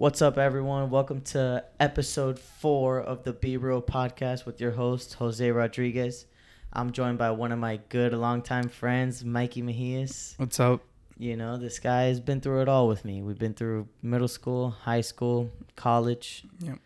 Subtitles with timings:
[0.00, 0.88] What's up, everyone?
[0.88, 6.24] Welcome to episode four of the Be Real podcast with your host, Jose Rodriguez.
[6.72, 10.38] I'm joined by one of my good longtime friends, Mikey Mejias.
[10.38, 10.80] What's up?
[11.18, 13.20] You know, this guy has been through it all with me.
[13.20, 16.46] We've been through middle school, high school, college.
[16.60, 16.78] Yep.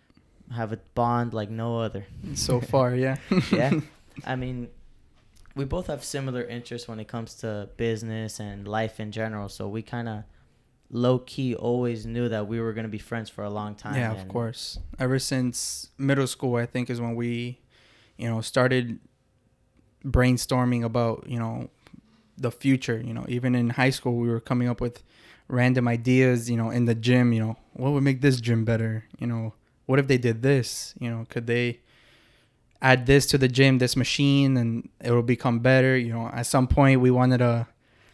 [0.56, 2.06] Have a bond like no other.
[2.34, 3.18] So far, yeah.
[3.52, 3.78] yeah.
[4.26, 4.70] I mean,
[5.54, 9.48] we both have similar interests when it comes to business and life in general.
[9.48, 10.24] So we kind of
[10.90, 13.96] low key always knew that we were going to be friends for a long time.
[13.96, 14.78] Yeah, of course.
[14.98, 17.58] Ever since middle school, I think is when we,
[18.16, 18.98] you know, started
[20.04, 21.70] brainstorming about, you know,
[22.36, 23.00] the future.
[23.00, 25.02] You know, even in high school, we were coming up with
[25.48, 26.50] random ideas.
[26.50, 27.32] You know, in the gym.
[27.32, 29.04] You know, what would make this gym better?
[29.18, 29.54] You know,
[29.86, 30.94] what if they did this?
[31.00, 31.80] You know, could they
[32.82, 35.96] add this to the gym, this machine, and it will become better?
[35.96, 37.66] You know, at some point, we wanted to,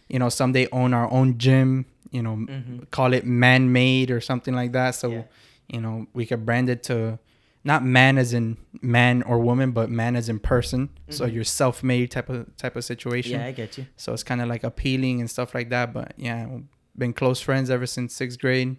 [0.09, 1.87] you know, someday own our own gym.
[2.11, 2.91] You know, Mhm.
[2.91, 4.95] call it man made or something like that.
[4.97, 5.23] So, Yeah.
[5.69, 7.19] you know, we could brand it to
[7.63, 10.89] not man as in man or woman, but man as in person.
[11.11, 11.35] So Mhm.
[11.35, 13.39] you're self made type of type of situation.
[13.41, 13.87] Yeah, I get you.
[13.97, 15.93] So it's kind of like appealing and stuff like that.
[15.93, 16.49] But yeah,
[16.97, 18.77] been close friends ever since sixth grade.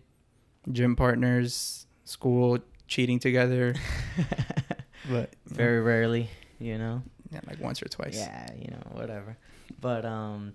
[0.72, 3.75] Gym partners, school, cheating together.
[5.09, 7.02] But Very rarely, you know.
[7.31, 8.16] yeah, like once or twice.
[8.17, 9.38] Yeah, you know, whatever.
[9.80, 10.53] But um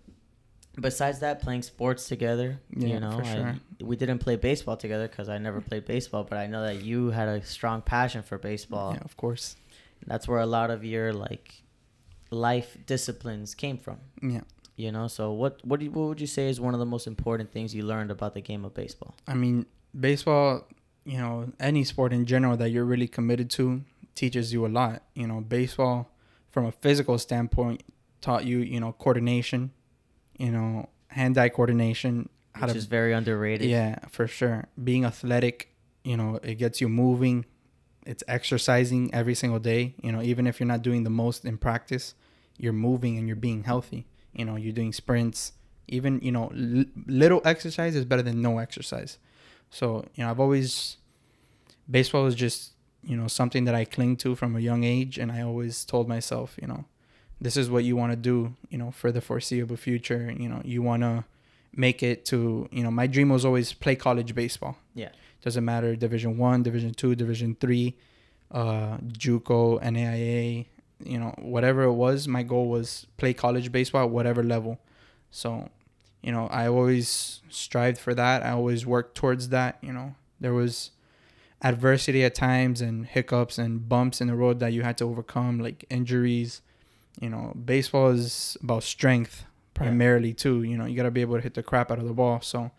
[0.80, 5.08] besides that playing sports together, Yeah, you know, for I- we didn't play baseball together
[5.08, 8.38] cuz I never played baseball, but I know that you had a strong passion for
[8.38, 8.92] baseball.
[8.94, 9.56] Yeah, of course.
[10.06, 11.62] That's where a lot of your like
[12.30, 13.98] life disciplines came from.
[14.22, 14.42] Yeah.
[14.76, 16.86] You know, so what what do you, what would you say is one of the
[16.86, 19.14] most important things you learned about the game of baseball?
[19.26, 19.64] I mean,
[19.98, 20.66] baseball,
[21.04, 23.82] you know, any sport in general that you're really committed to
[24.14, 25.02] teaches you a lot.
[25.14, 26.10] You know, baseball,
[26.50, 27.82] from a physical standpoint,
[28.20, 29.70] taught you, you know, coordination,
[30.38, 33.68] you know, hand eye coordination, how Which to, is very underrated.
[33.68, 34.68] yeah, for sure.
[34.82, 37.44] Being athletic, you know, it gets you moving.
[38.06, 39.94] It's exercising every single day.
[40.02, 42.14] You know, even if you're not doing the most in practice,
[42.56, 44.06] you're moving and you're being healthy.
[44.32, 45.52] You know, you're doing sprints.
[45.88, 49.18] Even you know, l- little exercise is better than no exercise.
[49.70, 50.96] So you know, I've always
[51.90, 52.72] baseball was just
[53.02, 56.08] you know something that I cling to from a young age, and I always told
[56.08, 56.84] myself, you know,
[57.40, 58.54] this is what you want to do.
[58.70, 60.34] You know, for the foreseeable future.
[60.38, 61.24] You know, you want to
[61.74, 65.10] make it to you know my dream was always play college baseball Yeah.
[65.42, 67.98] doesn't matter division one division two division three
[68.50, 70.64] uh juco naia
[71.04, 74.78] you know whatever it was my goal was play college baseball at whatever level
[75.30, 75.68] so
[76.22, 80.54] you know i always strived for that i always worked towards that you know there
[80.54, 80.92] was
[81.62, 85.58] adversity at times and hiccups and bumps in the road that you had to overcome
[85.58, 86.62] like injuries
[87.20, 89.44] you know baseball is about strength
[89.74, 92.04] primarily too you know you got to be able to hit the crap out of
[92.06, 92.70] the ball so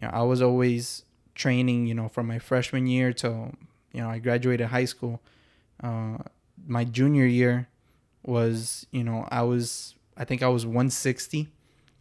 [0.00, 1.04] you know i was always
[1.34, 3.52] training you know from my freshman year till
[3.92, 5.20] you know i graduated high school
[5.82, 6.18] uh
[6.66, 7.68] my junior year
[8.24, 11.48] was you know i was i think i was 160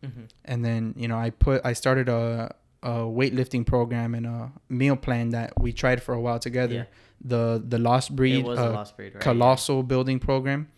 [0.04, 0.30] Mhm.
[0.46, 4.96] and then you know i put i started a, a weightlifting program and a meal
[4.96, 6.86] plan that we tried for a while together Yeah.
[7.24, 9.22] the the lost breed uh, lost breed, right?
[9.24, 10.70] colossal building program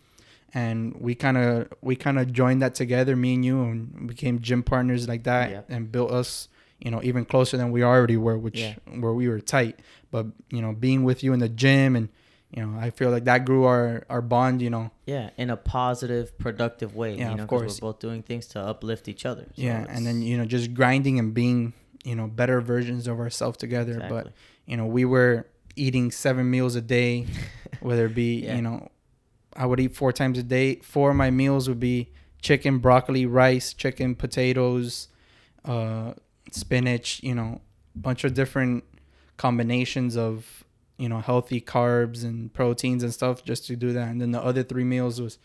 [0.53, 4.39] and we kind of we kind of joined that together me and you and became
[4.41, 5.61] gym partners like that Yeah.
[5.69, 6.47] and built us
[6.79, 8.75] you know even closer than we already were which Yeah.
[8.99, 9.79] where we were tight
[10.11, 12.09] but you know being with you in the gym and
[12.51, 15.57] you know i feel like that grew our our bond you know Yeah, in a
[15.57, 17.15] positive, productive way.
[17.15, 19.45] Yeah, you of know, we're both doing things to uplift each other.
[19.55, 21.73] So yeah and then you know just grinding and being
[22.05, 24.33] you know better versions of ourselves together but
[24.65, 27.25] you know we were eating seven meals a day
[27.79, 28.55] whether it be Yeah.
[28.57, 28.89] you know
[29.55, 32.09] i would eat four times a day four of my meals would be
[32.41, 35.07] chicken broccoli rice chicken potatoes
[35.65, 36.13] uh
[36.51, 37.61] spinach you know
[37.95, 38.83] bunch of different
[39.37, 40.63] combinations of
[40.97, 44.41] you know healthy carbs and proteins and stuff just to do that and then the
[44.41, 45.37] other three meals was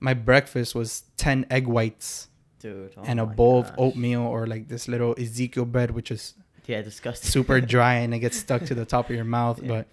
[0.00, 2.28] my breakfast was 10 egg whites
[2.58, 2.92] dude.
[2.96, 3.70] oh and a bowl gosh.
[3.72, 6.34] of oatmeal or like this little ezekiel bread which is
[6.66, 7.30] Yeah, disgusting.
[7.30, 9.62] super dry and it gets stuck to the top of your mouth.
[9.62, 9.68] Yeah.
[9.68, 9.86] But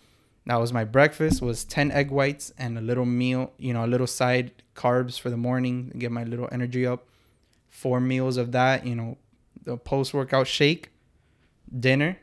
[0.46, 3.88] that was my breakfast was 10 egg whites and a little meal, you know, a
[3.88, 7.08] little side carbs for the morning to get my little energy up.
[7.70, 9.18] Four meals of that, you know,
[9.64, 10.90] the post workout shake,
[11.80, 12.18] dinner,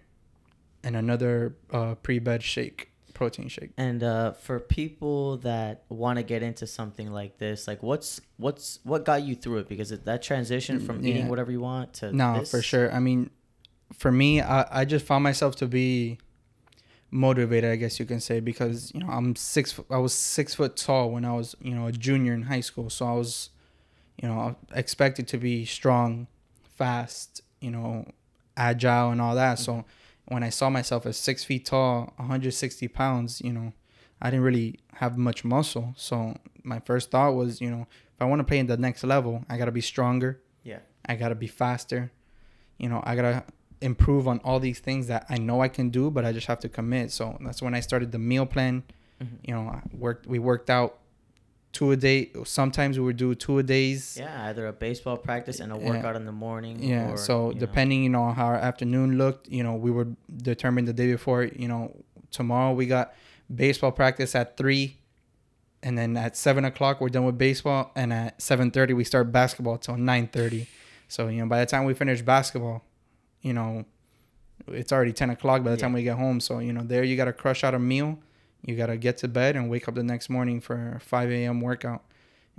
[0.84, 3.70] and another uh, pre bed shake, protein shake.
[3.76, 8.78] And uh, for people that want to get into something like this, like what's what's
[8.84, 9.68] what got you through it?
[9.68, 12.92] Because it, that transition from Mm, eating whatever you want to No, this, for sure.
[12.92, 13.30] I mean,
[13.92, 16.18] for me, I, I just found myself to be
[17.10, 19.78] motivated, I guess you can say, because you know I'm six.
[19.90, 22.90] I was six foot tall when I was you know a junior in high school,
[22.90, 23.50] so I was,
[24.20, 26.26] you know, expected to be strong,
[26.62, 28.06] fast, you know,
[28.56, 29.58] agile and all that.
[29.58, 29.84] So
[30.26, 33.72] when I saw myself as six feet tall, 160 pounds, you know,
[34.22, 35.94] I didn't really have much muscle.
[35.96, 39.02] So my first thought was, you know, if I want to play in the next
[39.02, 40.40] level, I gotta be stronger.
[40.62, 40.80] Yeah.
[41.06, 42.12] I gotta be faster.
[42.78, 43.44] You know, I gotta
[43.82, 46.60] improve on all these things that I know I can do, but I just have
[46.60, 47.10] to commit.
[47.12, 48.82] So that's when I started the meal plan.
[49.22, 49.28] Mhm.
[49.42, 50.26] You know, I worked.
[50.26, 50.98] We worked out
[51.72, 52.30] two a day.
[52.44, 54.16] Sometimes we would do two a days.
[54.18, 55.88] Yeah, either a baseball practice and a Yeah.
[55.90, 56.82] workout in the morning.
[56.82, 57.12] Yeah.
[57.12, 60.16] or, so you know, depending, you know, how our afternoon looked, you know, we would
[60.36, 61.44] determine the day before.
[61.44, 61.96] You know,
[62.30, 63.14] tomorrow we got
[63.54, 64.98] baseball practice at three,
[65.82, 69.30] and then at seven o'clock we're done with baseball, and at seven thirty we start
[69.32, 70.66] basketball till nine thirty.
[71.08, 72.82] So you know, by the time we finish basketball,
[73.42, 73.84] you know,
[74.68, 75.82] it's already ten o'clock by the Yeah.
[75.82, 76.40] time we get home.
[76.40, 78.18] So you know, there you gotta crush out a meal.
[78.66, 81.60] You gotta get to bed and wake up the next morning for a five a.m.
[81.60, 82.04] workout.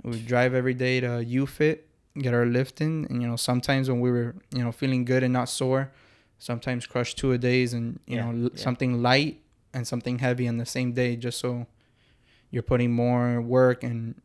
[0.02, 1.78] We drive every day to UFit,
[2.18, 5.32] get our lifting, and you know, sometimes when we were you know feeling good and
[5.32, 5.92] not sore,
[6.38, 8.60] sometimes crush two a days and you Yeah, know yeah.
[8.60, 9.40] something light
[9.72, 11.66] and something heavy on the same day, just so
[12.50, 14.20] you're putting more work and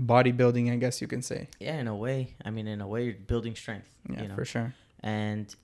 [0.00, 1.48] bodybuilding, I guess you can say.
[1.58, 2.34] Yeah, in a way.
[2.44, 3.88] I mean, in a way, you're building strength.
[4.08, 4.34] Yeah, you know?
[4.34, 4.74] for sure.
[5.02, 5.54] and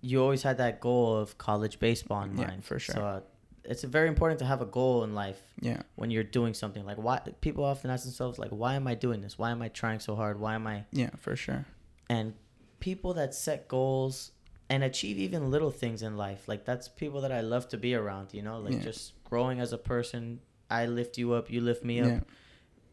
[0.00, 2.64] you always had that goal of college baseball in Yeah, mind.
[2.64, 2.94] for sure.
[2.94, 3.20] So uh,
[3.64, 6.84] it's very important to have a goal in life Yeah, when you're doing something.
[6.86, 9.38] Like why people often ask themselves like, why am I doing this?
[9.38, 10.40] Why am I trying so hard?
[10.40, 10.84] Why am I?
[10.92, 11.66] yeah, for sure.
[12.08, 12.34] And
[12.80, 14.32] people that set goals
[14.70, 17.94] and achieve even little things in life, like that's people that I love to be
[17.94, 18.32] around.
[18.32, 18.80] You know, like Yeah.
[18.80, 20.40] just growing as a person.
[20.70, 22.08] I lift you up, you lift me up.
[22.08, 22.20] Yeah,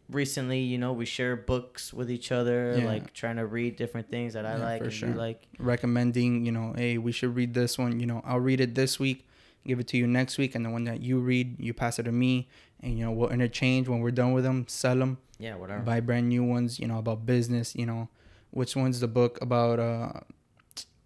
[0.09, 2.85] Recently, you know, we share books with each other, Yeah.
[2.85, 5.09] like trying to read different things that I Yeah, like for and sure.
[5.09, 5.45] you like.
[5.59, 7.99] recommending, you know, hey, we should read this one.
[7.99, 9.27] You know, I'll read it this week,
[9.65, 12.03] give it to you next week, and the one that you read, you pass it
[12.03, 12.47] to me,
[12.79, 15.81] and you know, we'll interchange when we're done with them, sell them, Yeah, whatever.
[15.81, 16.79] buy brand new ones.
[16.79, 17.75] You know, about business.
[17.75, 18.07] You know,
[18.51, 19.79] which one's the book about?
[19.79, 20.13] uh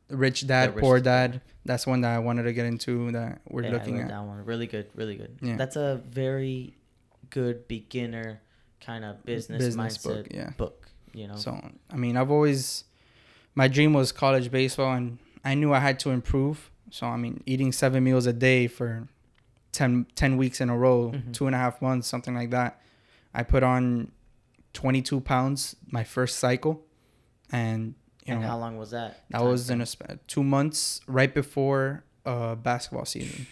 [0.09, 1.31] Rich Dad, Rich Poor Dad.
[1.31, 1.41] Dad.
[1.63, 4.09] That's one that I wanted to get into that we're Yeah, looking at.
[4.09, 4.43] that one.
[4.43, 5.37] Really good, really good.
[5.41, 5.55] Yeah.
[5.55, 6.73] That's a very
[7.29, 8.41] good beginner
[8.85, 10.49] kind of business, Business mindset book, yeah.
[10.57, 10.89] book.
[11.13, 11.35] You know.
[11.35, 12.83] So I mean, I've always
[13.55, 16.69] my dream was college baseball, and I knew I had to improve.
[16.89, 19.07] So I mean, eating seven meals a day for
[19.71, 21.33] 10, 10 weeks in a row, Mhm.
[21.33, 22.81] two and a half months, something like that.
[23.33, 24.11] I put on
[24.73, 26.83] twenty two pounds my first cycle,
[27.51, 27.95] and
[28.25, 29.23] you and know how long was that?
[29.29, 29.85] that was in a
[30.27, 33.47] two months right before uh basketball season.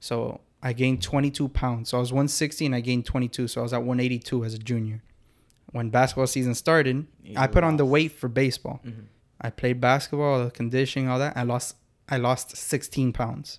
[0.00, 1.88] So I gained 22 pounds.
[1.90, 3.48] So I was 160 and I gained 22.
[3.48, 5.02] So I was at 182 as a junior.
[5.72, 8.80] When basketball season started, You I put on the weight for baseball.
[8.86, 9.06] Mhm.
[9.40, 11.36] I played basketball, the conditioning, all that.
[11.36, 11.76] I lost
[12.08, 13.58] I lost 16 pounds.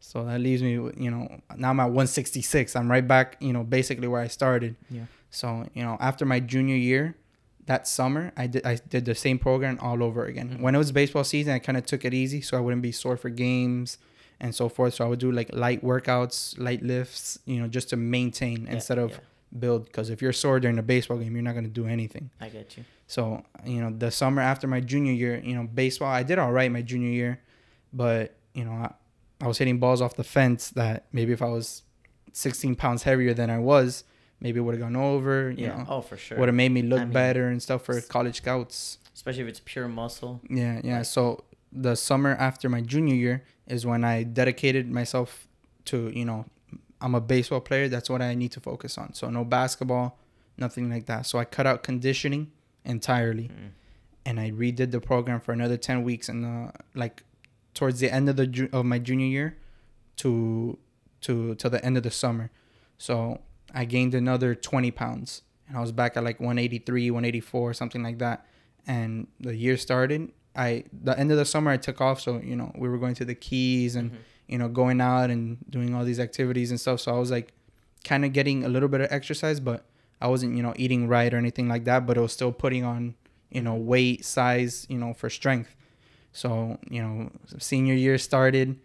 [0.00, 2.76] So that leaves me, you know, now I'm at 166.
[2.76, 4.76] I'm right back, you know, basically where I started.
[4.90, 5.06] Yeah.
[5.30, 7.16] So you know, after my junior year,
[7.66, 10.50] that summer, I did I did the same program all over again.
[10.56, 10.60] Mhm.
[10.60, 12.92] When it was baseball season, I kind of took it easy, so I wouldn't be
[12.92, 13.98] sore for games
[14.40, 14.94] and so forth.
[14.94, 18.72] So I would do like light workouts, light lifts, you know, just to maintain Yeah,
[18.74, 19.16] instead of yeah,
[19.58, 19.84] build.
[19.86, 22.30] Because if you're sore during a baseball game, you're not gonna do anything.
[22.40, 22.84] I get you.
[23.06, 26.52] So you know, the summer after my junior year, you know, baseball, I did all
[26.52, 27.40] right my junior year,
[27.92, 28.92] but you know, I,
[29.40, 31.82] I was hitting balls off the fence that maybe if I was
[32.32, 34.04] 16 pounds heavier than I was,
[34.40, 35.50] maybe it would have gone over.
[35.50, 35.76] You Yeah.
[35.78, 36.38] know, oh, for sure.
[36.38, 38.98] would have made me look I mean, better and stuff for college scouts.
[39.14, 40.40] Especially if it's pure muscle.
[40.48, 40.96] Yeah, yeah.
[40.98, 41.06] Right.
[41.06, 45.46] So the summer after my junior year is when I dedicated myself
[45.86, 46.46] to, you know,
[47.00, 47.88] I'm a baseball player.
[47.88, 49.14] That's what I need to focus on.
[49.14, 50.18] So no basketball,
[50.56, 51.26] nothing like that.
[51.26, 52.50] So I cut out conditioning
[52.84, 53.70] entirely Mm.
[54.24, 57.22] and I redid the program for another 10 weeks and uh, like
[57.74, 59.56] towards the end of the ju- of my junior year
[60.16, 60.78] to
[61.20, 62.50] to till the end of the summer.
[62.96, 63.40] So
[63.74, 68.18] I gained another 20 pounds and I was back at like 183, 184, something like
[68.18, 68.46] that.
[68.86, 70.32] And the year started.
[70.58, 73.14] I the end of the summer I took off, so you know we were going
[73.14, 74.16] to the Keys and Mhm.
[74.48, 77.00] you know going out and doing all these activities and stuff.
[77.00, 77.52] So I was like
[78.04, 79.84] kind of getting a little bit of exercise, but
[80.20, 82.06] I wasn't you know eating right or anything like that.
[82.06, 83.14] But it was still putting on
[83.50, 85.74] you know weight, size, you know for strength.
[86.32, 88.76] So you know senior year started.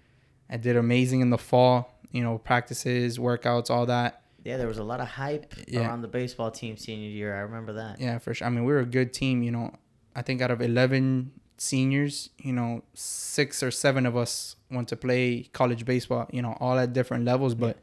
[0.50, 1.89] I did amazing in the fall.
[2.12, 4.22] You know practices, workouts, all that.
[4.44, 5.88] Yeah, there was a lot of hype Yeah.
[5.88, 7.34] around the baseball team senior year.
[7.36, 8.00] I remember that.
[8.00, 8.46] Yeah, for sure.
[8.46, 9.42] I mean, we were a good team.
[9.42, 9.74] You know,
[10.15, 14.95] I think out of eleven seniors, you know, six or seven of us want to
[14.95, 16.27] play college baseball.
[16.31, 17.77] You know, all at different levels, but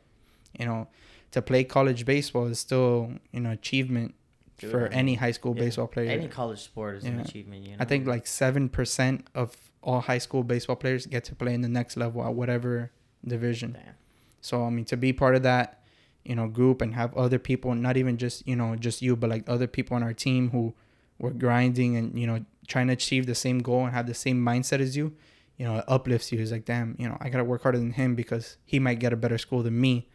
[0.58, 0.88] you know,
[1.32, 4.14] to play college baseball is still you know achievement
[4.58, 6.10] for any high school yeah, baseball player.
[6.10, 7.64] Any college sport is an achievement.
[7.64, 7.76] You know.
[7.80, 11.62] I think like seven percent of all high school baseball players get to play in
[11.62, 12.90] the next level at whatever
[13.26, 13.72] division.
[13.72, 13.94] Damn.
[14.40, 15.82] So I mean, to be part of that,
[16.24, 19.30] you know, group and have other people, not even just you know just you, but
[19.30, 20.74] like other people on our team who
[21.18, 24.42] were grinding and you know trying to achieve the same goal and have the same
[24.42, 25.12] mindset as you,
[25.58, 26.38] you know, it uplifts you.
[26.38, 29.12] He's like, damn, you know, I gotta work harder than him because he might get
[29.12, 30.08] a better school than me.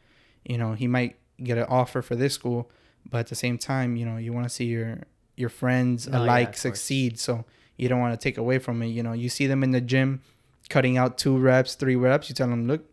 [0.44, 2.72] You know, he might get an offer for this school,
[3.10, 5.02] but at the same time, you know, you want to see your
[5.36, 6.62] your friends oh, yeah, alike course.
[6.62, 7.20] succeed.
[7.20, 7.46] So
[7.78, 8.88] you don't want to take away from it.
[8.88, 10.22] You know, you see them in the gym
[10.70, 12.30] cutting out two reps, three reps.
[12.30, 12.90] You tell them, look,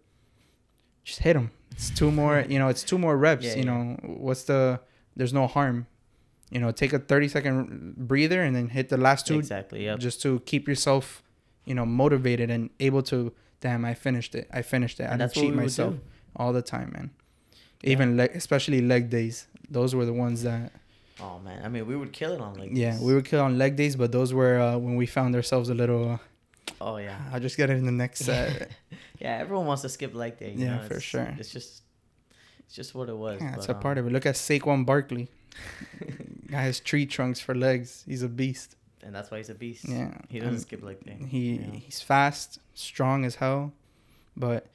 [1.05, 1.53] just hit them.
[1.71, 2.45] It's two more.
[2.49, 3.45] You know, it's two more reps.
[3.45, 3.65] Yeah, you yeah.
[3.65, 4.81] know, what's the?
[5.17, 5.87] There's no harm.
[6.53, 9.85] You know, take a 30 second breather and then hit the last two exactly.
[9.87, 9.99] Yep.
[10.01, 11.23] just to keep yourself,
[11.65, 13.33] you know, motivated and able to.
[13.61, 14.49] Damn, I finished it.
[14.53, 15.05] I finished it.
[15.05, 15.95] I And didn't cheat myself
[16.37, 17.11] all the time, man.
[17.83, 17.93] Yeah.
[17.93, 19.47] Even leg, especially leg days.
[19.71, 20.73] Those were the ones that.
[21.21, 22.71] Oh man, I mean, we would kill it on like.
[22.73, 25.69] Yeah, we would kill on leg days, but those were uh, when we found ourselves
[25.71, 26.05] a little.
[26.13, 26.19] Uh,
[26.81, 27.19] Oh yeah.
[27.33, 28.71] I'll just get it in the next set.
[29.21, 30.53] yeah, everyone wants to skip leg day.
[30.53, 31.35] you Yeah, know, for it's- sure.
[31.39, 31.83] It's just,
[32.67, 33.41] it's just what it was.
[33.41, 34.13] yeah, it's but, a part of it.
[34.13, 35.29] Look at Saquon Barkley.
[36.51, 38.05] Guy has tree trunks for legs.
[38.07, 38.77] He's a beast.
[39.05, 39.89] and that's why he's a beast.
[39.89, 41.19] Yeah, He doesn't skip leg day.
[41.27, 41.73] He know?
[41.75, 43.73] he's fast, strong as hell,
[44.37, 44.67] but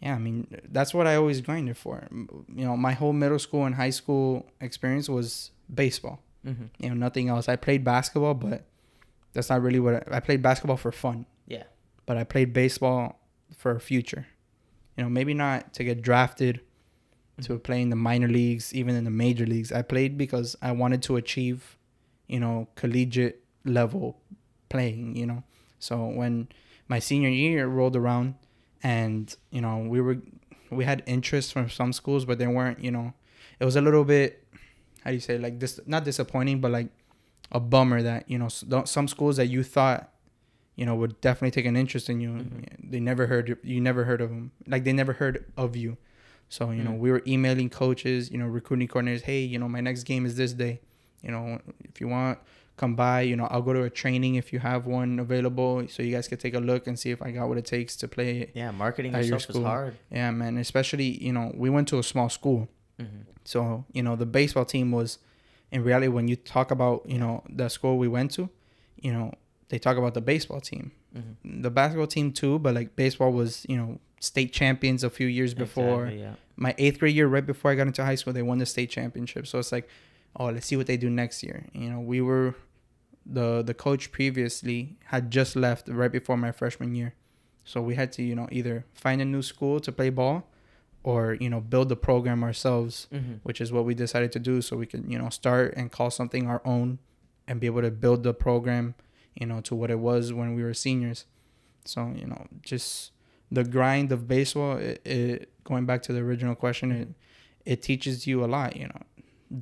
[0.00, 2.06] yeah, I mean that's what I always grinded for.
[2.10, 6.20] You know, my whole middle school and high school experience was baseball.
[6.46, 6.64] Mm-hmm.
[6.78, 7.48] You know, nothing else.
[7.48, 8.64] I played basketball, but
[9.32, 11.26] that's not really what I, I played basketball for fun.
[11.46, 11.64] Yeah.
[12.04, 13.20] But I played baseball
[13.56, 14.26] for a future.
[14.96, 16.60] You know, maybe not to get drafted
[17.42, 19.72] to play in the minor leagues, even in the major leagues.
[19.72, 21.76] I played because I wanted to achieve,
[22.26, 24.20] you know, collegiate level
[24.68, 25.42] playing, you know.
[25.78, 26.48] So when
[26.88, 28.34] my senior year rolled around
[28.82, 30.18] and, you know, we were
[30.70, 33.12] we had interest from some schools, but they weren't, you know,
[33.60, 34.44] it was a little bit
[35.04, 36.88] how do you say like this not disappointing, but like
[37.50, 40.08] a bummer that, you know, some schools that you thought
[40.74, 42.90] you know would definitely take an interest in you Mhm.
[42.90, 45.98] they never heard you never heard of them like they never heard of you
[46.56, 46.98] so you know Mm.
[47.04, 50.34] we were emailing coaches you know recruiting coordinators hey you know my next game is
[50.42, 50.74] this day
[51.24, 51.44] you know
[51.90, 52.38] if you want
[52.80, 55.98] come by you know i'll go to a training if you have one available so
[56.02, 58.06] you guys can take a look and see if i got what it takes to
[58.16, 59.92] play Yeah, marketing At your yourself is hard.
[60.18, 62.60] yeah man especially you know we went to a small school
[63.00, 63.22] Mm-hmm.
[63.52, 65.18] so you know the baseball team was
[65.74, 68.42] in reality when you talk about you know the school we went to
[69.06, 69.26] you know
[69.70, 71.60] they talk about the baseball team Mm-hmm.
[71.66, 73.90] the basketball team too, but like baseball was, you know,
[74.22, 76.06] state champions a few years before.
[76.06, 76.34] Exactly, yeah.
[76.56, 78.90] My eighth grade year, right before I got into high school, they won the state
[78.90, 79.46] championship.
[79.46, 79.88] So it's like,
[80.36, 81.66] oh, let's see what they do next year.
[81.72, 82.54] You know, we were
[83.26, 87.14] the the coach previously had just left right before my freshman year,
[87.64, 90.48] so we had to, you know, either find a new school to play ball,
[91.04, 93.34] or you know, build the program ourselves, Mm-hmm.
[93.44, 96.10] which is what we decided to do, so we could, you know, start and call
[96.10, 96.98] something our own,
[97.48, 98.94] and be able to build the program
[99.34, 101.24] you know, to what it was when we were seniors.
[101.86, 103.11] So, you know, just
[103.58, 107.08] the grind of baseball, it, it going back to the original question, it
[107.72, 109.00] it teaches you a lot, you know,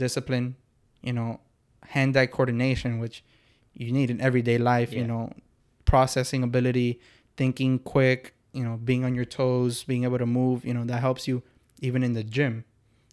[0.05, 0.57] discipline,
[1.03, 1.31] you know,
[1.95, 3.17] hand-eye coordination, which
[3.75, 5.25] you need in everyday life, you know,
[5.85, 6.99] processing ability,
[7.37, 11.01] thinking quick, you know, being on your toes, being able to move, you know, that
[11.01, 11.43] helps you
[11.81, 12.65] even in the gym.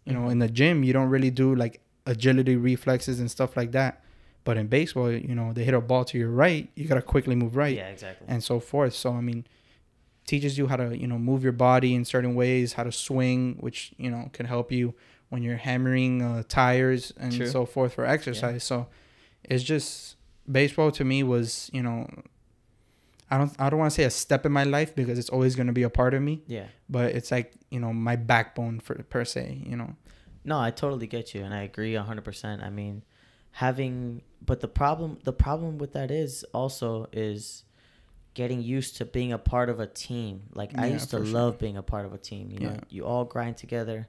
[0.05, 0.31] You know, Mhm.
[0.33, 4.01] in the gym, you don't really do like agility reflexes and stuff like that.
[4.45, 7.35] But in baseball, you know, they hit a ball to your right, you gotta quickly
[7.35, 8.25] move right, Yeah, exactly.
[8.29, 8.93] and so forth.
[8.93, 9.45] So I mean,
[10.27, 13.55] teaches you how to you know move your body in certain ways, how to swing,
[13.59, 14.93] which you know can help you
[15.29, 17.47] when you're hammering uh, tires and True.
[17.47, 18.63] so forth for exercise.
[18.63, 18.87] So
[19.43, 20.17] it's just
[20.49, 22.07] baseball to me was you know.
[23.29, 23.53] I don't.
[23.59, 25.73] I don't want to say a step in my life because it's always going to
[25.73, 26.67] be a part of me, yeah.
[26.87, 29.63] but it's like you know my backbone for per se.
[29.65, 29.95] You know.
[30.45, 32.63] No, I totally get you, and I agree hundred percent.
[32.63, 33.03] I mean,
[33.51, 37.65] having, but the problem, the problem with that is also is
[38.41, 40.33] getting used to being a part of a team.
[40.53, 41.25] Like I used to sure.
[41.39, 42.45] love being a part of a team.
[42.53, 43.99] You know, you all grind together,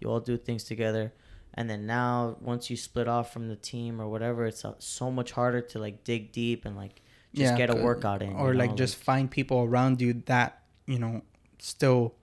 [0.00, 1.12] you all do things together,
[1.54, 5.10] and then now once you split off from the team or whatever, it's uh, so
[5.18, 7.00] much harder to like dig deep and like
[7.32, 10.50] just get a workout in, or you like know, just find people around you that
[10.86, 11.22] you know
[11.58, 12.14] still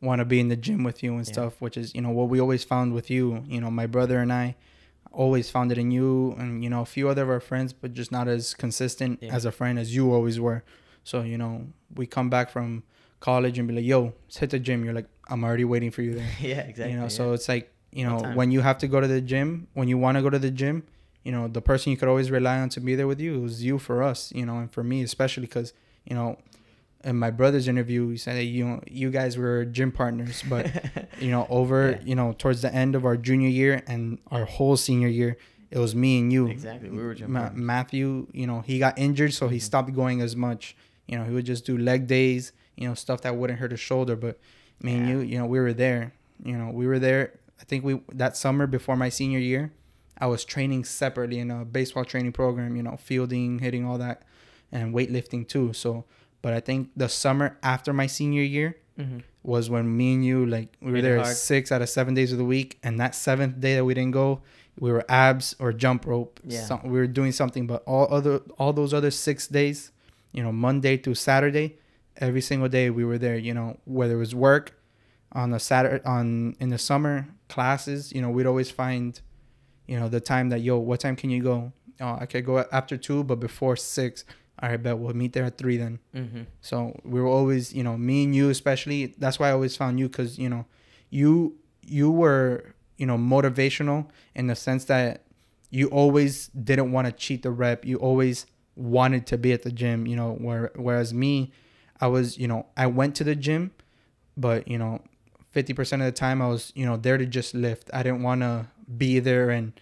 [0.00, 1.32] want to be in the gym with you and Yeah.
[1.32, 4.18] stuff which is you know what we always found with you you know my brother
[4.24, 4.54] and i
[5.10, 7.92] always found it in you and you know a few other of our friends but
[8.00, 9.34] just not as consistent Yeah.
[9.34, 10.62] as a friend as you always were
[11.08, 11.52] so you know
[11.98, 12.82] we come back from
[13.20, 16.02] college and be like yo let's hit the gym you're like i'm already waiting for
[16.02, 16.92] you there yeah, exactly.
[16.92, 17.18] you know yeah.
[17.18, 19.96] so it's like you know when you have to go to the gym when you
[20.04, 20.76] want to go to the gym
[21.24, 23.64] you know the person you could always rely on to be there with you was
[23.64, 25.72] you for us you know and for me especially because
[26.04, 26.36] you know
[27.04, 30.64] in my brother's interview he said that, you know you guys were gym partners but
[31.20, 32.00] you know over Yeah.
[32.10, 35.36] you know towards the end of our junior year and our whole senior year
[35.70, 37.60] it was me and you Exactly, we were gym Ma- partners.
[37.62, 39.62] matthew you know he got injured so he Mhm.
[39.70, 40.76] stopped going as much
[41.08, 43.80] you know he would just do leg days you know stuff that wouldn't hurt his
[43.80, 44.38] shoulder but
[44.82, 46.12] me and you you know we were there
[46.44, 49.72] you know we were there i think we that summer before my senior year
[50.18, 54.22] i was training separately in a baseball training program you know fielding hitting all that
[54.70, 56.04] and weightlifting too so
[56.40, 59.22] But I think the summer after my senior year Mhm.
[59.42, 61.34] was when me and you like we were there hard.
[61.36, 64.14] six out of seven days of the week, and that seventh day that we didn't
[64.14, 64.28] go,
[64.78, 66.38] we were abs or jump rope.
[66.44, 66.62] Yeah.
[66.68, 69.90] Some- we were doing something, but all other all those other six days,
[70.38, 71.68] you know, Monday through Saturday,
[72.26, 73.36] every single day we were there.
[73.36, 74.66] You know, whether it was work
[75.32, 79.20] on the Saturday on in the summer classes, you know, we'd always find,
[79.90, 81.72] you know, the time that yo, what time can you go?
[82.00, 84.24] Oh, I could go after two, but before six.
[84.60, 85.98] All right, bet we'll meet there at three then.
[86.14, 86.46] Mhm.
[86.60, 89.14] So we were always, you know, me and you especially.
[89.18, 90.66] That's why I always found you because you know,
[91.10, 94.00] you you were you know motivational
[94.34, 95.24] in the sense that
[95.70, 97.84] you always didn't want to cheat the rep.
[97.84, 98.46] You always
[98.78, 100.06] wanted to be at the gym.
[100.06, 101.52] You know, where whereas me,
[102.00, 103.72] I was you know I went to the gym,
[104.36, 105.02] but you know,
[105.50, 107.90] fifty percent of the time I was you know there to just lift.
[107.92, 108.66] I didn't want to
[108.96, 109.78] be there and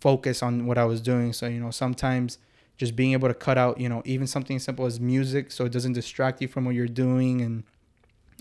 [0.00, 1.32] focus on what I was doing.
[1.32, 2.38] So you know sometimes
[2.76, 5.64] just being able to cut out, you know, even something as simple as music so
[5.64, 7.62] it doesn't distract you from what you're doing and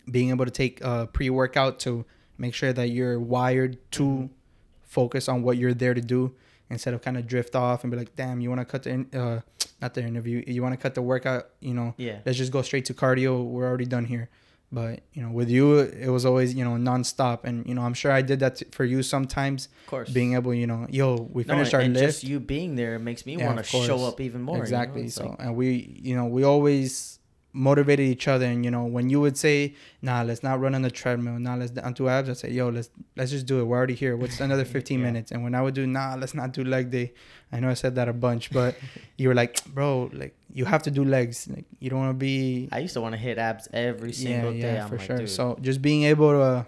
[0.10, 2.05] being able to take a pre-workout to
[2.38, 4.29] make sure that you're wired to
[4.81, 6.34] focus on what you're there to do
[6.72, 8.90] instead of kind of drift off and be like, damn, you want to cut the,
[8.90, 9.42] in- uh,
[9.82, 12.20] not the interview, you want to cut the workout, you know, Yeah.
[12.25, 13.44] let's just go straight to cardio.
[13.44, 14.30] We're already done here.
[14.74, 17.40] But, you know, with you, it was always, you know, nonstop.
[17.44, 20.10] And, you know, I'm sure I did that t- for you sometimes Of course.
[20.10, 22.06] being able, you know, yo, we No, finished our and lift.
[22.06, 24.56] just you being there makes me Yeah, want to show up even more.
[24.56, 24.63] you know?
[24.63, 27.20] exactly so like- and we you know we always
[27.53, 30.81] motivated each other and you know when you would say nah let's not run on
[30.81, 33.63] the treadmill nah let's do- do abs i say yo let's let's just do it
[33.65, 35.05] we're already here what's another 15 Yeah.
[35.05, 37.12] minutes and when i would do nah let's not do leg day
[37.51, 38.75] i know i said that a bunch but
[39.17, 42.13] you were like bro like you have to do legs like you don't want to
[42.13, 44.79] be I used to want to hit abs every single day.
[44.79, 45.17] I'm for like, sure.
[45.17, 46.63] dude, So just being able to uh,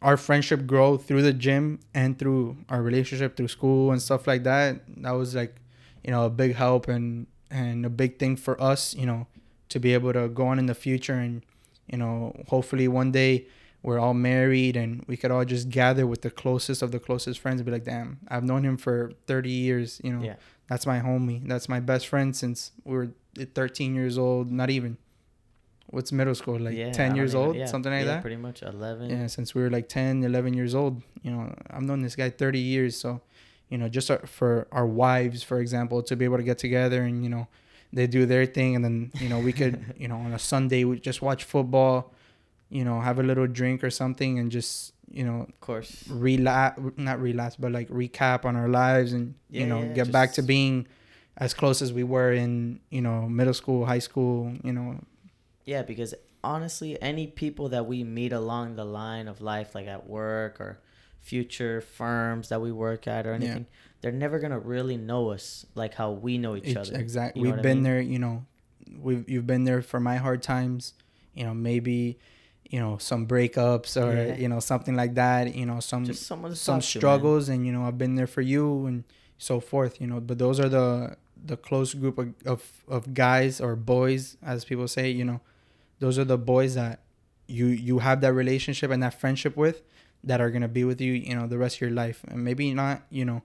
[0.00, 4.44] our friendship grow through the gym and through our relationship through school and stuff like
[4.44, 4.80] that.
[5.02, 5.56] That was like,
[6.04, 9.26] you know, a big help and and a big thing for us, you know,
[9.68, 11.42] to be able to go on in the future and
[11.88, 13.46] you know, hopefully one day
[13.82, 17.40] we're all married and we could all just gather with the closest of the closest
[17.40, 20.22] friends and be like, damn, I've known him for 30 years, you know.
[20.22, 20.34] Yeah.
[20.68, 21.46] That's my homie.
[21.48, 23.08] That's my best friend since we were
[23.54, 24.98] 13 years old, not even.
[25.86, 26.58] What's middle school?
[26.58, 28.20] Like yeah, 10 years even- old, yeah, something like yeah, that?
[28.20, 29.08] Pretty much 11.
[29.08, 31.02] Yeah, since we were like 10, 11 years old.
[31.22, 33.00] You know, I've known this guy 30 years.
[33.00, 33.22] So,
[33.70, 37.24] you know, just for our wives, for example, to be able to get together and,
[37.24, 37.48] you know,
[37.92, 38.76] they do their thing.
[38.76, 42.12] And then, you know, we could, you know, on a Sunday, we just watch football,
[42.70, 46.04] you know, have a little drink or something and just, you know, Of course.
[46.08, 50.12] relapse, not relapse, but like recap on our lives and, Yeah, you know, yeah, get
[50.12, 50.86] back to being
[51.36, 55.00] as close as we were in, you know, middle school, high school, you know.
[55.64, 60.08] Yeah, because honestly, any people that we meet along the line of life, like at
[60.08, 60.80] work or
[61.20, 63.60] future firms that we work at or Yeah.
[64.00, 66.96] They're never gonna really know us like how we know each Each- other.
[66.98, 67.40] Exactly.
[67.40, 67.82] You know We've what I been mean?
[67.84, 68.44] there, you know,
[69.00, 70.94] we've you've been there for my hard times,
[71.34, 72.18] you know, maybe,
[72.70, 74.36] you know, some breakups or Yeah.
[74.36, 77.72] you know something like that, you know, some to some talk to, struggles, and you
[77.72, 79.04] know, I've been there for you and
[79.38, 80.20] so forth, you know.
[80.20, 84.86] But those are the the close group of of, of guys or boys, as people
[84.88, 85.40] say, you know,
[86.00, 87.00] those are the boys that
[87.46, 89.82] you you have that relationship and that friendship with
[90.24, 92.72] that are gonna be with you, you know, the rest of your life, and maybe
[92.74, 93.42] not, you know,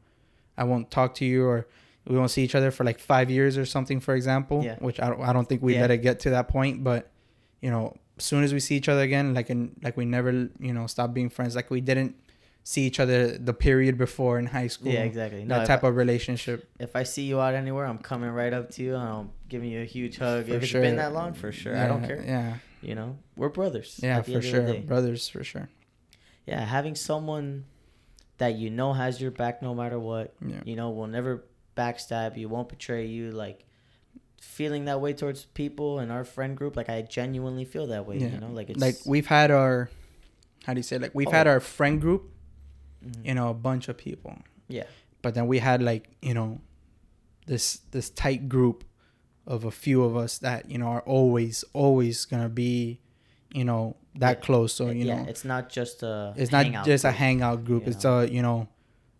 [0.57, 1.67] I won't talk to you or
[2.07, 4.63] we won't see each other for like five years or something, for example.
[4.63, 4.75] Yeah.
[4.79, 5.81] Which I don't, I don't think we Yeah.
[5.81, 7.09] let it get to that point, but
[7.61, 10.49] you know, as soon as we see each other again, like in like we never,
[10.59, 11.55] you know, stop being friends.
[11.55, 12.15] Like we didn't
[12.63, 14.91] see each other the period before in high school.
[14.91, 15.43] Yeah, exactly.
[15.43, 16.69] No, that type I, of relationship.
[16.79, 19.69] if I see you out anywhere, I'm coming right up to you and I'm giving
[19.69, 20.47] you a huge hug.
[20.47, 20.81] For if it's sure.
[20.81, 21.77] been that long, for sure.
[21.77, 22.23] I don't care.
[22.25, 22.57] Yeah.
[22.81, 23.99] You know, we're brothers.
[24.03, 24.81] Yeah, for end of the sure.
[24.81, 25.69] Brothers for sure.
[26.45, 27.65] Yeah, having someone
[28.37, 30.33] that you know has your back no matter what.
[30.45, 30.61] Yeah.
[30.65, 31.43] You know, will never
[31.77, 33.31] backstab you, won't betray you.
[33.31, 33.65] Like
[34.41, 38.17] feeling that way towards people in our friend group, like I genuinely feel that way.
[38.17, 38.27] Yeah.
[38.27, 39.89] You know, like it's Like we've had our
[40.65, 41.51] how do you say like we've had Oh.
[41.51, 42.29] our friend group,
[43.05, 43.25] Mhm.
[43.27, 44.37] you know, a bunch of people.
[44.67, 44.85] Yeah.
[45.21, 46.61] But then we had like, you know,
[47.45, 48.83] this this tight group
[49.45, 53.01] of a few of us that, you know, are always, always gonna be,
[53.53, 54.45] you know, that Yeah.
[54.45, 54.73] close.
[54.73, 56.33] So, you yeah, know, it's not just a.
[56.37, 57.87] it's not hangout just a hangout group.
[57.87, 58.19] It's know?
[58.19, 58.67] a, you know,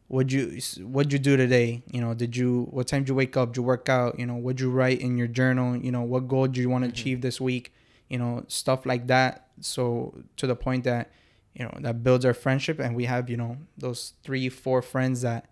[0.08, 1.84] what'd you what'd you do today?
[1.88, 3.50] You know, did you what time did you wake up?
[3.50, 4.20] Did you work out?
[4.20, 5.76] You know, what'd you write in your journal?
[5.78, 6.94] You know, what goal do you want to Mhm.
[6.94, 7.74] achieve this week?
[8.10, 9.48] You know, stuff like that.
[9.62, 11.10] So to the point that,
[11.56, 15.22] you know, that builds our friendship and we have, you know, those three, four friends
[15.22, 15.46] that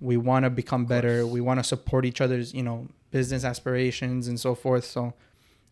[0.00, 1.26] we want to become better.
[1.26, 4.84] We want to support each other's, you know, business aspirations and so forth.
[4.84, 5.14] So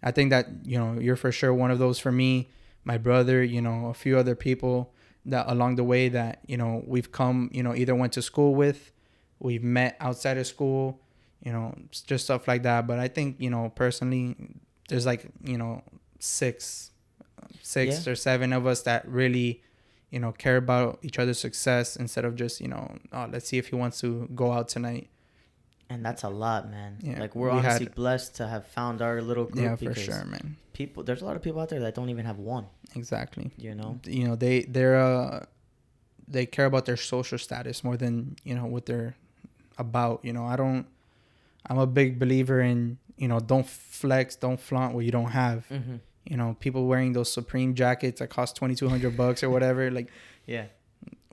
[0.02, 2.48] I think that, you know, you're for sure one of those for me,
[2.86, 4.94] my brother, you know, a few other people
[5.26, 8.54] that along the way that, you know, we've come, you know, either went to school
[8.54, 8.92] with,
[9.40, 11.00] we've met outside of school,
[11.44, 12.86] you know, just stuff like that.
[12.86, 14.36] But I think, you know, personally,
[14.88, 15.82] there's like you know
[16.20, 16.92] six,
[17.60, 18.12] six Yeah.
[18.12, 19.62] or seven of us that really,
[20.10, 23.58] you know, care about each other's success instead of just you know, oh, let's see
[23.58, 25.10] if he wants to go out tonight.
[25.88, 26.98] And that's a lot, man.
[27.00, 29.64] Yeah, Like we're we had- honestly blessed to have found our little group.
[29.80, 30.56] Yeah, for sure, man.
[30.72, 32.66] People, there's a lot of people out there that don't even have one.
[32.96, 33.50] Exactly.
[33.56, 33.98] You know.
[34.04, 35.44] You know, they they're uh,
[36.28, 39.16] they care about their social status more than you know what they're
[39.78, 40.24] about.
[40.24, 40.86] You know, I don't.
[41.68, 45.66] I'm a big believer in you know don't flex, don't flaunt what you don't have.
[45.70, 45.96] Mm-hmm.
[46.24, 49.90] You know, people wearing those Supreme jackets that cost twenty two hundred bucks or whatever.
[49.98, 50.10] Like,
[50.46, 50.66] Yeah.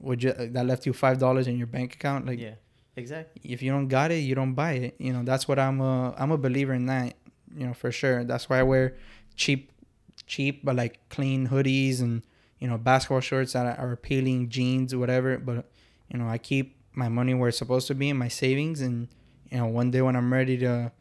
[0.02, 2.26] would you that left you five dollars in your bank account?
[2.26, 2.56] Like, yeah.
[2.96, 3.42] Exactly.
[3.52, 4.96] if you don't got it, you don't buy it.
[5.00, 7.16] You know, that's what I'm a I'm a believer in that.
[7.58, 8.24] You know, for sure.
[8.24, 8.98] That's why I wear
[9.36, 9.72] cheap,
[10.26, 12.24] cheap but like clean hoodies and
[12.60, 15.38] you know basketball shorts that are appealing, jeans, whatever.
[15.38, 15.70] But
[16.12, 19.08] you know, I keep my money where it's supposed to be in my savings, and
[19.52, 20.92] you know, one day when I'm ready to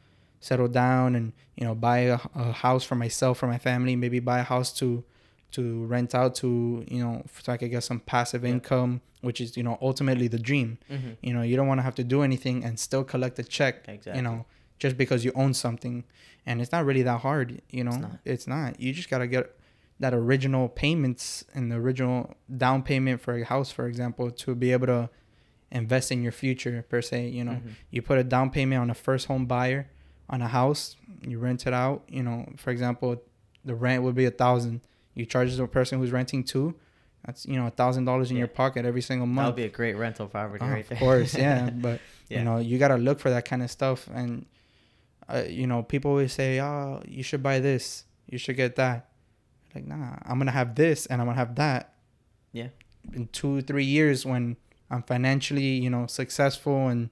[0.40, 4.18] settle down and you know buy a, a house for myself for my family, maybe
[4.20, 5.04] buy a house to
[5.52, 8.50] to rent out to you know so I could get some passive Yeah.
[8.52, 10.78] income, which is you know ultimately the dream.
[10.90, 11.11] Mm-hmm.
[11.20, 13.87] You know, you don't want to have to do anything and still collect a check.
[13.87, 14.16] Exactly.
[14.16, 14.46] You know,
[14.78, 16.04] just because you own something,
[16.46, 17.61] and it's not really that hard.
[17.70, 18.57] You know, It's not.
[18.64, 18.81] not.
[18.81, 19.57] You just gotta get
[20.00, 24.72] that original payments and the original down payment for a house, for example, to be
[24.72, 25.11] able to
[25.70, 27.28] invest in your future per se.
[27.28, 27.70] You know, Mhm.
[27.90, 29.88] you put a down payment on a first home buyer
[30.28, 32.02] on a house, you rent it out.
[32.09, 33.22] You know, for example,
[33.64, 34.81] the rent would be a thousand.
[35.14, 36.74] You charge the person who's renting two.
[37.24, 38.40] That's you know a thousand dollars in Yeah.
[38.40, 39.44] your pocket every single month.
[39.44, 40.96] That would be a great rental property Oh, right there.
[40.96, 41.70] Of course, yeah.
[41.87, 42.38] But Yeah.
[42.40, 44.09] you know, you gotta look for that kind of stuff.
[44.12, 44.46] And
[45.28, 48.04] uh, you know, people always say, "Oh, you should buy this.
[48.28, 49.08] You should get that."
[49.74, 51.94] Like, nah, I'm gonna have this and I'm gonna have that.
[52.52, 52.68] Yeah.
[53.12, 54.56] In two, three years, when
[54.90, 57.11] I'm financially, you know, successful and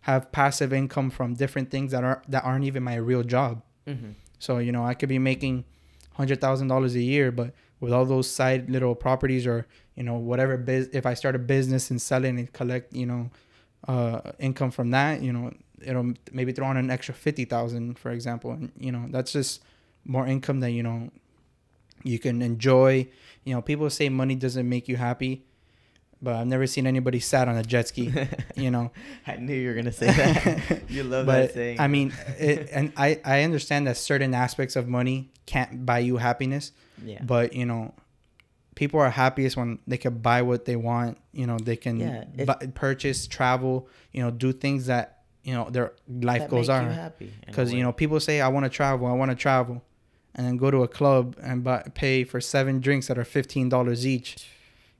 [0.00, 3.62] have passive income from different things that are that aren't even my real job.
[3.86, 4.12] Mm-hmm.
[4.38, 5.64] So you know, I could be making
[6.14, 10.14] hundred thousand dollars a year, but with all those side little properties or you know
[10.14, 13.30] whatever biz, if I start a business and sell it and collect you know
[13.86, 18.10] uh, income from that, you know, it'll maybe throw on an extra fifty thousand, for
[18.10, 19.62] example, and you know that's just
[20.04, 21.10] more income that you know
[22.04, 23.08] you can enjoy.
[23.44, 25.44] You know, people say money doesn't make you happy,
[26.20, 28.12] but I've never seen anybody sad on a jet ski.
[28.56, 28.90] you know,
[29.26, 30.82] I knew you were gonna say that.
[30.90, 31.80] you love but that saying.
[31.80, 36.18] I mean, it, and I I understand that certain aspects of money can't buy you
[36.18, 36.72] happiness,
[37.04, 37.22] yeah.
[37.22, 37.94] but you know,
[38.74, 41.18] people are happiest when they can buy what they want.
[41.32, 43.88] You know, they can Yeah, if- bu- purchase, travel.
[44.12, 45.17] You know, do things that
[45.48, 45.88] you know their
[46.30, 46.92] life that goals make you are.
[46.92, 49.38] happy in a Because you know, people say I want to travel, I want to
[49.48, 49.76] travel,
[50.34, 53.66] and then go to a club and buy, pay for seven drinks that are fifteen
[53.74, 54.30] dollars each.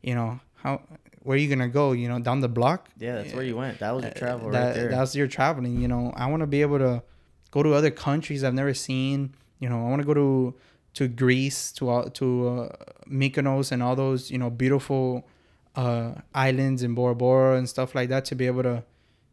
[0.08, 0.30] You know
[0.62, 0.80] how.
[1.24, 1.92] Where are you gonna go?
[1.92, 2.88] You know, down the block.
[2.96, 3.74] Yeah, that's where you went.
[3.80, 4.90] That was your Uh, travel that, right there.
[4.96, 5.74] That's your traveling.
[5.82, 7.02] You know, I want to be able to
[7.50, 9.34] go to other countries I've never seen.
[9.62, 10.54] You know, I want to go to
[10.98, 12.68] to Greece, to all to uh,
[13.20, 15.26] Mykonos, and all those you know beautiful
[15.76, 18.76] uh, islands in Bora Bora and stuff like that to be able to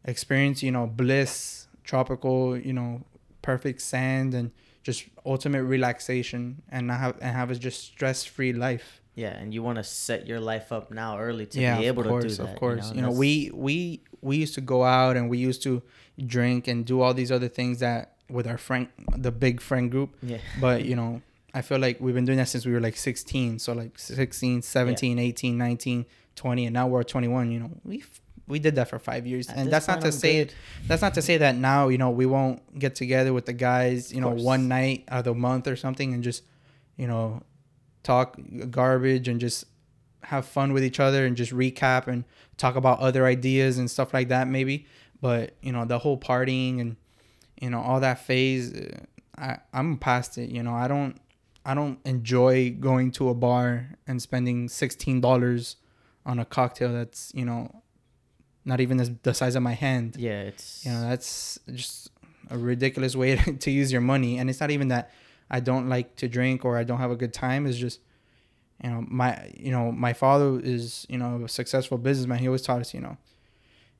[0.06, 3.02] experience you know bliss, tropical, you know,
[3.42, 4.50] perfect sand and
[4.82, 9.52] just ultimate relaxation and not have and have a just stress free life yeah, and
[9.52, 12.28] you want to set your life up now early to yeah, be able course, to
[12.28, 12.42] do that.
[12.42, 12.78] of course.
[12.78, 12.96] Of course.
[12.96, 15.82] You know, we we we used to go out and we used to
[16.26, 20.14] drink and do all these other things that with our friend, the big friend group.
[20.22, 20.38] Yeah.
[20.60, 21.22] But you know,
[21.54, 23.58] I feel like we've been doing that since we were like 16.
[23.58, 27.50] So like 16, 17, 18, 19, 20, and now we're 21.
[27.50, 28.04] You know, we
[28.48, 30.54] we did that for five years, At and that's not to I'm say good.
[30.86, 34.12] that's not to say that now you know we won't get together with the guys
[34.12, 36.42] you know one night out of the month or something and just
[36.96, 37.42] you know
[38.02, 38.38] talk
[38.70, 39.64] garbage and just
[40.22, 42.24] have fun with each other and just recap and
[42.56, 44.86] talk about other ideas and stuff like that maybe.
[45.20, 46.96] But you know the whole partying and
[47.60, 48.98] you know all that phase uh,
[49.38, 50.74] I I'm past it you know.
[50.74, 51.20] I don't
[51.64, 55.74] I don't enjoy going to a bar and spending $16
[56.24, 57.82] on a cocktail that's you know
[58.66, 60.16] not even the, the size of my hand.
[60.18, 62.10] Yeah, it's you know that's just
[62.50, 64.38] a ridiculous way to use your money.
[64.38, 65.10] And it's not even that
[65.48, 67.66] i don't like to drink or i don't have a good time.
[67.66, 68.00] It's just
[68.82, 72.40] you know my you know my father is you know a successful businessman.
[72.40, 73.16] He always taught us you know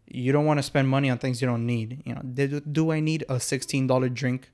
[0.09, 2.03] you don't want to spend money on things you don't need.
[2.05, 4.51] You know do, do i need a $16 drink?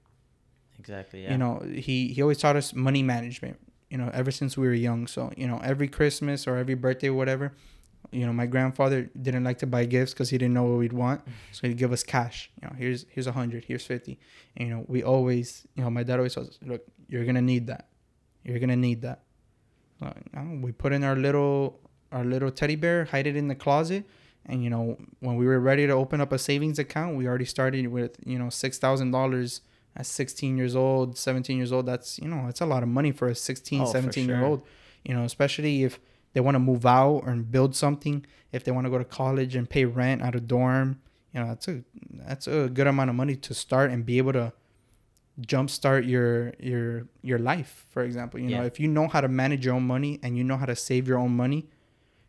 [0.78, 1.22] Exactly.
[1.22, 1.32] Yeah.
[1.32, 4.74] you know he he always taught us money management you know ever since we were
[4.74, 5.06] young.
[5.06, 7.54] So you know every christmas or every birthday or whatever
[8.12, 10.92] you know my grandfather didn't like to buy gifts because he didn't know what we'd
[10.92, 11.22] want.
[11.52, 14.18] So he'd give us cash you know here's here's a hundred here's 50
[14.56, 17.66] and you know we always you know my dad always says look you're gonna need
[17.66, 17.88] that.
[18.44, 19.22] You're gonna need that.
[20.00, 20.12] Uh,
[20.60, 24.04] we put in our little our little teddy bear hide it in the closet.
[24.46, 27.44] And you know when we were ready to open up a savings account we already
[27.44, 29.60] started with you know six thousand dollars
[29.96, 33.12] at 16 years old, 17 years old, that's, you know, it's a lot of money
[33.12, 34.62] for a 16, Oh, for 17 year old,
[35.04, 36.00] you know, especially if
[36.32, 39.54] they want to move out and build something, if they want to go to college
[39.56, 41.00] and pay rent at a dorm,
[41.34, 41.82] you know, that's a,
[42.26, 44.52] that's a good amount of money to start and be able to
[45.40, 48.38] jumpstart your, your, your life, for example.
[48.38, 50.66] You know, if you know how to manage your own money and you know how
[50.66, 51.68] to save your own money,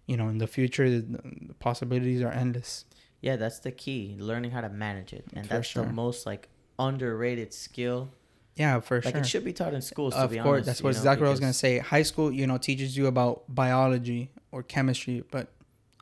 [0.08, 2.86] you know, in the future, the, the possibilities are endless.
[3.22, 4.16] Yeah, that's the key.
[4.20, 5.86] Learning how to manage it, and For that's sure.
[5.86, 8.10] the most like underrated skill.
[8.56, 9.22] Yeah, for Like sure.
[9.22, 10.14] it should be taught in schools.
[10.14, 11.80] To of be course, honest, that's what know, what I was gonna say.
[11.80, 15.52] High school, you know, teaches you about biology or chemistry, but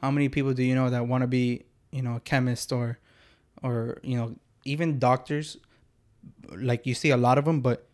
[0.01, 2.99] how many people do you know that want to be, you know, a chemist or,
[3.63, 4.35] or you know,
[4.65, 5.57] even doctors?
[6.53, 7.87] Like you see a lot of them, but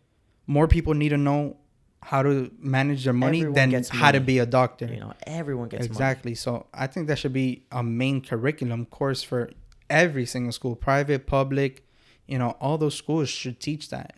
[0.46, 1.56] more people need to know
[2.02, 4.86] how to manage their money Everyone than how to be a doctor.
[4.86, 5.86] You know, everyone gets money.
[5.90, 6.34] exactly.
[6.34, 9.50] So I think that should be a main curriculum course for
[9.90, 11.84] every single school, private, public.
[12.26, 14.14] You know, all those schools should teach that.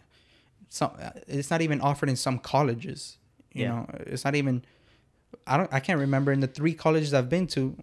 [0.71, 0.93] Some
[1.27, 3.19] it's not even offered in some colleges.
[3.53, 3.69] You Yeah.
[3.71, 4.65] know, it's not even.
[5.47, 5.73] I don't.
[5.73, 7.77] I can't remember in the three colleges I've been to,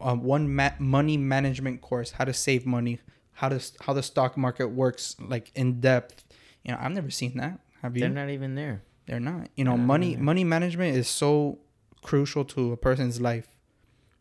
[0.00, 2.98] uh, one ma- money management course, how to save money,
[3.34, 6.24] how to how the stock market works, like in depth.
[6.64, 7.60] You know, I've never seen that.
[7.80, 8.00] Have you?
[8.00, 8.82] They're not even there.
[9.06, 9.48] They're not.
[9.56, 11.58] You know, not money money management is so
[12.02, 13.48] crucial to a person's life.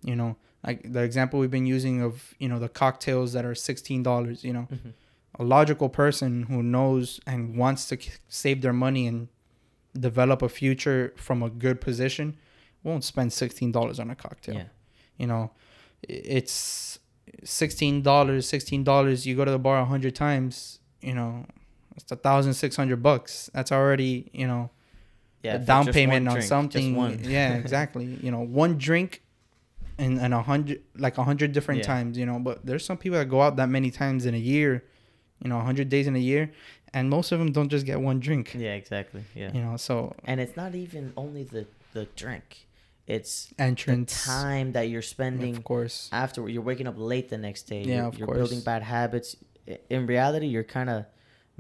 [0.03, 3.55] You know, like the example we've been using of you know the cocktails that are
[3.55, 4.43] sixteen dollars.
[4.43, 4.93] You know, Mhm.
[5.41, 9.27] A logical person who knows and wants to k- save their money and
[10.07, 12.27] develop a future from a good position
[12.83, 14.55] won't spend sixteen dollars on a cocktail.
[14.55, 14.69] Yeah.
[15.21, 15.43] You know,
[16.03, 16.99] it's
[17.43, 18.47] sixteen dollars.
[18.47, 19.25] Sixteen dollars.
[19.27, 20.79] You go to the bar a hundred times.
[21.01, 21.45] You know,
[21.95, 23.49] it's a thousand six hundred bucks.
[23.53, 24.69] That's already you know
[25.43, 25.55] Yeah.
[25.55, 26.95] a down payment on drink, something.
[27.37, 28.05] yeah, exactly.
[28.21, 29.21] You know, one drink
[29.97, 31.87] and and a hundred like a hundred different Yeah.
[31.93, 32.17] times.
[32.17, 34.83] You know, but there's some people that go out that many times in a year.
[35.43, 36.51] You know, a hundred days in a year,
[36.93, 38.55] and most of them don't just get one drink.
[38.57, 39.23] Yeah, exactly.
[39.35, 39.51] Yeah.
[39.53, 42.67] You know, so And it's not even only the the drink.
[43.07, 46.07] It's entrance, time that you're spending of course.
[46.13, 47.83] after you're waking up late the next day.
[47.83, 48.37] Yeah, you're, of you're course.
[48.37, 49.35] building bad habits.
[49.89, 51.05] In reality, you're kind of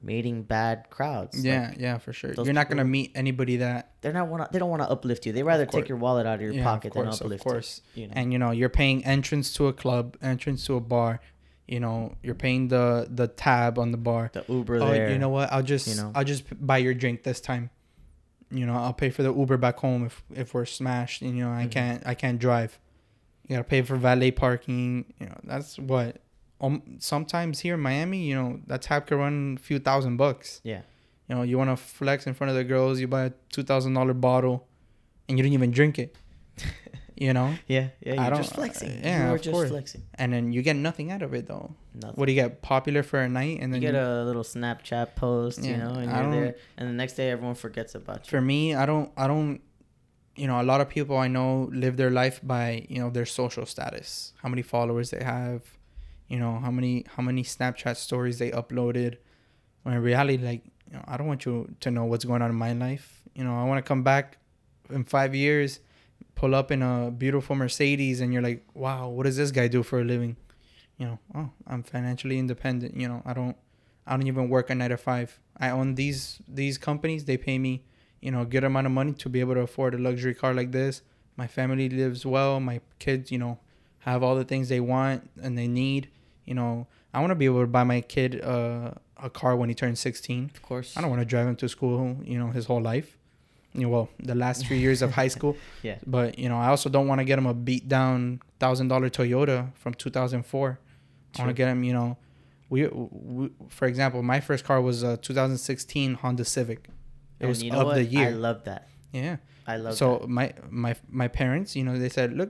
[0.01, 1.43] meeting bad crowds.
[1.43, 2.33] Yeah, Like, yeah, for sure.
[2.33, 4.49] You're not gonna meet anybody that, they're not want to.
[4.53, 5.33] They don't want to uplift you.
[5.33, 7.81] They rather take your wallet out of your Yeah, of pocket course, than of course.
[7.95, 8.03] you.
[8.03, 8.13] You know.
[8.15, 11.19] and you know, you're paying entrance to a club, entrance to a bar.
[11.71, 14.29] You know, you're paying the the tab on the bar.
[14.33, 15.09] the Uber oh, there.
[15.11, 15.51] you know what?
[15.53, 16.11] I'll just you know?
[16.13, 17.69] I'll just buy your drink this time.
[18.49, 21.21] You know, I'll pay for the Uber back home if if we're smashed.
[21.21, 21.71] And, you know, I Mhm.
[21.71, 22.77] can't I can't drive.
[23.47, 25.05] You gotta pay for valet parking.
[25.19, 26.17] You know, that's what.
[26.59, 30.59] Um, sometimes here in Miami, you know, that tab can run a few thousand bucks.
[30.63, 30.81] Yeah.
[31.29, 33.63] You know, you want to flex in front of the girls, you buy a two
[33.63, 34.67] thousand dollar bottle,
[35.29, 36.17] and you didn't even drink it.
[37.25, 38.13] you know, Yeah, yeah.
[38.13, 38.89] I You're don't- just flexing.
[38.91, 39.69] Uh, yeah, you were of just course.
[39.69, 40.03] flexing.
[40.21, 41.67] and then you get nothing out of it though.
[41.93, 42.15] Nothing.
[42.17, 42.61] What do you get?
[42.73, 46.09] Popular for a night, and then you get a little Snapchat post, you know, and
[46.11, 48.29] I you're there, and the next day everyone forgets about you.
[48.33, 49.59] for me i don't i don't
[50.41, 53.25] you know a lot of people i know live their life by you know their
[53.41, 54.09] social status
[54.41, 55.61] how many followers they have
[56.33, 59.11] you know how many how many snapchat stories they uploaded
[59.83, 62.49] when in reality like you know i don't want you to know what's going on
[62.49, 63.05] in my life
[63.37, 64.25] you know i want to come back
[64.89, 65.79] in five years
[66.41, 69.83] pull up in a beautiful mercedes and you're like wow what does this guy do
[69.83, 70.35] for a living
[70.97, 73.55] you know oh i'm financially independent you know i don't
[74.07, 77.57] i don't even work a nine to five i own these these companies they pay
[77.59, 77.83] me
[78.21, 80.53] you know, a good amount of money to be able to afford a luxury car
[80.53, 81.01] like this.
[81.35, 82.59] My family lives well.
[82.59, 83.59] My kids, you know,
[83.99, 86.09] have all the things they want and they need.
[86.45, 89.69] You know, I want to be able to buy my kid uh, a car when
[89.69, 90.51] he turns 16.
[90.53, 90.95] Of course.
[90.95, 93.17] I don't want to drive him to school, you know, his whole life.
[93.73, 95.55] You know, well, the last three years of high school.
[95.81, 95.97] Yeah.
[96.05, 99.73] But, you know, I also don't want to get him a beat down $1,000 Toyota
[99.75, 100.79] from 2004.
[101.37, 102.17] I want to get him, you know,
[102.69, 106.79] we, we, for example, my first car was a 2016 Honda Civic.
[106.85, 106.89] It
[107.41, 107.95] And was you know of what?
[107.95, 108.27] the year.
[108.27, 108.87] I love that.
[109.13, 109.37] Yeah.
[109.67, 110.29] I love so that.
[110.29, 112.49] my my my parents, you know, they said, look,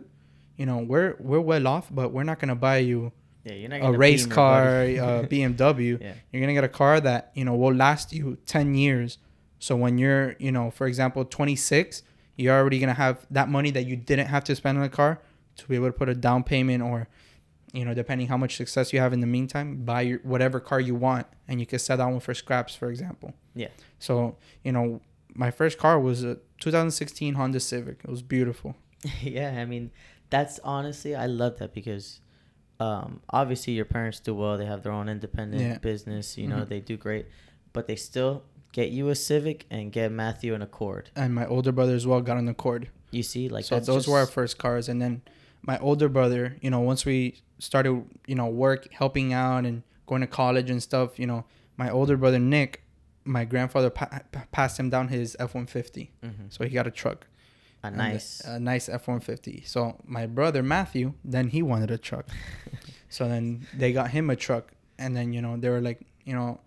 [0.58, 3.12] you know, we're we're well off, but we're not gonna buy you
[3.44, 6.00] Yeah, you're not a race car, a BMW.
[6.02, 6.14] yeah.
[6.32, 9.18] You're gonna get a car that you know will last you ten years.
[9.62, 12.02] So when you're, you know, for example, 26,
[12.36, 15.22] you're already gonna have that money that you didn't have to spend on a car
[15.58, 17.08] to be able to put a down payment or,
[17.72, 20.80] you know, depending how much success you have in the meantime, buy your whatever car
[20.80, 23.34] you want, and you can sell that one for scraps, for example.
[23.54, 23.68] Yeah.
[24.00, 25.00] So you know,
[25.36, 28.02] my first car was a 2016 Honda Civic.
[28.04, 28.76] It was beautiful.
[29.22, 29.92] yeah, I mean,
[30.32, 32.20] that's honestly, I love that because
[32.80, 34.58] um, obviously your parents do well.
[34.58, 35.78] They have their own independent Yeah.
[35.78, 36.36] business.
[36.38, 36.70] You know, Mhm.
[36.70, 37.28] they do great,
[37.74, 41.10] but they still get you a Civic and get Matthew an Accord.
[41.16, 42.90] And my older brother as well got an Accord.
[43.12, 45.22] You see, like so those were our first cars and then
[45.64, 50.22] my older brother you know once we started you know work helping out and going
[50.22, 51.46] to college and stuff you know
[51.78, 52.84] my older brother Nick,
[53.26, 56.46] my grandfather pa- pa- passed him down his F one fifty, Mm-hmm.
[56.50, 57.28] so he got a truck.
[57.84, 58.42] A nice.
[58.46, 59.64] a nice F one fifty.
[59.66, 62.28] So my brother Matthew, then he wanted a truck.
[63.10, 66.34] so then they got him a truck, and then you know they were like, you
[66.34, 66.60] know,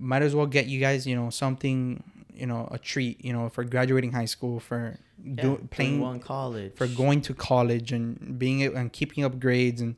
[0.00, 2.02] might as well get you guys, you know, something,
[2.34, 6.20] you know, a treat, you know, for graduating high school, for yeah, do, playing, one
[6.20, 6.74] college.
[6.74, 9.96] for going to college and being and keeping up grades and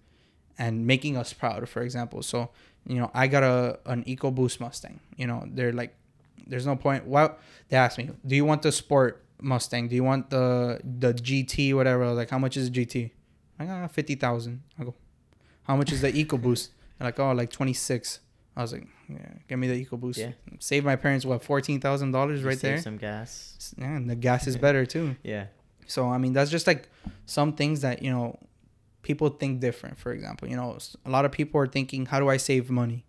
[0.58, 1.68] and making us proud.
[1.68, 2.50] For example, so
[2.86, 5.00] you know, I got a an EcoBoost Mustang.
[5.16, 5.94] You know, they're like,
[6.46, 7.06] there's no point.
[7.06, 7.38] Well,
[7.68, 9.88] they asked me, do you want the sport Mustang?
[9.88, 12.12] Do you want the the GT whatever?
[12.12, 13.10] Like, how much is the GT?
[13.58, 14.62] I got fifty thousand.
[14.78, 14.94] I go,
[15.64, 16.70] how much is the EcoBoost?
[16.98, 18.20] They're like, oh, like twenty six.
[18.56, 18.86] I was like,
[19.20, 20.18] yeah, give me the EcoBoost.
[20.18, 20.32] Yeah.
[20.58, 22.78] Save my parents what fourteen thousand dollars right save there.
[22.78, 23.74] Some gas.
[23.78, 25.16] Yeah, and the gas is better too.
[25.22, 25.46] Yeah.
[25.86, 26.88] So I mean, that's just like
[27.26, 28.38] some things that you know
[29.02, 29.98] people think different.
[29.98, 33.04] For example, you know, a lot of people are thinking, how do I save money?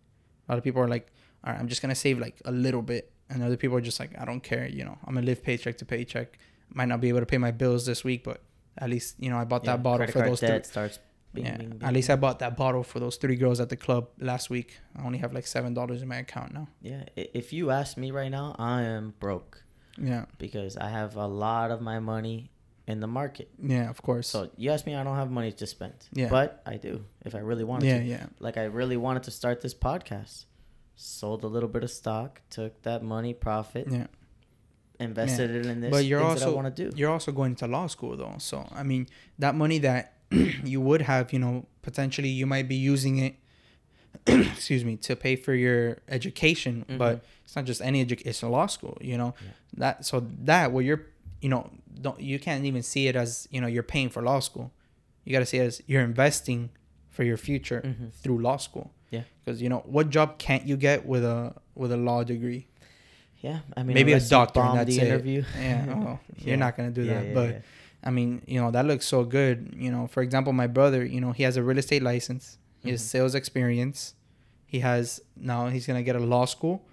[0.48, 1.12] A lot of people are like,
[1.44, 4.00] all right, I'm just gonna save like a little bit, and other people are just
[4.00, 4.68] like, I don't care.
[4.68, 6.38] You know, I'm gonna live paycheck to paycheck.
[6.74, 8.42] Might not be able to pay my bills this week, but
[8.78, 9.74] at least you know I bought yeah.
[9.74, 11.00] that bottle for those debt starts.
[11.34, 12.10] Bing, yeah, bing, at least.
[12.10, 14.80] I bought that bottle for those three girls at the club last week.
[14.96, 16.68] I only have like seven dollars in my account now.
[16.82, 17.04] Yeah.
[17.16, 19.64] If you ask me right now, I am broke
[19.98, 22.52] Yeah, because I have a lot of my money
[22.86, 23.50] in the market.
[23.62, 24.28] yeah, of course.
[24.28, 25.94] So you ask me, I don't have money to spend.
[26.12, 26.30] Yeah.
[26.30, 28.06] But I do if I really wanted yeah, to.
[28.06, 30.46] yeah, Like I really wanted to start this podcast.
[30.96, 34.06] Sold a little bit of stock, took that money, profit, yeah.
[35.00, 35.90] invested it in this.
[35.92, 36.96] But you're things that I also- want to do.
[36.96, 39.08] you're also going to law school though so i mean
[39.40, 40.13] that money that
[40.64, 43.36] you would have you know potentially you might be using it
[44.28, 47.22] excuse me to pay for your education but Mhm.
[47.46, 49.48] it's not just any education it's a law school you know Yeah.
[49.78, 51.04] that so that where you're
[51.42, 51.70] you know
[52.02, 54.72] don't you can't even see it as you know you're paying for law school
[55.24, 56.70] you got to see it as you're investing
[57.10, 58.12] for your future Mhm.
[58.14, 59.24] through law school Yeah.
[59.44, 62.68] because you know what job can't you get with a with a law degree
[63.42, 65.08] Yeah, I mean Maybe a doctor that's the it.
[65.08, 65.44] interview.
[65.60, 66.48] yeah well, Yeah.
[66.48, 67.60] you're not gonna do Yeah, that but yeah.
[68.04, 69.74] I mean, you know, that looks so good.
[69.78, 72.58] You know, for example, my brother, you know, he has a real estate license.
[72.84, 73.06] He has Mhm.
[73.06, 74.16] sales experience.
[74.66, 76.84] He has now he's gonna get a law school,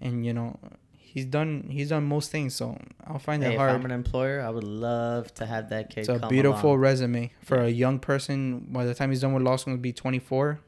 [0.00, 0.58] and you know,
[0.96, 2.54] he's done he's done most things.
[2.54, 3.72] So I'll find Hey, if hard.
[3.72, 6.00] I'm an employer, I would love to have that kid.
[6.00, 6.80] It's a beautiful along.
[6.80, 7.66] resume for Yeah.
[7.66, 8.66] a young person.
[8.70, 10.60] By the time he's done with law school, he'll be 24,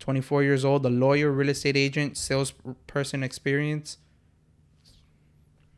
[0.00, 0.84] 24 years old.
[0.86, 3.98] A lawyer, real estate agent, salesperson experience.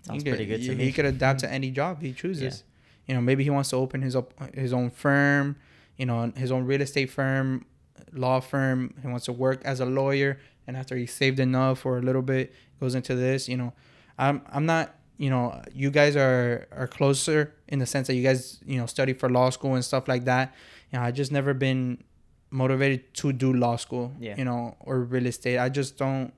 [0.02, 0.84] Sounds he could, pretty good to he, me.
[0.84, 2.64] He could adapt to any job he chooses.
[3.06, 5.56] You know, maybe he wants to open his up his own firm.
[5.96, 7.66] You know, his own real estate firm,
[8.12, 8.94] law firm.
[9.02, 12.22] He wants to work as a lawyer, and after he saved enough or a little
[12.22, 13.48] bit, goes into this.
[13.48, 13.72] You know,
[14.18, 14.94] I'm I'm not.
[15.18, 18.86] You know, you guys are are closer in the sense that you guys you know
[18.86, 20.54] study for law school and stuff like that.
[20.90, 22.02] You know, I just never been
[22.50, 24.12] motivated to do law school.
[24.18, 24.36] Yeah.
[24.36, 25.58] You know, or real estate.
[25.58, 26.32] I just don't.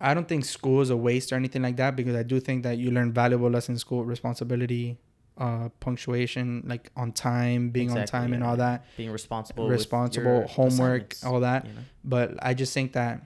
[0.00, 2.62] I don't think school is a waste or anything like that because I do think
[2.62, 4.98] that you learn valuable lessons in school, responsibility,
[5.36, 10.46] uh, punctuation, like on time, being on Exactly, time, and all that, being responsible, responsible,
[10.46, 11.66] homework, all that.
[11.66, 11.80] you know?
[12.04, 13.22] But I just think that,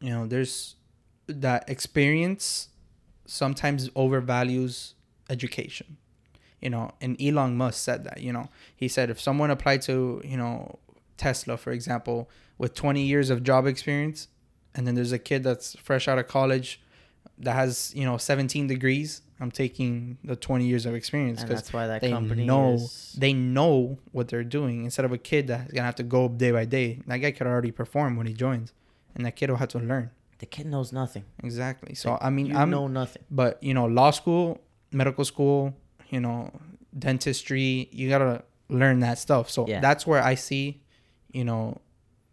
[0.00, 0.76] you know, there's
[1.26, 2.68] that experience
[3.26, 4.94] sometimes overvalues
[5.30, 5.96] education.
[6.60, 8.20] You know, and Elon Musk said that.
[8.22, 10.78] You know, he said if someone applied to, you know,
[11.18, 14.28] Tesla, for example, with 20 years of job experience,
[14.74, 16.80] and then there's a kid that's fresh out of college
[17.38, 21.72] that has, you know, 17 degrees, I'm taking the 20 years of experience because that's
[21.72, 23.14] why that they company know is.
[23.18, 26.52] they know what they're doing instead of a kid that's gonna have to go day
[26.52, 27.00] by day.
[27.06, 28.72] That guy could already perform when he joins,
[29.14, 31.24] and that kid will have to learn The kid knows nothing.
[31.42, 31.94] exactly.
[31.94, 33.24] So Like, I mean, I'm know nothing.
[33.30, 34.60] but you know, law school,
[34.92, 35.74] medical school,
[36.10, 36.50] you know,
[36.96, 39.50] dentistry, you gotta learn that stuff.
[39.50, 39.80] So Yeah.
[39.80, 40.80] that's where I see,
[41.32, 41.80] you know,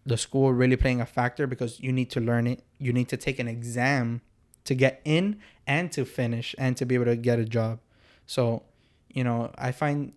[0.06, 2.64] the school really playing a factor because you need to learn it.
[2.80, 4.22] You need to take an exam
[4.66, 7.80] to get in and to finish and to be able to get a job.
[8.26, 8.64] So,
[9.10, 10.14] you know, I find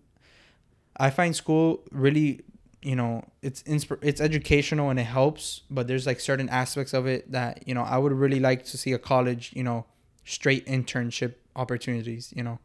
[0.97, 2.41] I find school really,
[2.81, 7.05] you know, it's insp- it's educational and it helps, but there's like certain aspects of
[7.05, 9.85] it that, you know, I would really like to see a college, you know,
[10.23, 12.59] straight internship opportunities, you know.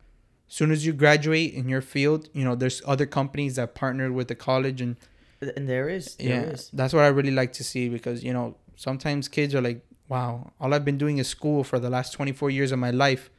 [0.49, 4.27] Soon as you graduate in your field, you know, there's other companies that partnered with
[4.27, 4.97] the college and
[5.41, 6.17] And there is.
[6.17, 6.71] There yeah, is.
[6.73, 10.53] that's what I really like to see because you know sometimes kids are like, "Wow,
[10.61, 13.31] all I've been doing is school for the last 24 years of my life.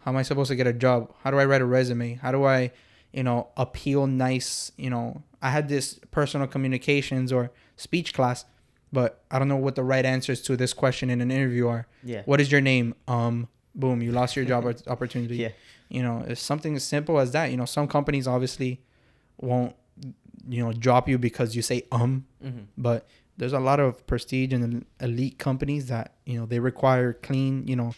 [0.00, 1.12] How am I supposed to get a job?
[1.22, 2.14] How do I write a resume?
[2.14, 2.70] How do I,
[3.12, 4.70] you know, appeal nice?
[4.76, 8.44] You know, I had this personal communications or speech class,
[8.92, 11.86] but I don't know what the right answers to this question in an interview are.
[12.02, 12.22] Yeah.
[12.24, 12.94] What is your name?
[13.08, 15.36] Um, boom, you lost your job opportunity.
[15.36, 15.50] Yeah.
[15.88, 17.50] You know, it's something as simple as that.
[17.50, 18.80] You know, some companies obviously
[19.38, 19.74] won't,
[20.48, 23.06] you know, drop you because you say um hmm but
[23.38, 27.76] there's a lot of prestige and elite companies that you know they require clean, you
[27.76, 27.94] know,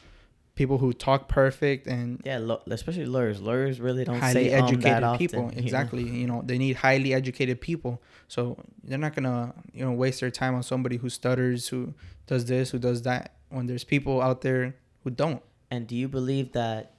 [0.56, 3.40] people who talk perfect and Yeah, lo- especially lawyers.
[3.40, 5.18] Lawyers really don't highly say um educated that often.
[5.18, 5.44] people.
[5.50, 5.62] you know?
[5.62, 6.02] Exactly.
[6.02, 8.02] You know, they need highly educated people.
[8.26, 11.94] So they're not gonna, you know, waste their time on somebody who stutters, who
[12.26, 14.74] does this, who does that, when there's people out there
[15.04, 15.42] who don't.
[15.70, 16.94] And do you believe that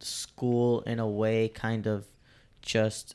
[0.00, 2.06] school, in a way, kind of
[2.62, 3.14] just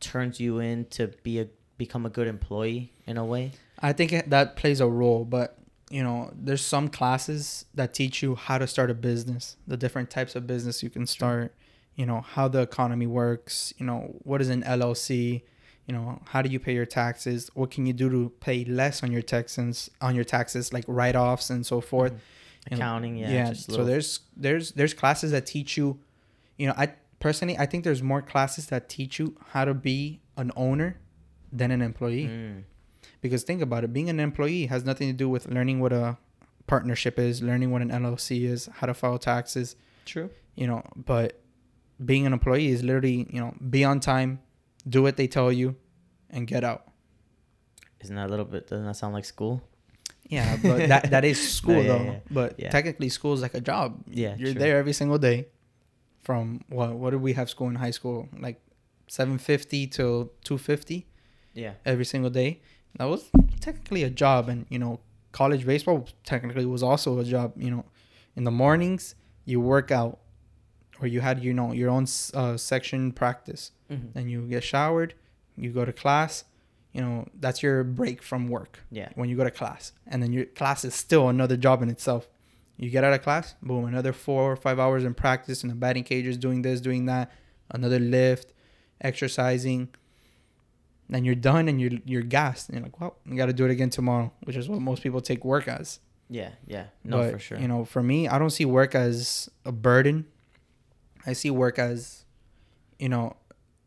[0.00, 3.52] turns you in to be a become a good employee in a way?
[3.80, 5.58] I think that plays a role, but
[5.90, 10.10] you know, there's some classes that teach you how to start a business, the different
[10.10, 11.54] types of business you can start,
[11.94, 15.42] you know, how the economy works, you know, what is an LLC,
[15.86, 19.02] you know, how do you pay your taxes, what can you do to pay less
[19.02, 22.12] on your taxes, on your taxes like write-offs and so forth.
[22.12, 22.18] Mhm.
[22.70, 23.30] You know, Accounting, yeah.
[23.30, 25.98] yeah so little- there's there's there's classes that teach you
[26.56, 26.86] you know i
[27.24, 29.98] personally i think there's more classes that teach you how to be
[30.42, 30.88] an owner
[31.60, 32.62] than an employee Mm,
[33.24, 36.16] because think about it being an employee has nothing to do with learning what a
[36.72, 39.76] partnership is learning what an llc is how to file taxes
[40.12, 40.28] true.
[40.60, 40.80] you know
[41.12, 41.28] but
[42.10, 44.30] being an employee is literally you know be on time
[44.96, 45.68] do what they tell you
[46.30, 46.82] and get out
[48.02, 48.62] Isn't that a little bit?
[48.68, 49.54] Doesn't that sound like school?
[50.36, 52.18] yeah but that that is school yeah, though yeah.
[52.38, 52.70] but Yeah.
[52.76, 53.88] technically school is like a job
[54.22, 54.60] Yeah, you're true.
[54.62, 55.38] there every single day
[56.24, 58.58] from what what did we have school in high school like
[59.08, 61.06] 750 till 250
[61.54, 61.74] Yeah.
[61.84, 62.60] every single day
[62.98, 65.00] that was technically a job and you know
[65.32, 67.84] college baseball technically was also a job you know
[68.36, 69.14] in the mornings
[69.44, 70.18] you work out
[71.00, 74.12] or you had you know your own uh, section practice Mhm.
[74.14, 75.14] then you get showered
[75.56, 76.44] you go to class
[76.94, 79.10] you know that's your break from work Yeah.
[79.14, 82.28] when you go to class and then your class is still another job in itself
[82.76, 85.74] you get out of class boom another four or five hours in practice in the
[85.74, 87.30] batting cages doing this doing that
[87.70, 88.52] another lift
[89.00, 89.88] exercising
[91.08, 93.64] then you're done and you're you're gassed and you're like well you got to do
[93.64, 96.50] it again tomorrow which is what most people take work as Yeah.
[96.66, 96.86] Yeah.
[97.04, 97.58] No, but, for sure.
[97.58, 100.26] you know for me i don't see work as a burden
[101.26, 102.24] i see work as
[102.98, 103.36] you know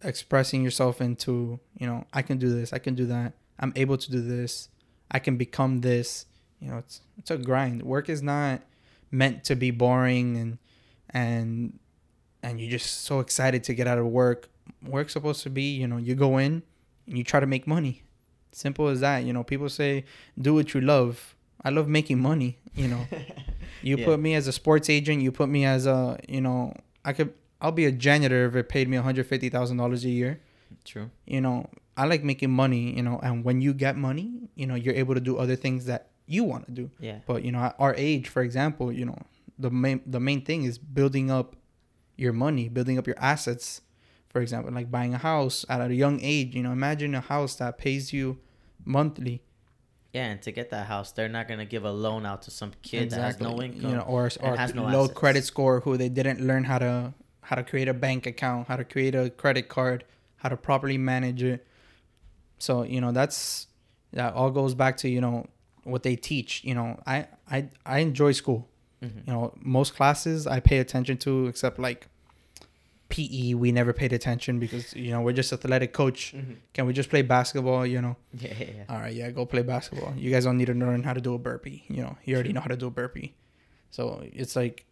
[0.04, 3.98] expressing yourself into you know i can do this i can do that i'm able
[3.98, 4.70] to do this
[5.10, 6.28] i can become this
[6.60, 8.62] you know it's it's a grind work is not
[9.12, 10.58] meant to be boring and
[11.12, 11.80] and
[12.44, 14.50] and you're just so excited to get out of work.
[14.86, 16.64] Work's supposed to be you know you go in
[17.08, 18.04] and you try to make money.
[18.52, 19.44] Simple as that you know.
[19.44, 20.06] People say
[20.40, 21.36] do what you love.
[21.64, 23.06] I love making money you know.
[23.84, 24.06] You Yeah.
[24.06, 26.74] put me as a sports agent you put me as a you know
[27.06, 27.32] i could
[27.62, 30.40] i'll be a janitor if it paid me $150000 a year.
[30.84, 31.12] True.
[31.28, 34.74] you know i like making money you know and when you get money you know
[34.76, 37.20] you're able to do other things that you want to do Yeah.
[37.26, 39.18] but you know at our age for example you know
[39.58, 41.56] the main the main thing is building up
[42.18, 43.82] your money building up your assets
[44.30, 47.56] for example like buying a house at a young age you know imagine a house
[47.56, 48.38] that pays you
[48.86, 49.42] monthly
[50.14, 52.72] Yeah, and to get that house, they're not gonna give a loan out to some
[52.82, 53.90] kid that has no income.
[53.92, 55.20] you know or or has no low assets.
[55.20, 58.76] credit score who they didn't learn how to how to create a bank account how
[58.76, 60.04] to create a credit card
[60.42, 61.60] how to properly manage it
[62.58, 63.68] so you know that's
[64.14, 65.46] that all goes back to you know
[65.88, 68.68] what they teach you know i i, I enjoy school
[69.04, 69.28] Mhm.
[69.28, 72.08] you know most classes i pay attention to except like
[73.10, 76.56] pe we never paid attention because you know we're just athletic coach Mhm.
[76.74, 78.84] can we just play basketball you know Yeah, yeah, yeah.
[78.90, 80.14] all right, yeah, go play basketball.
[80.18, 81.84] You guys don't need to learn how to do a burpee.
[81.90, 83.34] You know, you already know how to do a burpee.
[83.92, 84.86] So it's like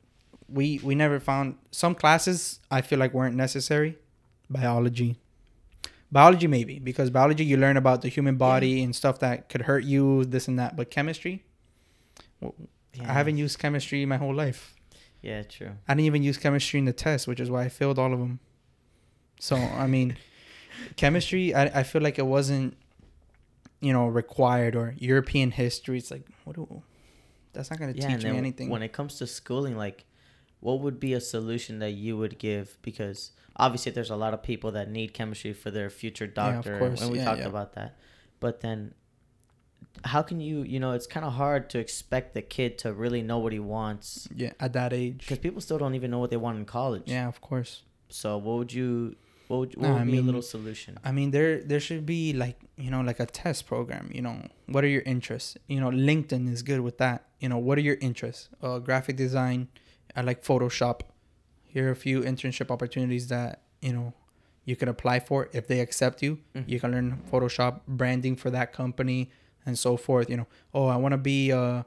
[0.58, 3.98] we we never found some classes I feel like weren't necessary.
[4.50, 5.18] Biology.
[6.16, 9.84] Biology maybe because biology you learn about the human body and stuff that could hurt
[9.84, 10.78] you, this and that.
[10.78, 11.44] But chemistry,
[12.42, 12.50] yeah.
[13.02, 14.74] I haven't used chemistry my whole life.
[15.22, 15.72] Yeah, true.
[15.90, 18.20] I didn't even use chemistry in the test, which is why I failed all of
[18.20, 18.40] them.
[19.42, 20.16] So I mean,
[20.96, 22.78] chemistry, I, I feel like it wasn't,
[23.82, 25.98] you know, required or European history.
[25.98, 26.82] It's like what do,
[27.52, 28.70] that's not gonna Yeah, teach me anything.
[28.70, 30.06] when it comes to schooling, like,
[30.62, 32.78] what would be a solution that you would give?
[32.82, 36.56] Because obviously, there's a lot of people that need chemistry for their future Yeah, of
[36.56, 37.02] doctor, course.
[37.02, 37.48] and we Yeah, talked yeah.
[37.48, 37.96] about that.
[38.40, 38.94] But then,
[40.04, 40.64] how can you?
[40.64, 43.60] You know, it's kind of hard to expect the kid to really know what he
[43.60, 45.20] wants yeah, at that age.
[45.20, 47.04] because people still don't even know what they want in college.
[47.06, 47.84] Yeah, of course.
[48.10, 49.16] So, what would you?
[49.48, 50.98] What would, what Nah, would I be a mean, little solution?
[51.04, 54.12] I mean, there there should be like you know like a test program.
[54.14, 54.38] You know,
[54.68, 55.56] what are your interests?
[55.68, 57.26] You know, LinkedIn is good with that.
[57.40, 58.50] You know, what are your interests?
[58.62, 59.68] Uh, graphic design.
[60.16, 61.02] I like Photoshop.
[61.76, 64.14] Here are a few internship opportunities that you know
[64.64, 66.40] you can apply for if they accept you.
[66.56, 66.70] Mhm.
[66.70, 69.30] You can learn Photoshop branding for that company
[69.66, 70.30] and so forth.
[70.30, 71.86] You know, oh, I want to be a,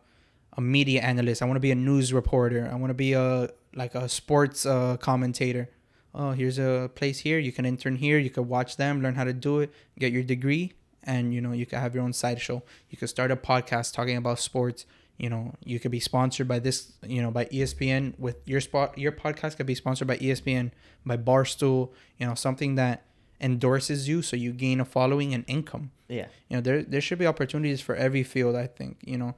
[0.59, 1.41] a media analyst.
[1.41, 2.68] I want to be a news reporter.
[2.70, 5.70] I want to be a like a sports uh, commentator.
[6.14, 7.39] Oh, here's a place here.
[7.39, 8.18] You can intern here.
[8.18, 10.72] You can watch them, learn how to do it, get your degree,
[11.03, 12.62] and you know you could have your own side show.
[12.91, 14.84] You could start a podcast talking about sports.
[15.19, 18.97] You know, you could be sponsored by this, you know, by ESPN with your spot.
[18.97, 20.71] Your podcast could be sponsored by ESPN,
[21.05, 21.91] by Barstool.
[22.19, 23.05] You know, something that
[23.41, 25.91] endorses you, so you gain a following and income.
[26.09, 26.27] Yeah.
[26.49, 28.55] You know, there there should be opportunities for every field.
[28.55, 28.99] I think.
[29.05, 29.35] You know,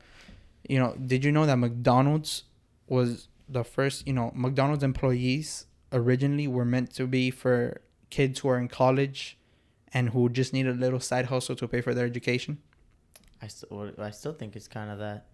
[0.68, 0.94] you know.
[0.94, 2.44] Did you know that McDonald's
[2.86, 4.06] was the first?
[4.06, 9.38] You know, McDonald's employees originally were meant to be for kids who are in college,
[9.94, 12.58] and who just need a little side hustle to pay for their education.
[13.42, 15.26] I still, I still think it's kind of that.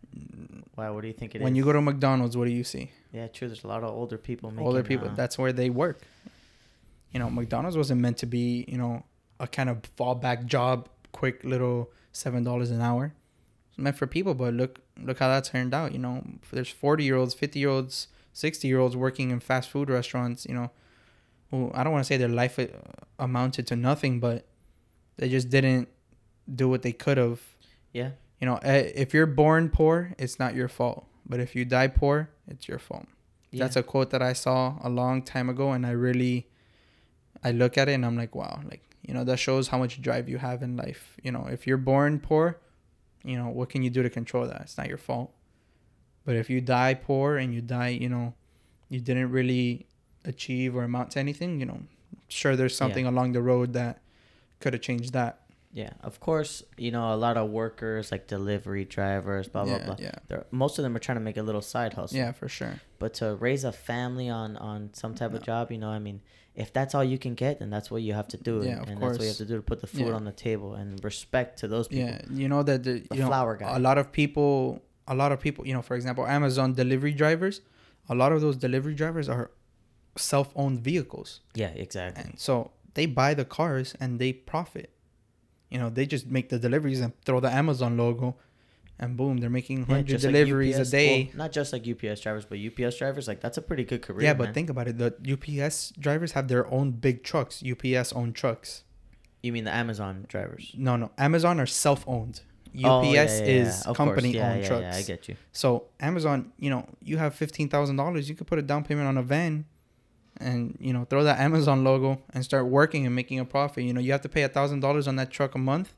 [0.77, 0.91] Why?
[0.91, 1.43] What do you think it is?
[1.45, 2.91] when you go to McDonald's, what do you see?
[3.13, 3.49] yeah, true.
[3.49, 4.67] There's a lot of older people making.
[4.67, 5.09] Older people.
[5.09, 6.01] uh, That's where they work.
[7.13, 9.05] You know, McDonald's wasn't meant to be, you know,
[9.41, 13.13] a kind of fallback job, quick little seven dollars an hour.
[13.71, 15.93] It's meant for people, but look look how that turned out.
[15.93, 19.69] You know, there's forty year olds, fifty year olds, sixty year olds working in fast
[19.71, 20.47] food restaurants.
[20.47, 20.71] You know,
[21.51, 22.67] who I don't want to say their life uh,
[23.19, 24.47] amounted to nothing, but
[25.17, 25.89] they just didn't
[26.55, 27.41] do what they could have.
[27.97, 28.11] Yeah.
[28.41, 31.07] You know, eh, if you're born poor, it's not your fault.
[31.25, 33.07] But if you die poor, it's your fault.
[33.51, 33.65] yeah.
[33.65, 36.47] That's a quote that I saw a long time ago, and I really,
[37.43, 40.03] I look at it and I'm like, wow, like you know that shows how much
[40.03, 41.17] drive you have in life.
[41.23, 42.59] You know, if you're born poor,
[43.25, 44.61] you know what can you do to control that?
[44.67, 45.33] It's not your fault.
[46.27, 48.35] But if you die poor and you die, you know,
[48.89, 49.87] you didn't really
[50.25, 51.61] achieve or amount to anything.
[51.61, 51.81] You know,
[52.29, 54.03] sure there's something along the road that
[54.61, 55.41] could have changed that.
[55.83, 59.85] Yeah, of course, you know, a lot of workers like delivery drivers, blah blah yeah,
[59.87, 59.97] blah.
[60.07, 62.17] yeah, They're, most of them are trying to make a little side hustle.
[62.23, 62.75] yeah, for sure.
[63.03, 65.37] But to raise a family on on some type No.
[65.39, 66.19] of job, you know, I mean,
[66.55, 68.55] if that's all you can get, then that's what you have to do.
[68.65, 70.19] Yeah, of and of that's what you have to do to put the food Yeah.
[70.19, 72.09] on the table and respect to those people.
[72.09, 73.77] Yeah, you know that the, The you know flower guy.
[73.77, 74.53] a lot of people
[75.15, 77.57] a lot of people you know for example amazon delivery drivers
[78.09, 79.47] a lot of those delivery drivers are
[80.17, 82.25] self-owned vehicles Yeah, exactly.
[82.25, 84.91] and so they buy the cars and they profit
[85.71, 88.37] you know they just make the deliveries and throw the amazon logo
[88.99, 91.87] and boom they're making Yeah, 100 like deliveries UPS a day well, not just like
[91.87, 94.23] UPS drivers, but UPS drivers, like that's a pretty good career.
[94.23, 94.55] yeah but man.
[94.55, 98.85] think about it the ups drivers have their own big trucks ups own trucks
[99.43, 100.73] you mean the Amazon drivers?
[100.77, 102.43] no no amazon are self-owned ups
[102.85, 105.37] Oh, yeah, yeah, is company-owned trucks Yeah, I get you.
[105.53, 109.09] So Amazon, you know, you have fifteen thousand dollars, you could put a down payment
[109.09, 109.65] on a van,
[110.41, 113.85] and you know, throw that Amazon logo and start working and making a profit.
[113.85, 115.95] You know, you have to pay a thousand dollars on that truck a month.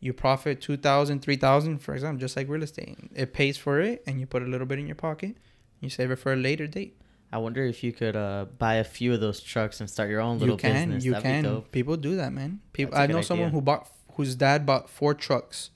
[0.00, 2.98] You profit two thousand, three thousand, for example, just like real estate.
[3.14, 5.36] It pays for it, and you put a little bit in your pocket.
[5.80, 6.98] You save it for a later date.
[7.32, 10.20] I wonder if you could uh, buy a few of those trucks and start your
[10.20, 11.04] own little you can, business.
[11.04, 11.62] you That'd can.
[11.72, 12.60] People do that, man.
[12.72, 12.94] People.
[12.94, 15.70] I a I good know someone who bought, whose dad bought four trucks,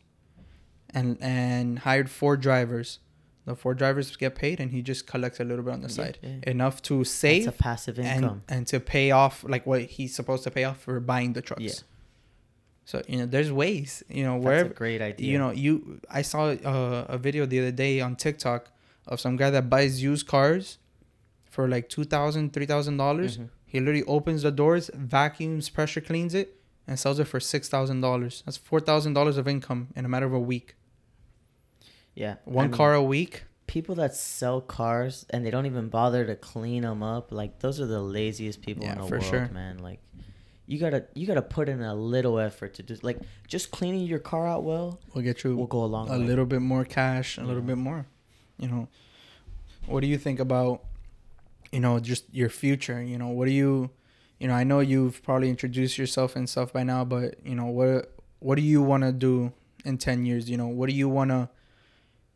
[0.91, 2.99] and and hired four drivers.
[3.47, 5.95] The four drivers get paid, and he just collects a little bit on the Yeah,
[5.95, 6.51] side, yeah.
[6.55, 8.43] enough to It's save a passive and income.
[8.49, 11.63] and to pay off like what he's supposed to pay off for buying the trucks.
[11.63, 11.73] Yeah.
[12.85, 14.03] So you know, there's ways.
[14.09, 15.31] You know, That's wherever great idea.
[15.33, 16.01] you know you.
[16.11, 18.71] I saw uh, a video the other day on TikTok
[19.07, 20.79] of some guy that buys used cars
[21.51, 23.39] for like two thousand, three thousand dollars.
[23.39, 23.49] Mhm.
[23.65, 26.49] He literally opens the doors, vacuums, pressure cleans it,
[26.87, 28.43] and sells it for six thousand dollars.
[28.47, 30.75] That's four thousand dollars of income in a matter of a week.
[32.17, 32.37] Yeah.
[32.47, 33.45] I One mean, car a week.
[33.69, 37.81] People that sell cars and they don't even bother to clean them up, like those
[37.81, 39.49] are the laziest people Yeah, in the world, sure.
[39.53, 39.79] man.
[39.79, 40.01] Like,
[40.67, 44.19] you gotta you gotta put in a little effort to just like just cleaning your
[44.19, 46.09] car out well We'll get you We'll go along.
[46.09, 46.19] a way.
[46.25, 48.07] little bit more cash, a little bit more.
[48.59, 48.89] You know,
[49.87, 50.83] what do you think about,
[51.71, 53.03] you know, just your future?
[53.03, 53.91] You know, what do you,
[54.41, 57.67] you know, I know you've probably introduced yourself and stuff by now, but you know,
[57.67, 59.53] what what do you want to do
[59.85, 60.49] in ten years?
[60.49, 61.49] You know, what do you want to,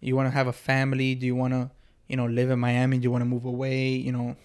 [0.01, 1.14] you want to have a family?
[1.14, 1.70] Do you want to,
[2.09, 2.98] you know, live in Miami?
[2.98, 3.88] Do you want to move away?
[3.90, 4.36] You know,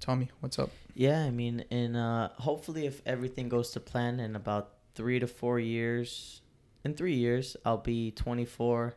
[0.00, 0.70] tell me what's up.
[0.94, 5.26] Yeah, I mean, in uh, hopefully if everything goes to plan in about three to
[5.26, 6.40] four years,
[6.84, 8.94] in three years I'll be 24,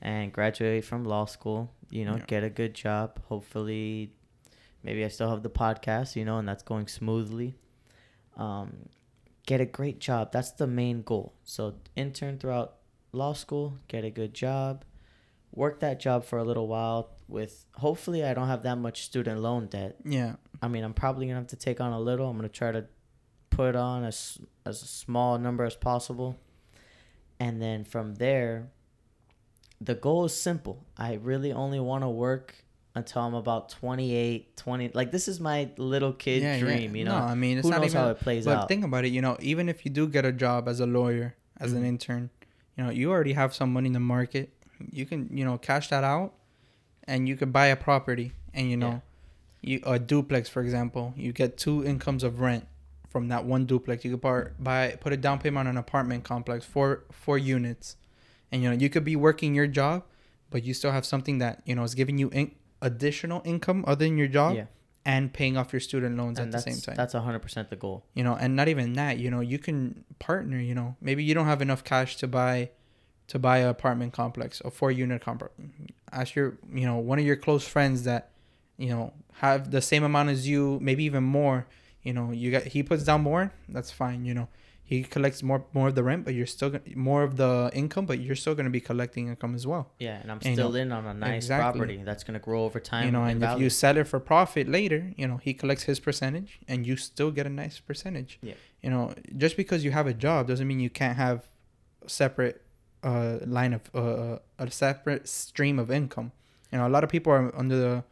[0.00, 1.70] and graduate from law school.
[1.90, 2.24] You know, Yeah.
[2.26, 3.20] get a good job.
[3.28, 4.12] Hopefully,
[4.82, 6.16] maybe I still have the podcast.
[6.16, 7.54] You know, and that's going smoothly.
[8.36, 8.88] Um,
[9.46, 10.32] get a great job.
[10.32, 11.34] That's the main goal.
[11.44, 12.78] So intern throughout
[13.12, 14.84] law school, get a good job,
[15.54, 17.10] work that job for a little while.
[17.28, 19.96] With hopefully I don't have that much student loan debt.
[20.04, 22.28] Yeah, I mean, I'm probably gonna have to take on a little.
[22.28, 22.84] I'm gonna try to
[23.50, 26.38] put on as as small number as possible,
[27.40, 28.70] and then from there,
[29.80, 30.84] the goal is simple.
[30.96, 32.54] I really only want to work
[32.94, 34.90] until I'm about 28, 20.
[34.92, 36.94] Like this is my little kid yeah, dream.
[36.94, 36.98] yeah.
[36.98, 38.00] You know, no, I mean, it's who not knows even.
[38.02, 38.68] how it plays But out.
[38.68, 41.34] think about it, you know, even if you do get a job as a lawyer,
[41.58, 41.86] as an Mhm.
[41.86, 42.30] intern,
[42.82, 44.50] you know, you already have some money in the market.
[44.90, 46.32] You can, you know, cash that out
[47.04, 49.02] and you could buy a property and you know,
[49.60, 52.66] you a duplex for example, you get two incomes of rent
[53.08, 54.04] from that one duplex.
[54.04, 57.96] You could part, buy put a down payment on an apartment complex, four four units,
[58.50, 60.02] and you know you could be working your job,
[60.50, 64.04] but you still have something that you know is giving you in- additional income other
[64.04, 64.64] than your job, Yeah.
[65.04, 66.94] And paying off your student loans and at the same time.
[66.94, 68.04] that's hundred percent the goal.
[68.14, 69.18] you know, and not even that.
[69.18, 70.58] You know, you can partner.
[70.58, 72.70] You know, maybe you don't have enough cash to buy
[73.28, 75.54] to buy an apartment complex, a four unit complex.
[76.12, 78.30] Ask your you know one of your close friends that
[78.76, 81.66] you know have the same amount as you, maybe even more.
[82.02, 83.52] You know, you got he puts down more.
[83.68, 84.24] That's fine.
[84.24, 84.48] You know,
[84.92, 88.04] he collects more more of the rent, but you're still gonna, more of the income,
[88.10, 89.84] but you're still going to be collecting income as well.
[89.98, 91.78] Yeah, and I'm And, you still know, in on a nice exactly.
[91.80, 93.04] property that's gonna grow over time.
[93.06, 95.98] you know, and if you sell it for profit later, you know, he collects his
[96.08, 98.32] percentage, and you still get a nice percentage.
[98.42, 98.54] Yeah.
[98.82, 99.04] You know,
[99.44, 101.38] just because you have a job doesn't mean you can't have
[102.04, 102.56] a separate
[103.02, 106.32] uh, line of uh, a separate stream of income.
[106.70, 108.04] You know, a lot of people are under the,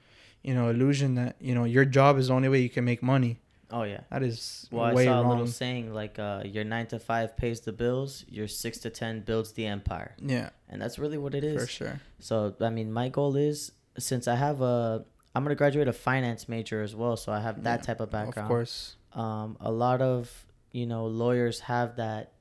[0.43, 3.03] you know, illusion that you know your job is the only way you can make
[3.03, 3.33] money.
[3.73, 4.01] Oh yeah.
[4.11, 7.61] That is Well, I saw a little saying like, uh, "Your nine to five pays
[7.61, 8.25] the bills.
[8.29, 11.61] Your six to ten builds the empire," Yeah, and that's really what it is.
[11.63, 12.01] for sure.
[12.19, 15.05] So I mean, my goal is since I have a,
[15.35, 18.11] I'm gonna graduate a finance major as well, so I have that Yeah, type of
[18.11, 18.47] background.
[18.47, 18.97] Of course.
[19.13, 22.33] Um, a lot of you know lawyers have that,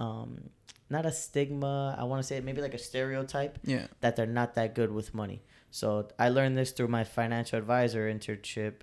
[0.00, 0.50] um,
[0.90, 1.94] not a stigma.
[1.98, 3.86] I want to say maybe like a stereotype Yeah.
[4.00, 5.42] that they're not that good with money.
[5.70, 8.74] So I learned this through my financial advisor internship,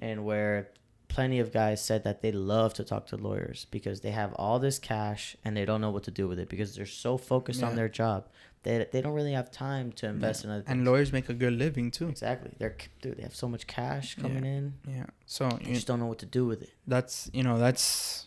[0.00, 0.68] and where
[1.08, 4.58] plenty of guys said that they love to talk to lawyers because they have all
[4.58, 7.60] this cash and they don't know what to do with it because they're so focused
[7.60, 7.68] Yeah.
[7.68, 8.28] on their job.
[8.64, 10.70] They, they don't really have time to invest in other things.
[10.70, 12.08] And lawyers make a good living too.
[12.08, 12.50] Exactly.
[12.58, 13.16] They're dude.
[13.16, 14.22] They have so much cash Yeah.
[14.22, 14.74] coming in.
[14.86, 15.06] Yeah.
[15.26, 16.70] So You you, just don't know what to do with it.
[16.86, 18.26] that's you know that's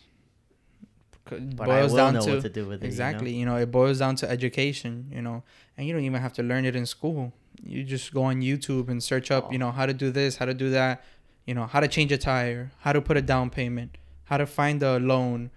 [1.24, 2.86] But boils I will down know to what to do with it.
[2.86, 5.44] exactly You you know it boils down to education you know
[5.76, 8.88] and you don't even have to learn it in school you just go on youtube
[8.88, 9.64] and search up you Oh.
[9.66, 11.04] know how to do this how to do that
[11.46, 14.46] you know how to change a tire how to put a down payment how to
[14.46, 15.50] find a loan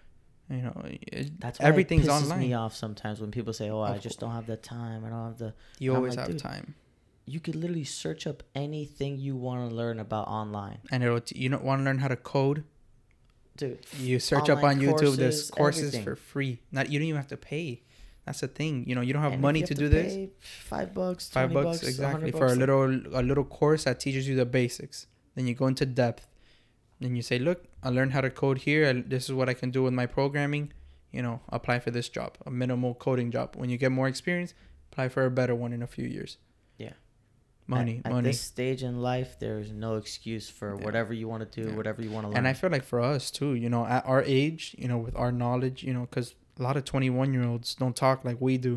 [0.49, 3.69] you know it, That's why everything's it pisses online me off sometimes when people say,
[3.69, 5.03] "Oh, I Of just don't have the time.
[5.05, 6.75] I don't have the." you I'm always like, have time
[7.25, 11.39] You could literally search up anything you want to learn about online, and it'll t-
[11.39, 12.63] you don't want to learn how to code
[13.57, 13.79] dude.
[13.99, 16.03] you search up on Online youtube there's courses, courses everything.
[16.03, 17.81] for free not you don't even have to pay
[18.25, 20.29] that's the thing you know you don't have And money to have do this pay
[20.39, 24.27] five bucks, five bucks, bucks, exactly 100 for a little a little course that teaches
[24.27, 26.27] you the basics then you go into depth
[27.01, 29.53] then you say look i learned how to code here and this is what i
[29.53, 30.71] can do with my programming
[31.11, 34.53] you know apply for this job a minimal coding job when you get more experience
[34.91, 36.38] apply for a better one in a few years
[36.77, 36.93] Yeah.
[37.67, 40.86] money at, money At this stage in life, there's no excuse for Yeah.
[40.86, 41.75] whatever you want to do, Yeah.
[41.75, 42.38] whatever you want to learn.
[42.38, 45.15] and i feel like for us too you know at our age you know with
[45.15, 48.57] our knowledge you know because a lot of 21 year olds don't talk like we
[48.57, 48.75] do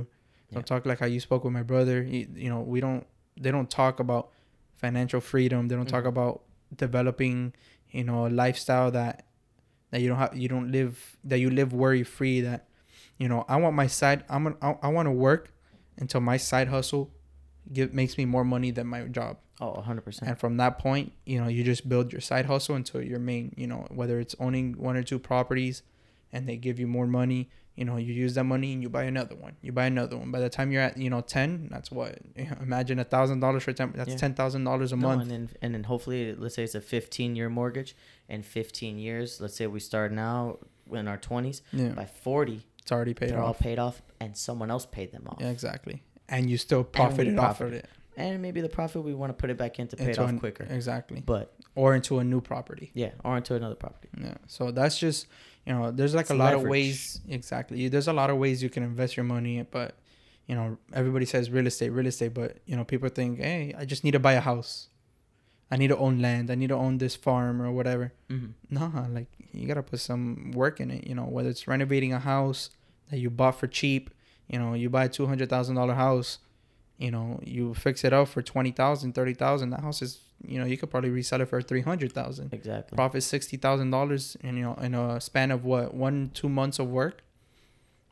[0.53, 0.63] don't Yeah.
[0.63, 3.07] talk like how you spoke with my brother you, you know we don't
[3.41, 4.31] they don't talk about
[4.77, 6.09] financial freedom they don't talk Mhm.
[6.17, 6.43] about
[6.75, 7.55] developing
[7.91, 9.25] you know a lifestyle that
[9.91, 12.67] that you don't have you don't live that you live worry free that
[13.19, 15.53] you know i want my side i'm gonna i, I want to work
[15.97, 17.11] until my side hustle
[17.73, 20.31] give makes me more money than my job oh, 100 percent.
[20.31, 23.53] and from that point you know you just build your side hustle until your main
[23.57, 25.83] you know whether it's owning one or two properties
[26.33, 27.49] and they give you more money
[27.79, 30.31] you know you use that money and you buy another one you buy another one
[30.37, 32.19] by the time you're at you know 10 that's what
[32.69, 34.17] imagine a thousand dollars for 10 that's Yeah.
[34.25, 36.81] ten thousand dollars a No, month and then and then hopefully, let's say it's a
[36.81, 37.91] 15 year mortgage,
[38.29, 39.41] and 15 years.
[39.41, 40.59] Let's say we start now
[41.01, 41.61] in our 20s.
[41.73, 45.13] yeah By 40, it's already paid they're all off paid off, and someone else paid
[45.13, 45.39] them off.
[45.41, 45.97] yeah exactly
[46.29, 49.51] and you still profited off of it And maybe the profit we want to put
[49.55, 50.65] it back in to pay it off an- quicker.
[50.81, 51.47] exactly But
[51.83, 54.09] or into a new property yeah, or into another property.
[54.27, 54.35] Yeah.
[54.57, 55.21] So that's just
[55.69, 57.89] you know, there's like It's a lot of ways exactly.
[57.89, 59.97] There's a lot of ways you can invest your money, but
[60.47, 63.85] you know, everybody says real estate, real estate, but you know, people think, hey, I
[63.85, 64.89] just need to buy a house.
[65.71, 66.51] I need to own land.
[66.51, 68.15] I need to own this farm or whatever.
[68.31, 68.53] Mm-hmm.
[68.71, 71.07] Nah, like you gotta put some work in it.
[71.07, 72.71] You know, whether it's renovating a house
[73.11, 74.09] that you bought for cheap.
[74.49, 76.39] You know, you buy a two hundred thousand dollar house.
[76.97, 79.69] You know, you fix it up for twenty thousand, thirty thousand.
[79.69, 82.97] That house is, you know, you could probably resell it for three hundred thousand Exactly.
[82.97, 86.79] profit sixty thousand dollars in you know in a span of what one two months
[86.79, 87.23] of work.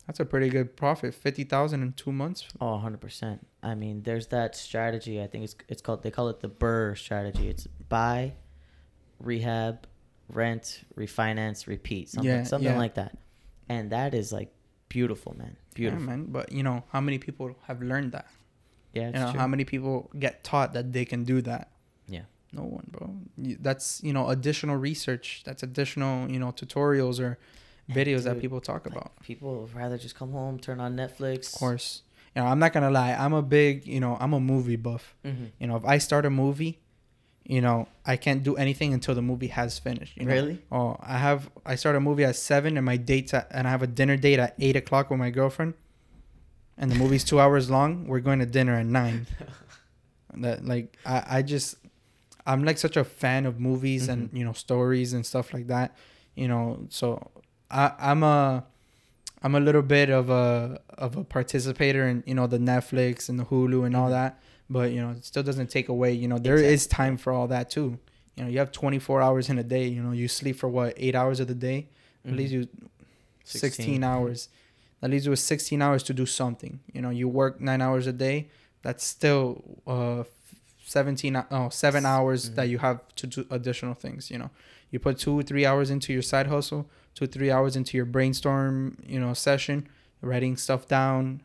[0.07, 1.15] That's a pretty good profit.
[1.15, 2.47] Fifty thousand in two months.
[2.61, 3.41] Oh, 100%.
[3.63, 5.21] I mean, there's that strategy.
[5.21, 7.49] I think it's it's called they call it the BRRRR strategy.
[7.49, 8.35] It's buy,
[9.19, 9.87] rehab,
[10.29, 12.09] rent, refinance, repeat.
[12.11, 12.79] Something Yeah, something yeah.
[12.79, 13.17] like that.
[13.69, 14.53] And that is like
[14.89, 15.57] beautiful, man.
[15.75, 16.03] Beautiful.
[16.05, 16.27] Yeah, man.
[16.29, 18.27] But you know how many people have learned that?
[18.93, 19.41] Yeah, you know true.
[19.41, 21.71] how many people get taught that they can do that?
[22.57, 22.63] Yeah.
[22.63, 23.17] No one, bro.
[23.61, 25.43] That's you know additional research.
[25.45, 27.39] That's additional you know tutorials or
[27.89, 29.13] And videos that people talk like, about.
[29.23, 31.53] People would rather just come home, turn on Netflix.
[31.53, 32.03] Of course.
[32.35, 33.13] You know, I'm not gonna lie.
[33.13, 35.15] I'm a big, you know, I'm a movie buff.
[35.25, 36.81] hmm You know, if I start a movie,
[37.45, 40.17] you know, I can't do anything until the movie has finished.
[40.17, 40.33] You know?
[40.33, 40.63] Really?
[40.71, 41.49] Oh, I have.
[41.65, 44.17] I start a movie at seven, and my date's at, and I have a dinner
[44.17, 45.75] date at eight o'clock with my girlfriend,
[46.77, 48.07] and the movie's two hours long.
[48.07, 49.27] We're going to dinner at nine.
[50.35, 51.77] that like I, I just
[52.47, 54.37] I'm like such a fan of movies and Mhm.
[54.39, 55.95] you know stories and stuff like that.
[56.35, 57.31] You know, so
[57.71, 58.65] I I'm a
[59.43, 63.39] I'm a little bit of a of a participator in you know the Netflix and
[63.39, 64.13] the Hulu and all Mhm.
[64.19, 64.41] that,
[64.71, 66.13] but you know it still doesn't take away.
[66.13, 66.97] You know there is Exactly.
[66.97, 67.99] time for all that too.
[68.37, 69.87] You know you have 24 hours in a day.
[69.89, 71.89] You know you sleep for what eight hours of the day.
[72.25, 72.57] At least Mhm.
[72.57, 72.69] you
[73.45, 74.49] 16 hours.
[75.01, 76.81] That leaves you with 16 hours to do something.
[76.93, 78.49] You know, you work nine hours a day.
[78.83, 80.25] That's still uh,
[80.87, 82.71] 17, oh, seven hours that Mhm.
[82.71, 84.31] you have to do additional things.
[84.31, 84.51] You know,
[84.91, 88.97] you put two, three hours into your side hustle, two, three hours into your brainstorm,
[89.05, 89.89] you know, session,
[90.23, 91.43] writing stuff down,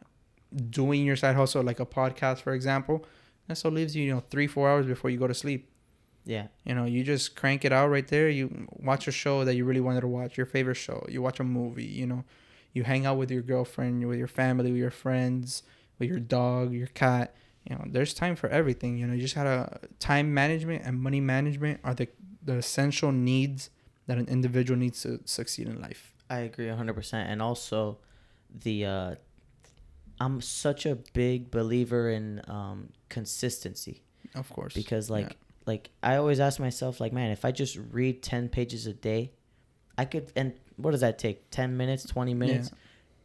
[0.70, 3.04] doing your side hustle, like a podcast, for example.
[3.48, 5.68] That still leaves you, you know, three, four hours before you go to sleep.
[6.24, 6.48] Yeah.
[6.64, 8.30] You know, you just crank it out right there.
[8.30, 11.04] You watch a show that you really wanted to watch, your favorite show.
[11.10, 12.24] You watch a movie, you know.
[12.74, 15.64] You hang out with your girlfriend, with your family, with your friends,
[15.98, 17.36] with your dog, your cat.
[17.70, 18.97] You know, there's time for everything.
[18.97, 22.07] You know, you just gotta time management and money management are the
[22.43, 23.70] the essential needs
[24.07, 26.14] that an individual needs to succeed in life.
[26.30, 27.14] I agree 100%.
[27.30, 27.99] And also,
[28.53, 29.16] the uh,
[30.20, 34.03] I'm such a big believer in um, consistency
[34.36, 34.74] Of course.
[34.74, 35.34] because, like, Yeah.
[35.66, 39.32] like I always ask myself, like, man, if I just read 10 pages a day,
[39.97, 41.49] I could, and what does that take?
[41.51, 42.72] 10 minutes, 20 minutes?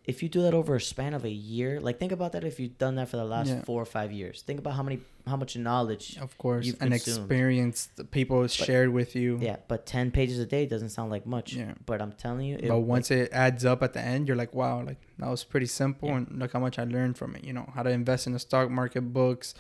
[0.07, 2.61] If you do that over a span of a year, like, think about that if
[2.61, 3.63] you've done that for the last Yeah.
[3.65, 4.41] four or five years.
[4.43, 6.17] Think about how many, how much knowledge.
[6.19, 7.19] of course, you've an consumed.
[7.19, 9.39] experience people shared with you.
[9.43, 11.55] Yeah, but 10 pages a day doesn't sound like much.
[11.55, 11.75] Yeah.
[11.85, 14.55] But I'm telling you, it, but once it adds up at the end, you're like,
[14.55, 16.19] wow, like that was pretty simple, Yeah.
[16.19, 17.43] and look how much I learned from it.
[17.43, 19.55] You know, how to invest in the stock market books,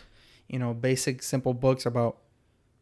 [0.48, 2.18] you know, basic simple books about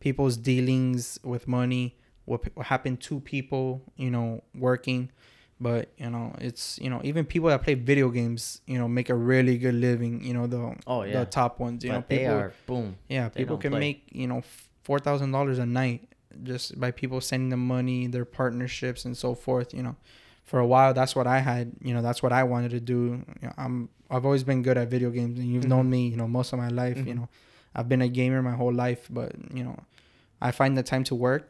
[0.00, 1.96] people's dealings with money,
[2.26, 5.10] what, what happened to people, you know, working.
[5.64, 8.42] But you know, it's you know, even people that play video games,
[8.72, 10.14] you know, make a really good living.
[10.28, 11.14] You know, the oh, yeah.
[11.16, 11.78] the top ones.
[11.84, 12.88] You but know, they people are, boom.
[13.16, 13.80] yeah, people can play.
[13.86, 14.40] make you know
[14.86, 16.00] four thousand dollars a night
[16.50, 19.68] just by people sending them money, their partnerships, and so forth.
[19.78, 19.96] You know,
[20.50, 21.72] for a while that's what I had.
[21.86, 23.00] You know, that's what I wanted to do.
[23.40, 25.94] You know, I'm I've always been good at video games, and you've known Mhm.
[25.96, 26.02] me.
[26.12, 26.98] You know, most of my life.
[27.08, 27.18] You Mhm.
[27.18, 27.28] know,
[27.74, 29.76] I've been a gamer my whole life, but you know,
[30.46, 31.46] I find the time to work.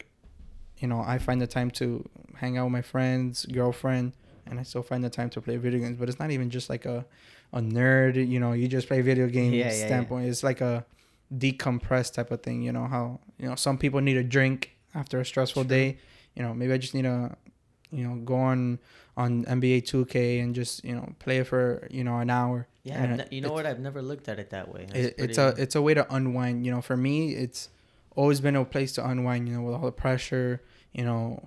[0.79, 4.13] You know, I find the time to hang out with my friends, girlfriend,
[4.47, 5.97] and I still find the time to play video games.
[5.99, 7.07] But it's not even just like a
[7.53, 8.17] a nerd.
[8.29, 9.87] You know, you just play video games Yeah, yeah, yeah.
[9.87, 10.29] standpoint.
[10.29, 10.85] It's like a
[11.37, 12.63] decompress type of thing.
[12.63, 15.69] You know how you know some people need a drink after a stressful True.
[15.69, 15.99] day.
[16.35, 17.37] You know, maybe I just need a,
[17.93, 18.81] you know, go on
[19.17, 22.67] on NBA 2K and just you know play it for you know an hour.
[22.83, 23.65] Yeah, you know what?
[23.65, 24.87] I've never looked at it that way.
[24.93, 26.67] It, it's a it's a way to unwind.
[26.67, 27.71] You know, for me, it's
[28.15, 29.49] always been a place to unwind.
[29.49, 30.63] You know, with all the pressure.
[30.93, 31.43] You know,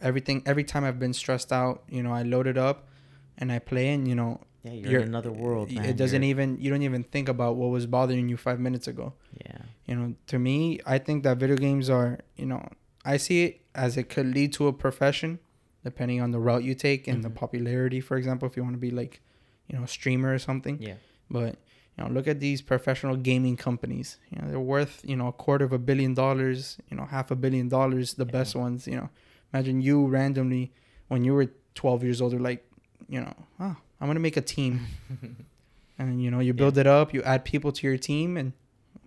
[0.00, 0.42] everything.
[0.46, 2.88] Every time I've been stressed out, you know, I load it up,
[3.36, 5.84] and I play, and you know, yeah, you're, you're- in another world, man.
[5.84, 8.88] it doesn't You're- even you don't even think about what was bothering you five minutes
[8.88, 9.14] ago.
[9.44, 12.68] Yeah, You know, to me, I think that video games are, you know,
[13.04, 15.38] I see it as it could lead to a profession,
[15.84, 17.34] depending on the route you take and the Mhm.
[17.36, 18.00] popularity.
[18.00, 19.20] For example, if you want to be like,
[19.68, 20.78] you know, a streamer or something.
[20.82, 20.94] yeah,
[21.30, 21.56] But
[21.98, 24.18] you know, look at these professional gaming companies.
[24.30, 26.78] You know, they're worth you know a quarter of a billion dollars.
[26.90, 28.14] You know, half a billion dollars.
[28.14, 28.30] The Yeah.
[28.38, 28.86] best ones.
[28.86, 29.08] You know,
[29.52, 30.72] imagine you randomly
[31.08, 32.64] when you were 12 years old, are like,
[33.08, 34.80] you know, oh, I'm gonna make a team,
[35.98, 37.12] and you know, you build it up.
[37.14, 38.52] You add people to your team, and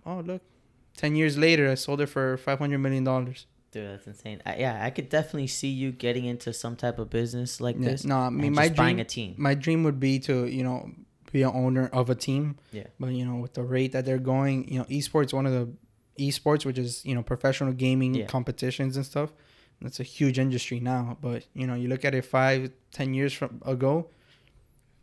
[0.04, 0.42] oh look,
[0.96, 3.46] 10 years later, I sold it for 500 million dollars.
[3.72, 4.42] dude, that's insane.
[4.44, 7.90] I, yeah, I could definitely see you getting into some type of business like Yeah,
[7.90, 8.04] this.
[8.04, 9.34] no, I mean my just buying dream, a team.
[9.38, 10.90] my dream would be to you know
[11.32, 12.56] be an owner of a team.
[12.72, 12.86] Yeah.
[13.00, 15.68] But you know, with the rate that they're going, you know, esports one of the
[16.18, 18.26] esports, which is you know professional gaming Yeah.
[18.26, 19.32] competitions and stuff.
[19.80, 21.16] That's a huge industry now.
[21.20, 24.10] But you know, you look at it five, ten years from ago,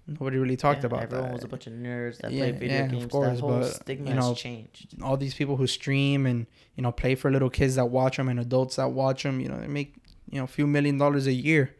[0.07, 1.33] nobody really talked Yeah, about everyone that.
[1.33, 3.75] was a bunch of nerds that Yeah, played video yeah, of course, that whole but,
[3.75, 4.95] stigma you know, has changed.
[5.03, 8.29] All these people who stream and you know play for little kids that watch them
[8.29, 9.95] and adults that watch them, you know, they make
[10.29, 11.75] you know a few million dollars a year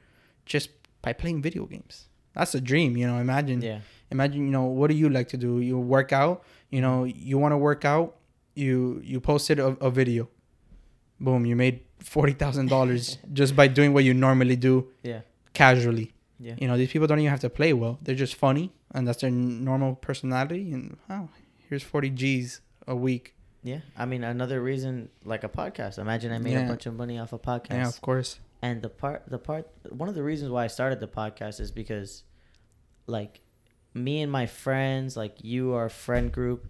[0.45, 0.69] just
[1.01, 2.07] by playing video games.
[2.33, 3.17] That's a dream, you know.
[3.19, 3.79] Imagine Yeah,
[4.11, 5.59] imagine you know what do you like to do?
[5.59, 8.15] You work out you know you want to work out
[8.55, 10.29] you you posted a, a video.
[11.19, 15.21] Boom you made $40000 just by doing what you normally do yeah,
[15.53, 16.13] casually.
[16.39, 16.55] Yeah.
[16.57, 17.99] you know these people don't even have to play well.
[18.01, 21.29] They're just funny and that's their normal personality and oh
[21.69, 23.35] here's 40 g's a week.
[23.61, 25.99] Yeah, I mean another reason like a podcast.
[25.99, 27.71] Imagine I made a bunch of money off a podcast.
[27.71, 28.39] yeah of course.
[28.61, 31.71] And the part, the part, one of the reasons why I started the podcast is
[31.71, 32.23] because,
[33.07, 33.39] like,
[33.93, 36.67] me and my friends, like you, our friend group,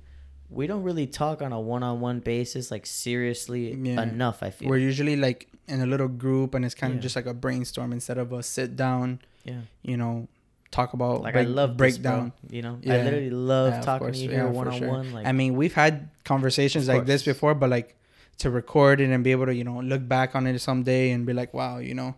[0.50, 4.02] we don't really talk on a one-on-one basis like seriously Yeah.
[4.04, 4.42] enough.
[4.42, 4.70] I feel.
[4.70, 7.92] We're usually like in a little group, and it's kind of just like a brainstorm
[7.94, 9.20] instead of a sit down.
[9.44, 9.62] yeah.
[9.84, 10.28] You know,
[10.72, 12.32] talk about Like break, I love breakdown.
[12.50, 14.18] You know, I literally love Yeah, talking course.
[14.18, 15.14] to you Yeah, here one on one.
[15.14, 17.96] Like I mean, we've had conversations like this before, but like
[18.40, 21.26] to record it and be able to, you know, look back on it someday and
[21.26, 22.16] be like, wow, you know,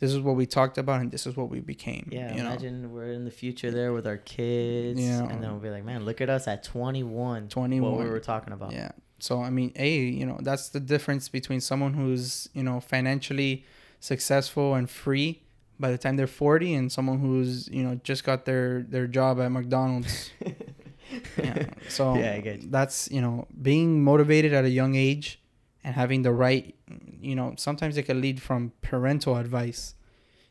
[0.00, 2.08] this is what we talked about and this is what we became.
[2.12, 2.48] Yeah, you know?
[2.50, 5.22] imagine we're in the future there with our kids, Yeah.
[5.28, 7.48] and then we'll be like, man, look at us at 21.
[7.48, 7.90] 21.
[7.92, 8.72] What we were talking about.
[8.72, 8.90] Yeah.
[9.20, 13.64] So I mean, a you know that's the difference between someone who's you know financially
[14.00, 15.40] successful and free
[15.80, 19.40] by the time they're forty, and someone who's you know just got their their job
[19.40, 20.30] at McDonald's.
[21.38, 21.66] yeah.
[21.88, 22.68] So Yeah, I get you.
[22.70, 25.40] that's you know being motivated at a young age
[25.84, 26.74] and having the right
[27.20, 29.94] you know sometimes it can lead from parental advice.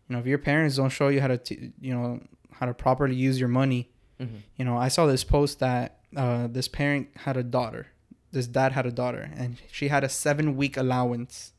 [0.07, 2.19] You know, if your parents don't show you how to t- you know
[2.51, 4.39] how to properly use your money, Mhm.
[4.57, 7.88] you know, I saw this post that uh, this parent had a daughter.
[8.31, 11.53] This dad had a daughter, and she had a seven week allowance,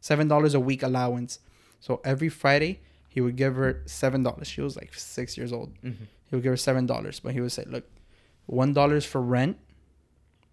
[0.00, 1.38] seven dollars a week allowance.
[1.80, 4.48] So every Friday, he would give her seven dollars.
[4.48, 5.74] She was like six years old.
[5.82, 5.96] Mhm.
[6.28, 7.84] He would give her seven dollars, but he would say, "Look,
[8.46, 9.56] one dollar is for rent,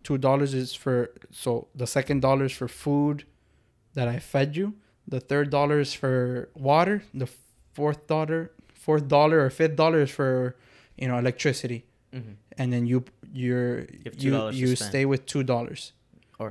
[0.03, 3.25] two dollars is for so the second dollar is for food
[3.93, 4.73] that I fed you.
[5.07, 7.03] The third dollar is for water.
[7.13, 7.27] The
[7.73, 10.55] fourth dollar, fourth dollar or fifth dollar is for
[10.97, 12.35] you know electricity." Mhm.
[12.57, 13.85] and then you you're
[14.23, 15.91] you you stay with two dollars.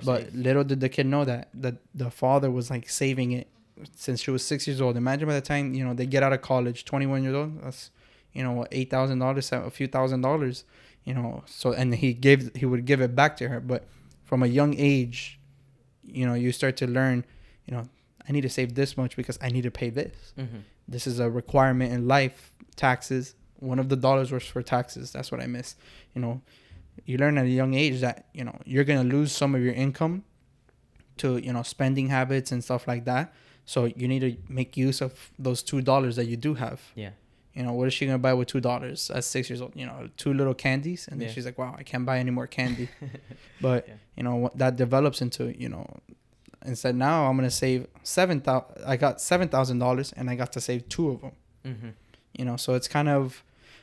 [0.04, 0.34] But save.
[0.34, 3.46] little did the kid know that that the father was like saving it
[3.94, 4.96] since she was six years old.
[4.96, 7.62] Imagine by the time you know they get out of college, twenty one years old.
[7.62, 7.90] That's
[8.34, 10.64] you know what eight thousand dollars, a few thousand dollars.
[11.06, 13.60] You know, so and he gave he would give it back to her.
[13.60, 13.86] But
[14.24, 15.38] from a young age,
[16.02, 17.24] you know, you start to learn.
[17.66, 17.84] You know,
[18.28, 20.62] I need to save this much because I need to pay this Mhm.
[20.88, 25.32] this is a requirement in life taxes one of the dollars was for taxes that's
[25.32, 25.76] what i miss
[26.14, 26.42] you know
[27.06, 29.72] you learn at a young age that you know you're gonna lose some of your
[29.72, 30.22] income
[31.16, 33.32] to you know spending habits and stuff like that
[33.64, 37.10] so you need to make use of those two dollars that you do have Yeah.
[37.56, 39.86] You know what is she gonna buy with two dollars at six years old you
[39.86, 41.34] know two little candies and then Yeah.
[41.34, 42.88] she's like wow i can't buy any more candy
[43.60, 43.94] but Yeah.
[44.16, 45.86] you know that develops into you know
[46.64, 50.52] instead now i'm gonna save seven thousand i got seven thousand dollars and i got
[50.52, 51.32] to save two of them
[51.64, 51.92] Mhm.
[52.38, 53.42] you know so it's kind of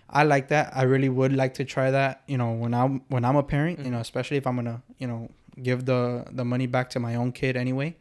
[0.10, 3.24] i like that i really would like to try that you know when i'm when
[3.26, 4.08] i'm a parent you know Mhm.
[4.10, 5.30] especially if i'm gonna you know
[5.62, 7.96] give the the money back to my own kid anyway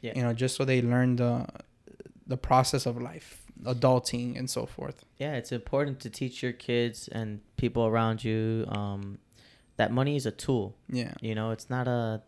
[0.00, 0.12] Yeah.
[0.16, 1.46] you know just so they learn the
[2.26, 3.28] the process of life
[3.64, 5.04] adulting and so forth.
[5.18, 9.18] Yeah, it's important to teach your kids and people around you um,
[9.76, 10.76] that money is a tool.
[10.88, 11.14] yeah.
[11.20, 12.22] You know, it's not a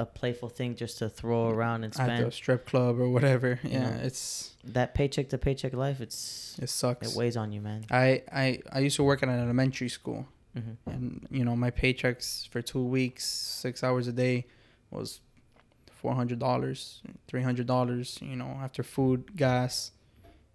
[0.00, 3.58] a playful thing just to throw around and spend at the strip club or whatever.
[3.64, 4.00] You yeah know.
[4.02, 7.10] it's That paycheck to paycheck life, it's it sucks.
[7.10, 7.84] it weighs on you, man.
[7.90, 10.26] I, I i used to work at an elementary school.
[10.54, 14.46] Hmm and you know my paychecks for two weeks six hours a day
[14.90, 15.20] was
[15.92, 19.90] four hundred dollars three hundred dollars you know after food gas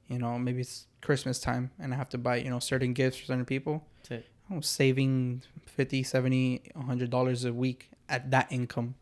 [0.07, 3.17] you know maybe it's christmas time and i have to buy you know certain gifts
[3.17, 3.85] for certain people
[4.51, 8.95] i was saving 50 70 100 dollars a week at that income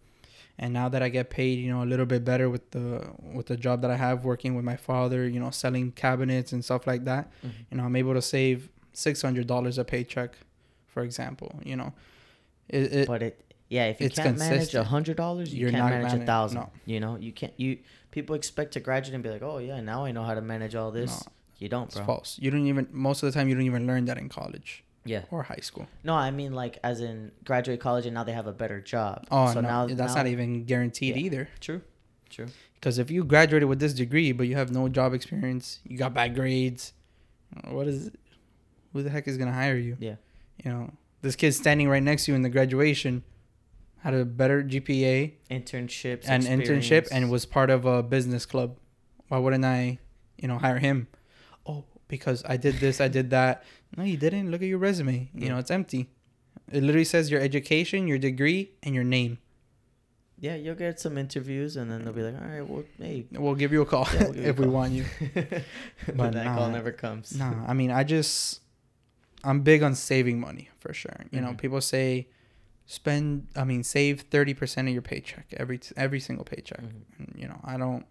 [0.58, 3.47] and now that i get paid you know a little bit better with the with
[3.47, 6.86] the job that i have working with my father you know selling cabinets and stuff
[6.88, 10.36] like that hmm you know i'm able to save $600 a paycheck
[10.88, 11.93] for example you know
[12.68, 15.89] it, it But it, yeah, if you can't manage a hundred dollars, you You're can't
[15.89, 16.60] manage a thousand.
[16.60, 16.70] no.
[16.86, 17.54] You know, you can't.
[17.58, 17.80] You
[18.12, 20.76] people expect to graduate and be like, oh yeah, now I know how to manage
[20.76, 21.12] all this.
[21.26, 22.05] No, you don't, it's bro.
[22.05, 24.84] false you don't even most of the time you don't even learn that in college
[25.05, 25.26] Yeah.
[25.30, 28.47] or high school No, I mean like as in graduate college and now they have
[28.47, 29.26] a better job.
[29.30, 31.22] oh so no now that's now- not even guaranteed Yeah.
[31.22, 31.82] either true.
[32.32, 32.47] True.
[32.76, 36.14] because if you graduated with this degree but you have no job experience you got
[36.16, 36.93] bad grades
[37.70, 38.09] what is
[38.93, 40.16] who the heck is gonna hire you Yeah.
[40.64, 40.89] you know
[41.22, 43.24] this kid standing right next to you in the graduation
[44.02, 48.78] had a better gpa Internships and internship and was part of a business club.
[49.28, 49.99] Why wouldn't I,
[50.38, 51.08] you know, hire him?
[51.66, 53.64] Oh, because I did this, I did that.
[53.95, 54.49] No, you didn't.
[54.52, 55.30] Look at your resume.
[55.34, 56.10] You know, it's empty.
[56.72, 59.38] It literally says your education, your degree, and your name.
[60.39, 63.54] Yeah, you'll get some interviews and then they'll be like, all right, well, hey, We'll
[63.54, 65.06] give you a call Yeah, we'll you a if we want you.
[65.36, 65.64] but
[66.16, 66.56] But that nah.
[66.56, 67.36] call never comes.
[67.38, 68.62] Nah, I mean, I just,
[69.43, 71.16] I'm big on saving money for sure.
[71.32, 71.58] You know, Mhm.
[71.60, 72.28] people say,
[72.91, 73.47] spend.
[73.55, 76.81] I mean, save thirty percent of your paycheck every every single paycheck.
[76.81, 77.01] Mhm.
[77.19, 78.05] And, you know i don't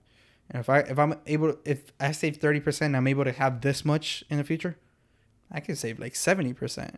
[0.54, 3.84] if i if i'm able to, if i save 30% i'm able to have this
[3.84, 4.76] much in the future
[5.50, 6.96] i can save like 70%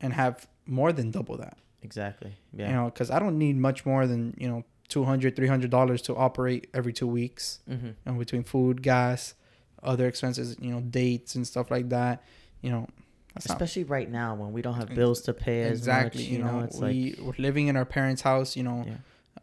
[0.00, 2.32] and have more than double that Exactly.
[2.52, 2.68] Yeah.
[2.68, 6.16] you know because i don't need much more than you know 200 300 dollars to
[6.16, 7.90] operate every two weeks mm-hmm.
[8.04, 9.34] know, between food gas
[9.82, 12.22] other expenses you know dates and stuff like that
[12.62, 12.88] you know
[13.36, 16.22] That's not especially right now when we don't have bills to pay as exactly.
[16.22, 16.30] much.
[16.30, 18.56] you know, it's we like we're living in our parents' house.
[18.56, 18.96] You know, Yeah.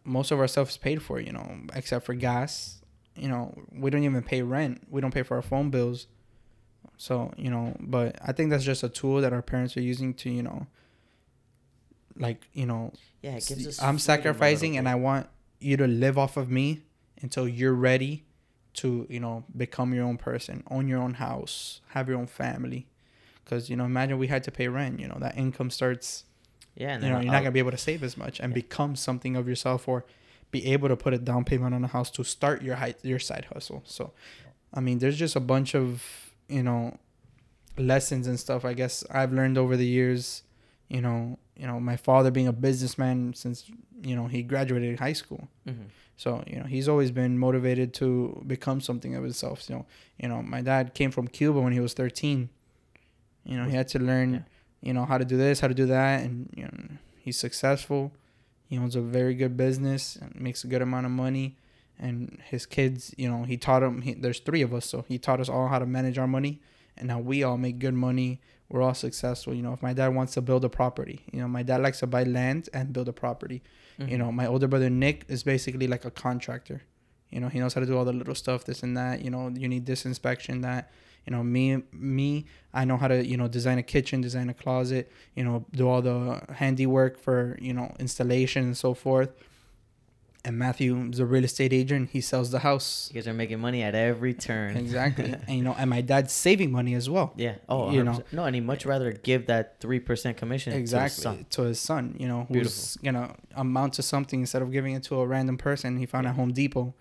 [0.03, 1.19] most of our stuff is paid for.
[1.19, 2.81] You know, except for gas.
[3.15, 4.81] You know, we don't even pay rent.
[4.89, 6.07] We don't pay for our phone bills.
[6.97, 10.13] So you know, but I think that's just a tool that our parents are using
[10.15, 10.65] to you know,
[12.15, 13.81] like you know, yeah, it gives us.
[13.81, 15.27] I'm sacrificing and I want
[15.59, 16.81] you to live off of me
[17.21, 18.25] until you're ready
[18.73, 22.87] to, you know, become your own person, own your own house, have your own family.
[23.45, 26.25] Cuz you know, imagine we had to pay rent, you know, that income starts,
[26.75, 28.51] yeah, and you know, you're not going to be able to save as much and
[28.51, 28.55] Yeah.
[28.61, 30.05] become something of yourself or
[30.51, 33.19] be able to put a down payment on a house to start your high, your
[33.19, 33.81] side hustle.
[33.85, 34.13] So,
[34.73, 36.03] I mean, there's just a bunch of,
[36.47, 36.97] you know,
[37.77, 40.43] lessons and stuff I guess I've learned over the years,
[40.89, 43.69] you know, you know, my father being a businessman since,
[44.03, 45.47] you know, he graduated high school.
[45.67, 45.87] Mhm.
[46.17, 49.67] So, you know, he's always been motivated to become something of himself.
[49.69, 49.85] You know,
[50.19, 52.49] you know, my dad came from Cuba when he was 13.
[53.45, 54.39] You know, he had to learn, Yeah.
[54.81, 56.71] you know, how to do this, how to do that, and you know,
[57.17, 58.11] he's successful.
[58.67, 61.57] He owns a very good business and makes a good amount of money.
[61.99, 64.01] And his kids, you know, he taught them.
[64.01, 66.59] He, there's three of us, so he taught us all how to manage our money,
[66.97, 68.41] and now we all make good money.
[68.69, 69.53] We're all successful.
[69.53, 71.99] You know, if my dad wants to build a property, you know, my dad likes
[71.99, 73.61] to buy land and build a property.
[73.99, 74.17] You Mhm.
[74.17, 76.81] know, my older brother Nick is basically like a contractor.
[77.29, 79.21] You know, he knows how to do all the little stuff, this and that.
[79.23, 80.89] You know, you need this inspection, that.
[81.25, 84.53] You know, me, me, I know how to, you know, design a kitchen, design a
[84.53, 85.09] closet.
[85.35, 89.29] You know, do all the handiwork for, you know, installation and so forth.
[90.45, 92.09] And Matthew is a real estate agent.
[92.11, 93.09] He sells the house.
[93.13, 94.75] You guys are making money at every turn.
[94.75, 95.33] Exactly.
[95.47, 97.31] and you know, and my dad's saving money as well.
[97.37, 97.55] Yeah.
[97.69, 98.21] Oh, You you know.
[98.33, 101.45] No, and he much rather give that three percent commission exactly to his son.
[101.51, 105.17] to his son you know who's gonna amount to something instead of giving it to
[105.21, 106.31] a random person he found Yeah.
[106.31, 106.93] at home depot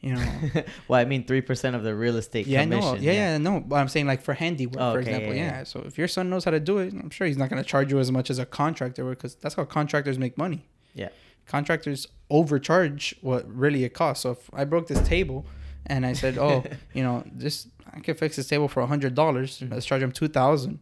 [0.00, 0.22] you know
[0.88, 2.94] well, I mean, three percent of the real estate yeah commission.
[2.94, 5.42] no yeah, yeah no but i'm saying like for handiwork Oh, for okay, example yeah,
[5.42, 5.64] yeah, yeah.
[5.64, 7.90] so if your son knows how to do it i'm sure he's not gonna charge
[7.90, 11.08] you as much as a contractor would because that's how contractors make money Yeah.
[11.46, 15.44] contractors overcharge what really it costs so if i broke this table
[15.86, 16.62] and i said oh
[16.94, 19.72] you know this i can fix this table for a hundred dollars Mhm.
[19.72, 20.78] let's charge him two thousand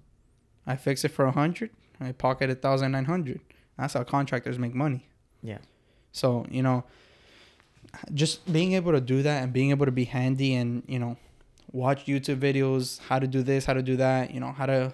[0.67, 3.41] i fix it for a hundred i pocket a thousand nine hundred
[3.79, 5.07] that's how contractors make money
[5.43, 5.59] Yeah.
[6.13, 6.85] so you know
[8.15, 11.17] just being able to do that and being able to be handy and you know
[11.73, 14.93] watch youtube videos how to do this how to do that you know how to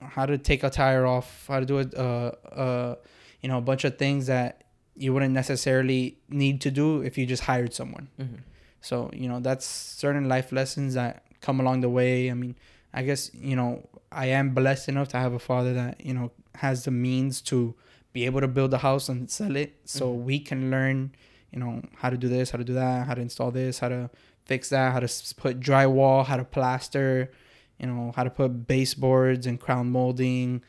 [0.00, 2.94] how to take a tire off how to do it uh uh
[3.40, 4.62] you know a bunch of things that
[4.96, 8.38] you wouldn't necessarily need to do if you just hired someone Mhm.
[8.80, 12.30] so, you know, that's certain life lessons that come along the way.
[12.30, 12.54] I mean,
[12.92, 16.30] I guess, you know, I am blessed enough to have a father that, you know,
[16.56, 17.74] has the means to
[18.12, 19.72] be able to build a house and sell it.
[19.86, 20.22] So Mhm.
[20.24, 21.12] we can learn,
[21.54, 23.88] you know, how to do this, how to do that, how to install this, how
[23.88, 24.10] to
[24.44, 27.30] fix that, how to put drywall, how to plaster,
[27.78, 30.62] you know, how to put baseboards and crown molding.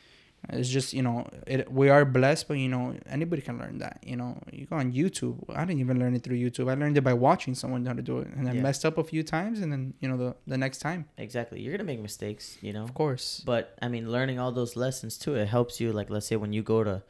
[0.49, 3.97] It's just, you know, it, we are blessed, but, you know, anybody can learn that.
[4.05, 5.43] You know, you go on YouTube.
[5.49, 6.69] I didn't even learn it through YouTube.
[6.69, 8.27] I learned it by watching someone how to do it.
[8.27, 8.61] And I Yeah.
[8.61, 9.59] messed up a few times.
[9.61, 11.61] And then, you know, the, the next time, Exactly.
[11.61, 12.83] You're gonna make mistakes, you know.
[12.83, 13.41] of course.
[13.43, 15.91] But I mean, learning all those lessons too, it helps you.
[15.91, 17.01] Like, let's say when you go to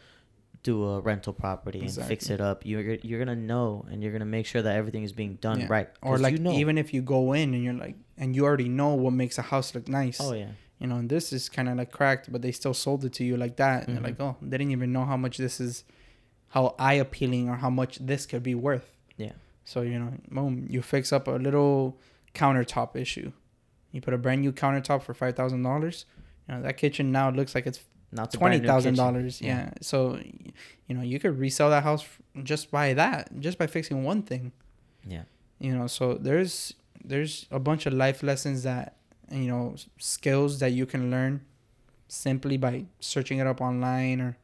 [0.72, 4.34] do a rental property and fix it up, you're you're gonna know and you're gonna
[4.38, 5.68] make sure that everything is being done Yeah.
[5.78, 5.90] right.
[6.02, 6.54] Or like, you know.
[6.62, 9.46] even if you go in and you're like, and you already know what makes a
[9.54, 10.20] house look nice.
[10.26, 13.06] oh yeah, you know, and this is kind of like cracked, but they still sold
[13.06, 13.78] it to you like that.
[13.88, 13.94] And Mhm.
[13.96, 15.84] you're like, oh, they didn't even know how much this is,
[16.56, 18.88] how eye appealing or how much this could be worth.
[19.18, 19.34] Yeah.
[19.72, 21.98] So, you know, boom, you fix up a little
[22.34, 23.32] countertop issue.
[23.92, 26.06] You put a brand new countertop for $5,000.
[26.48, 27.80] You know, that kitchen now looks like it's
[28.16, 29.42] the twenty thousand dollars.
[29.42, 29.48] Yeah.
[29.48, 29.70] Yeah.
[29.82, 30.20] So,
[30.88, 32.06] you know, you could resell that house
[32.44, 34.52] just by that, just by fixing one thing.
[35.08, 35.24] Yeah.
[35.60, 38.98] You know, so there's there's a bunch of life lessons that
[39.32, 41.42] you know skills that you can learn
[42.08, 44.38] simply by searching it up online or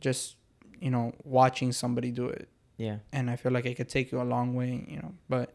[0.00, 0.36] just
[0.80, 2.48] you know watching somebody do it.
[2.76, 2.98] Yeah.
[3.12, 4.84] And I feel like it could take you a long way.
[4.88, 5.54] You know, but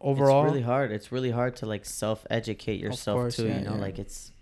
[0.00, 0.92] overall, it's really hard.
[0.92, 3.46] It's really hard to like self educate yourself course, too.
[3.46, 3.80] yeah, you know, yeah.
[3.80, 4.32] like it's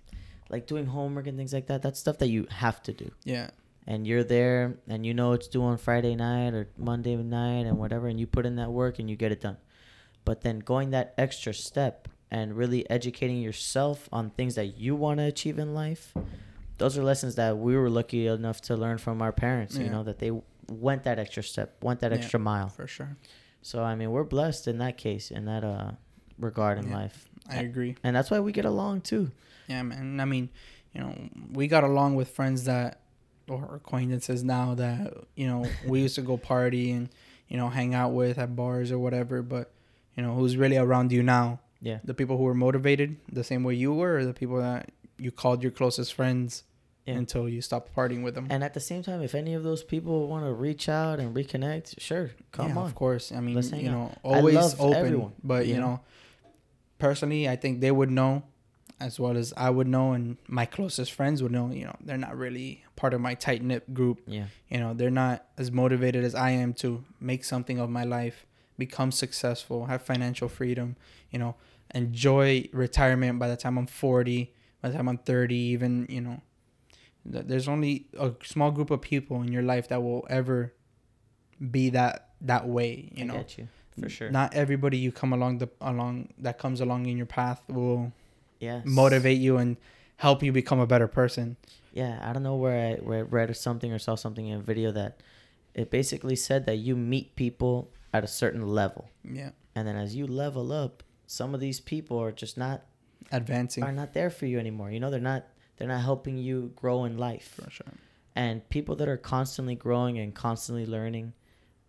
[0.50, 1.82] like doing homework and things like that.
[1.82, 3.10] That's stuff that you have to do.
[3.24, 3.50] yeah,
[3.86, 7.78] And you're there, and you know it's due on Friday night or Monday night and
[7.78, 9.56] whatever, and you put in that work and you get it done.
[10.24, 15.18] But then going that extra step and really educating yourself on things that you want
[15.18, 16.14] to achieve in life,
[16.78, 19.76] those are lessons that we were lucky enough to learn from our parents.
[19.78, 20.32] You know that they
[20.68, 22.18] went that extra step, went that Yeah.
[22.18, 22.68] extra mile.
[22.70, 23.16] for sure.
[23.62, 25.92] So I mean, we're blessed in that case, in that uh
[26.38, 26.94] regard in Yeah.
[26.96, 27.96] life, I agree.
[28.02, 29.30] and that's why we get along too.
[29.68, 30.20] Yeah, man.
[30.20, 30.48] I mean,
[30.92, 31.14] you know,
[31.52, 33.00] we got along with friends that
[33.48, 37.08] or acquaintances now that you know we used to go party and
[37.48, 39.42] you know hang out with at bars or whatever.
[39.42, 39.72] But
[40.16, 41.60] you know, who's really around you now?
[41.80, 41.98] Yeah.
[42.04, 45.30] The people who were motivated the same way you were, or the people that you
[45.30, 46.62] called your closest friends
[47.06, 47.14] Yeah.
[47.16, 48.46] until you stopped partying with them.
[48.48, 51.36] And at the same time, if any of those people want to reach out and
[51.36, 52.86] reconnect, sure, come yeah, on.
[52.86, 53.30] of course.
[53.32, 54.94] I mean, you know, I always open.
[54.94, 56.00] everyone, but you you know?
[57.04, 58.44] Personally, I think they would know,
[58.98, 61.70] as well as I would know, and my closest friends would know.
[61.70, 64.22] You know, they're not really part of my tight knit group.
[64.26, 68.04] Yeah, You know, they're not as motivated as I am to make something of my
[68.04, 68.46] life,
[68.78, 70.96] become successful, have financial freedom.
[71.30, 71.56] You know,
[71.94, 76.06] enjoy retirement by the time I'm 40, by the time I'm 30, even.
[76.08, 76.40] You know,
[77.26, 80.72] there's only a small group of people in your life that will ever
[81.70, 83.10] be that that way.
[83.14, 83.68] You know, you
[84.00, 84.30] for sure.
[84.30, 88.12] not everybody you come along the along that comes along in your path will
[88.60, 89.76] yeah, motivate you and
[90.16, 91.56] help you become a better person.
[91.92, 94.58] Yeah, I don't know where I, where I read or something or saw something in
[94.58, 95.20] a video that
[95.74, 100.14] it basically said that you meet people at a certain level, Yeah, and then as
[100.14, 102.82] you level up, some of these people are just not
[103.32, 104.90] advancing are not there for you anymore.
[104.90, 105.44] You know, they're not
[105.76, 107.60] they're not helping you grow in life.
[107.62, 107.86] for sure.
[108.36, 111.32] And people that are constantly growing and constantly learning,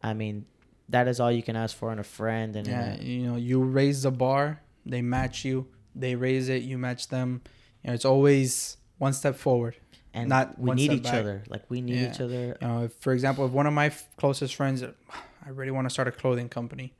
[0.04, 0.46] I mean,
[0.90, 3.36] that is all you can ask for in a friend and Yeah, a- you know,
[3.38, 5.68] you raise the bar, they match you.
[5.96, 7.42] They raise it, you match them.
[7.84, 9.76] You know, it's always one step forward.
[10.14, 11.16] and not we need each back.
[11.16, 11.44] other.
[11.50, 12.10] Like we need Yeah.
[12.14, 12.58] each other.
[12.62, 15.88] You know, if, for example, if one of my f- closest friends, I really want
[15.88, 16.94] to start a clothing company,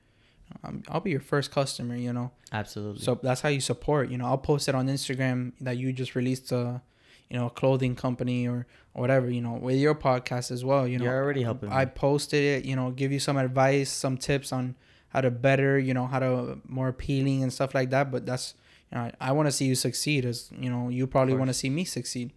[0.66, 1.96] um, I'll be your first customer.
[1.96, 3.02] You know, Absolutely.
[3.04, 4.10] so that's how you support.
[4.10, 6.82] You know, I'll post it on Instagram that you just released a,
[7.30, 9.30] you know, a clothing company or, or whatever.
[9.30, 10.88] You know, with your podcast as well.
[10.88, 12.66] You know, You're already helping I posted it.
[12.66, 14.76] You know, give you some advice, some tips on
[15.10, 15.78] how to better.
[15.80, 18.12] You know, how to more appealing and stuff like that.
[18.12, 18.54] But that's
[18.92, 20.26] you know, I, I want to see you succeed.
[20.26, 22.32] As you know, you probably want to see me succeed.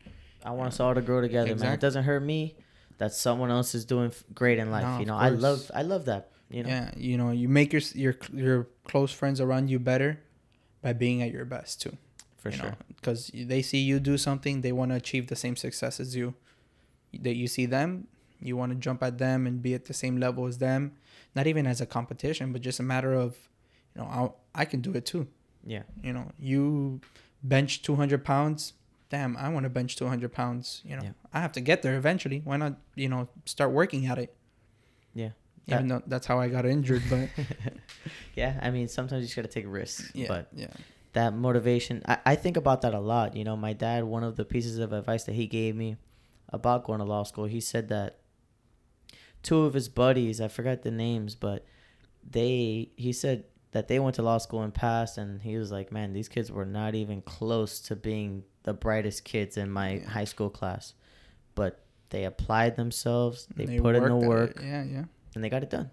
[0.45, 1.72] I want us all to grow together, man.
[1.74, 2.57] It doesn't hurt me
[2.99, 4.84] that someone else is doing great in life.
[4.84, 6.30] No, you know, I love I love that.
[6.51, 10.20] You know, Yeah, you know, you make your your your close friends around you better
[10.80, 11.97] by being at your best too.
[12.39, 12.74] For sure.
[12.97, 16.34] Because they see you do something, they want to achieve the same success as you.
[17.20, 18.07] That you see them,
[18.41, 20.93] you want to jump at them and be at the same level as them.
[21.34, 23.36] Not even as a competition, but just a matter of,
[23.95, 25.26] you know, I I can do it too.
[25.66, 27.01] Yeah, You know, you
[27.43, 28.72] bench two hundred pounds.
[29.11, 30.82] Damn, I want to bench two hundred pounds.
[30.84, 31.12] You know, Yeah.
[31.32, 32.41] I have to get there eventually.
[32.45, 32.76] Why not?
[32.95, 34.34] You know, start working at it.
[35.14, 35.30] yeah,
[35.66, 37.28] Even though that's how I got injured, but
[38.34, 38.59] yeah.
[38.62, 40.11] I mean, sometimes you just gotta take risks.
[40.14, 40.68] yeah, But yeah.
[41.12, 43.34] That motivation, I, I think about that a lot.
[43.36, 45.96] You know, my dad, one of the pieces of advice that he gave me
[46.50, 48.18] about going to law school, he said that
[49.42, 51.64] two of his buddies, I forgot the names, but
[52.28, 55.92] they, he said that they went to law school and passed, and he was like,
[55.92, 60.09] man, these kids were not even close to being the brightest kids in my Yeah.
[60.09, 60.94] high school class,
[61.54, 61.80] but
[62.11, 64.61] they applied themselves, they, They put in the work.
[64.62, 65.04] Yeah, yeah.
[65.34, 65.90] and they got it done.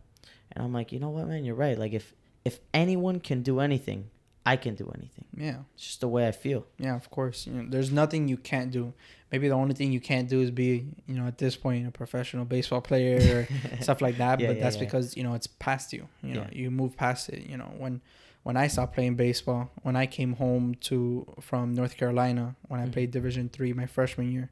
[0.52, 1.78] And I'm like, you know what, man, you're right.
[1.78, 2.14] Like if
[2.46, 4.10] if anyone can do anything,
[4.46, 5.26] I can do anything.
[5.36, 6.66] Yeah, It's just the way I feel.
[6.78, 7.48] yeah, of course.
[7.48, 8.94] You know, there's nothing you can't do.
[9.32, 11.92] Maybe the only thing you can't do is be, you know, at this point, a
[11.92, 13.48] professional baseball player or
[13.82, 14.40] stuff like that.
[14.40, 14.84] Yeah, but yeah, that's yeah.
[14.86, 16.08] because you know it's past you.
[16.22, 17.50] You know, you move past it.
[17.50, 18.02] You know, when
[18.44, 22.86] when I stopped playing baseball, when I came home to from North Carolina, when I
[22.86, 22.92] Mhm.
[22.94, 24.52] played Division three my freshman year,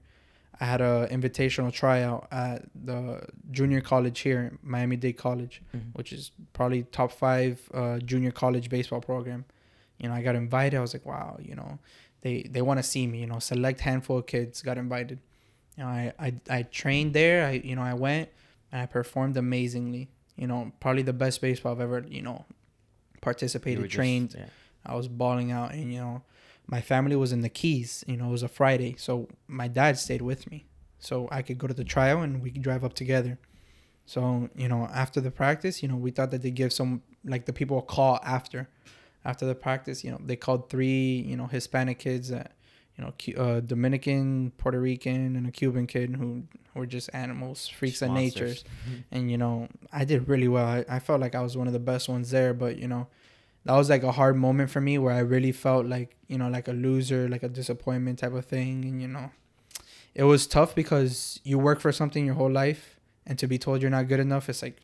[0.59, 5.61] I had a invitational tryout at the junior college here, Miami Dade College.
[5.75, 5.93] Mhm.
[5.93, 9.45] which is probably top five uh, junior college baseball program.
[9.99, 10.77] You know, I got invited.
[10.77, 11.79] I was like, wow, you know,
[12.21, 13.19] they they want to see me.
[13.19, 15.19] You know, select handful of kids got invited.
[15.77, 17.45] You know, I, I I trained there.
[17.45, 18.29] I you know I went
[18.71, 20.09] and I performed amazingly.
[20.35, 24.35] You know, probably the best baseball I've ever you know You participated, just- trained.
[24.37, 24.45] yeah.
[24.85, 26.23] I was balling out, and you know,
[26.67, 28.03] my family was in the Keys.
[28.05, 30.65] You know, it was a Friday, so my dad stayed with me,
[30.99, 33.39] so I could go to the trial and we could drive up together.
[34.05, 37.45] So you know, after the practice, you know, we thought that they give some like
[37.45, 38.67] the people a call after,
[39.25, 40.03] after the practice.
[40.03, 42.53] You know, they called three you know Hispanic kids that
[42.97, 46.43] you know uh, Dominican, Puerto Rican, and a Cuban kid who
[46.75, 48.41] were just animals, freaks of monsters.
[48.41, 48.63] natures
[49.11, 50.65] and you know i did really well.
[50.65, 53.07] I, I felt like i was one of the best ones there but you know
[53.65, 56.49] that was like a hard moment for me where i really felt like you know
[56.49, 58.85] like a loser like a disappointment type of thing.
[58.85, 59.31] And you know
[60.15, 63.81] it was tough because you work for something your whole life and to be told
[63.81, 64.77] you're not good enough it's like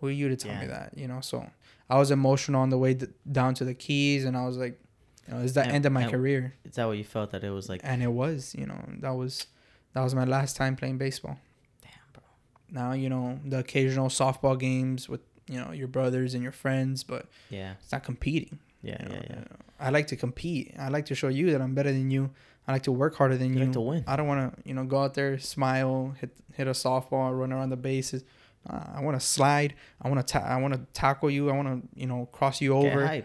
[0.00, 1.20] who are you to tell me that you know?
[1.20, 1.50] So
[1.90, 4.78] i was emotional on the way d- down to the keys and i was like
[5.26, 7.44] you know it's the And- end of my career Is that what you felt that
[7.44, 7.80] it was like?
[7.84, 9.46] and it was you know that was
[9.94, 11.38] that was my last time playing baseball
[11.82, 12.22] Damn, bro.
[12.70, 17.02] now you know the occasional softball games with you know your brothers and your friends
[17.04, 19.14] but Yeah, it's not competing yeah, you know?
[19.16, 19.40] yeah, yeah.
[19.40, 22.30] Uh, i like to compete i like to show you that i'm better than you
[22.66, 24.04] i like to work harder than You you like to win.
[24.06, 27.52] i don't want to you know go out there smile hit hit a softball run
[27.52, 28.24] around the bases
[28.68, 31.52] uh, i want to slide i want to ta- i want to tackle you i
[31.52, 33.24] want to you know cross you Get over hyped.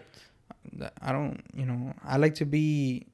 [1.02, 3.06] I don't you know i like to be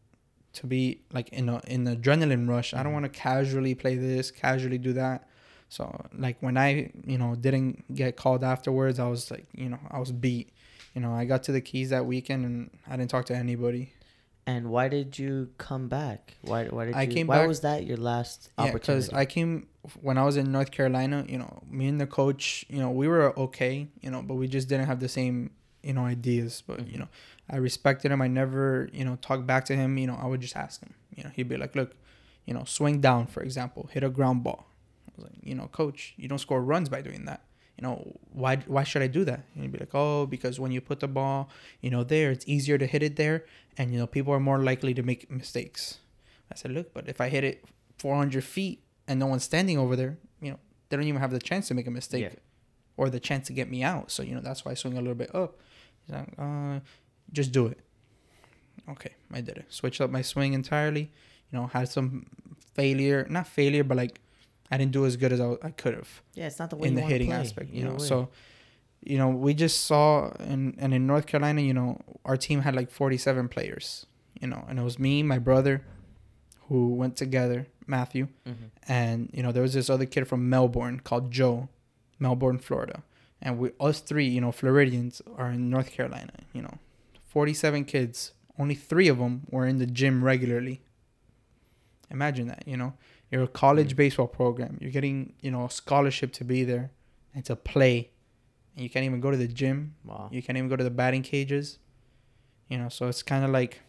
[0.52, 2.74] to be like in a in the adrenaline rush.
[2.74, 3.02] I don't Mhm.
[3.02, 5.28] want to casually play this, casually do that.
[5.68, 9.78] So like when I you know didn't get called afterwards, I was like you know
[9.90, 10.50] I was beat.
[10.94, 13.92] You know I got to the keys that weekend and I didn't talk to anybody.
[14.50, 15.32] And why did you
[15.66, 16.20] come back?
[16.50, 17.12] Why why did I you?
[17.16, 19.04] came why back- was that your last Yeah, because?
[19.22, 19.52] I came
[20.06, 21.18] when I was in North Carolina.
[21.32, 22.44] You know, me and the coach,
[22.74, 23.76] you know, we were okay.
[24.04, 25.36] You know, but we just didn't have the same
[25.88, 26.52] you know ideas.
[26.68, 26.92] But Mhm.
[26.92, 27.08] you know,
[27.54, 28.20] I respected him.
[28.20, 28.64] I never
[28.98, 29.90] you know talked back to him.
[30.02, 30.94] You know, I would just ask him.
[31.16, 31.90] You know, he'd be like, "Look,
[32.46, 34.60] you know, swing down, for example, hit a ground ball."
[35.08, 37.40] I was like, "You know, coach, you don't score runs by doing that."
[37.78, 39.40] You know, why why should I do that?
[39.54, 41.48] And he'd be like, "Oh, because when you put the ball,
[41.80, 43.46] you know, there, it's easier to hit it there,
[43.78, 45.98] and you know, people are more likely to make mistakes."
[46.52, 47.64] I said, "Look, but if I hit it
[47.98, 51.38] 400 feet and no one's standing over there, you know, they don't even have the
[51.38, 52.38] chance to make a mistake Yeah.
[52.98, 54.10] or the chance to get me out.
[54.10, 55.58] So, you know, that's why I swing a little bit up.
[56.06, 56.80] He's like, uh,
[57.32, 57.78] just do it.
[58.88, 59.66] Okay, I did it.
[59.68, 61.10] Switched up my swing entirely.
[61.50, 62.26] You know, had some
[62.74, 64.20] failure, not failure, but like
[64.70, 66.88] I didn't do as good as I, I could have yeah, it's not the way
[66.88, 67.94] in the hitting aspect, you know.
[67.94, 68.06] way.
[68.06, 68.28] So,
[69.02, 72.74] you know, we just saw and and in North Carolina, you know, our team had
[72.76, 74.06] like 47 players,
[74.40, 75.82] you know, and it was me, my brother,
[76.68, 78.70] who went together, Matthew, Mhm.
[78.86, 81.68] and you know there was this other kid from Melbourne called Joe,
[82.18, 83.02] Melbourne, Florida,
[83.42, 86.32] and we us three, you know, Floridians are in North Carolina.
[86.52, 86.78] You know,
[87.26, 90.82] forty-seven kids, only three of them were in the gym regularly.
[92.10, 92.92] Imagine that, you know,
[93.30, 93.96] you're a college Mm.
[93.96, 96.90] baseball program, you're getting you know a scholarship to be there
[97.34, 98.10] and to play,
[98.74, 100.28] and you can't even go to the gym, wow.
[100.32, 101.78] you can't even go to the batting cages.
[102.68, 103.80] You know, so it's kind of like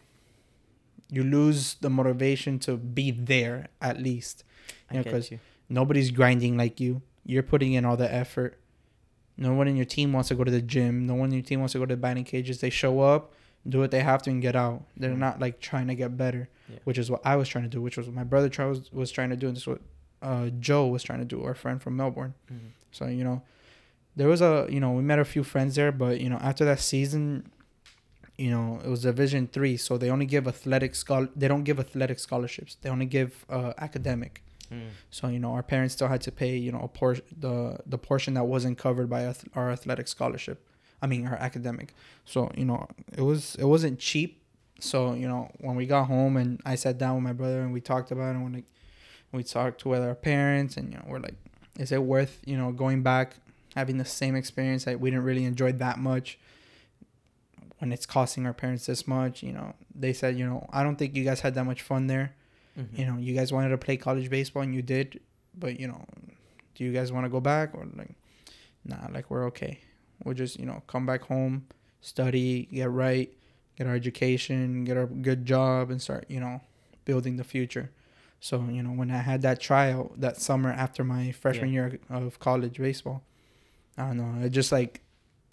[1.10, 4.44] you lose the motivation to be there at least
[4.90, 5.38] you know, get 'cause you.
[5.68, 7.02] nobody's grinding like you.
[7.24, 8.58] You're putting in all the effort.
[9.36, 11.06] No one in your team wants to go to the gym.
[11.06, 12.60] No one in your team wants to go to the batting cages.
[12.60, 13.32] They show up,
[13.68, 14.84] do what they have to, and get out.
[14.96, 15.18] They're Mhm.
[15.18, 16.78] not like trying to get better, Yeah.
[16.84, 18.92] which is what I was trying to do, which was what my brother Charles was,
[18.92, 19.80] was trying to do, and this is what
[20.22, 22.34] uh, Joe was trying to do, our friend from Melbourne.
[22.50, 22.70] Mhm.
[22.92, 23.42] So you know,
[24.16, 26.64] there was a you know we met a few friends there, but you know after
[26.64, 27.50] that season,
[28.38, 31.28] you know it was Division three, so they only give athletic schol.
[31.36, 32.76] They don't give athletic scholarships.
[32.80, 34.42] They only give uh, academic.
[34.70, 34.88] Mm.
[35.10, 37.98] So you know, our parents still had to pay you know a portion the the
[37.98, 40.66] portion that wasn't covered by our athletic scholarship.
[41.02, 41.94] I mean, our academic.
[42.24, 42.86] So you know,
[43.16, 44.41] it was it wasn't cheap.
[44.82, 47.72] So you know, when we got home and I sat down with my brother and
[47.72, 48.64] we talked about it, and when like
[49.32, 51.36] we talked with our parents, and you know, we're like,
[51.78, 53.36] is it worth you know going back
[53.76, 56.38] having the same experience that we didn't really enjoy that much?
[57.78, 60.96] When it's costing our parents this much, you know, they said, you know, I don't
[60.96, 62.34] think you guys had that much fun there
[62.78, 62.98] Mhm.
[62.98, 65.20] you know you guys wanted to play college baseball and you did
[65.54, 66.06] but you know
[66.74, 68.14] do you guys want to go back or like
[68.82, 69.78] nah like we're okay
[70.24, 71.66] we'll just you know come back home
[72.00, 73.30] study get right
[73.82, 76.60] get our education get a good job and start you know
[77.04, 77.90] building the future
[78.40, 82.38] so you know when i had that tryout that summer after my freshman year of
[82.38, 83.22] college baseball
[83.98, 85.00] i don't know it just like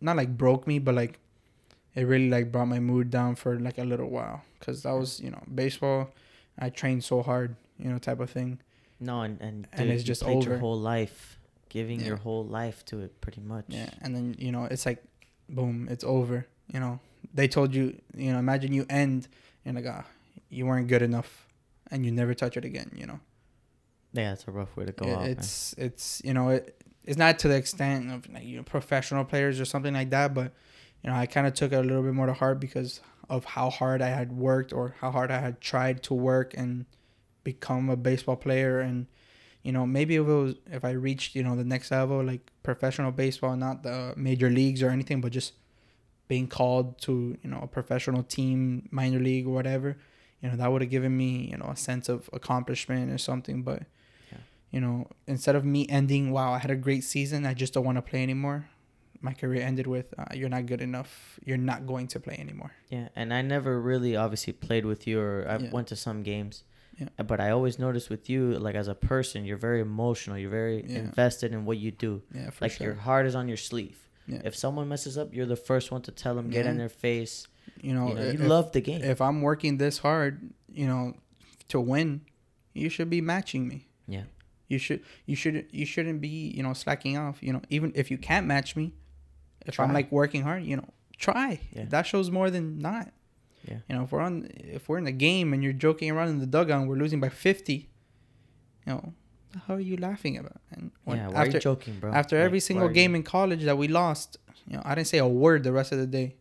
[0.01, 1.19] not like broke me but like
[1.95, 5.19] it really like brought my mood down for like a little while because that was
[5.19, 6.09] you know baseball
[6.61, 8.59] I trained so hard, you know, type of thing.
[8.99, 10.59] No, and and, And dude, it's you just played your over.
[10.59, 11.39] whole life,
[11.69, 12.07] giving Yeah.
[12.07, 13.63] your whole life to it, pretty much.
[13.69, 15.01] Yeah, and then you know, it's like,
[15.47, 16.45] boom, it's over.
[16.73, 16.99] You know,
[17.33, 19.27] they told you, you know, imagine you end
[19.65, 20.05] and like, ah,
[20.49, 21.47] you weren't good enough,
[21.91, 22.91] and you never touch it again.
[22.95, 23.19] You know,
[24.13, 25.19] Yeah, it's a rough way to go It- out.
[25.21, 25.29] man.
[25.31, 29.25] it's it's you know, it, it's not to the extent of like you know professional
[29.25, 30.53] players or something like that, but
[31.03, 33.45] you know, I kind of took it a little bit more to heart because of
[33.45, 36.85] how hard I had worked or how hard I had tried to work and
[37.43, 39.05] become a baseball player and
[39.63, 42.41] you know maybe if it was if I reached you know the next level like
[42.63, 45.53] professional baseball not the major leagues or anything but just
[46.29, 49.89] being called to you know a professional team minor league or whatever
[50.41, 53.57] you know that would have given me you know a sense of accomplishment or something
[53.69, 53.81] but
[54.31, 54.37] Yeah.
[54.75, 54.97] you know
[55.33, 58.05] instead of me ending wow I had a great season I just don't want to
[58.11, 58.59] play anymore
[59.27, 61.11] my career ended with uh, you're not good enough
[61.47, 65.15] you're not going to play anymore Yeah, and I never really obviously played with you,
[65.25, 65.71] or I Yeah.
[65.75, 66.55] went to some games.
[66.99, 67.09] Yeah.
[67.19, 70.35] Uh, But I always noticed with you, like as a person, you're very emotional.
[70.41, 70.99] You're very Yeah.
[71.07, 72.11] invested in what you do.
[72.39, 73.99] yeah for like sure your heart is on your sleeve.
[74.29, 74.41] Yeah.
[74.45, 77.47] If someone messes up, you're the first one to tell them, get in their face.
[77.81, 79.01] you know, you know, you if- love the game.
[79.03, 81.15] if I'm working this hard, you know,
[81.69, 82.21] to win,
[82.73, 83.87] you should be matching me.
[84.07, 84.23] Yeah.
[84.67, 87.41] You should you should you shouldn't be, you know, slacking off.
[87.41, 88.93] You know, even if you can't match me,
[89.65, 90.87] if I'm like working hard, you know,
[91.17, 91.59] try.
[91.71, 91.85] Yeah.
[91.89, 93.11] That shows more than not.
[93.67, 93.77] Yeah.
[93.89, 96.39] You know, if we're on if we're in the game and you're joking around in
[96.39, 97.89] the dugout and we're losing by fifty,
[98.85, 99.13] you know,
[99.67, 100.59] how are you laughing about?
[100.71, 102.11] And when, yeah, why are after you joking, bro?
[102.11, 105.07] after Like, every single game you- in college that we lost, you know, I didn't
[105.07, 106.35] say a word the rest of the day.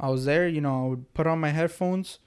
[0.00, 2.18] I was there, you know, I would put on my headphones,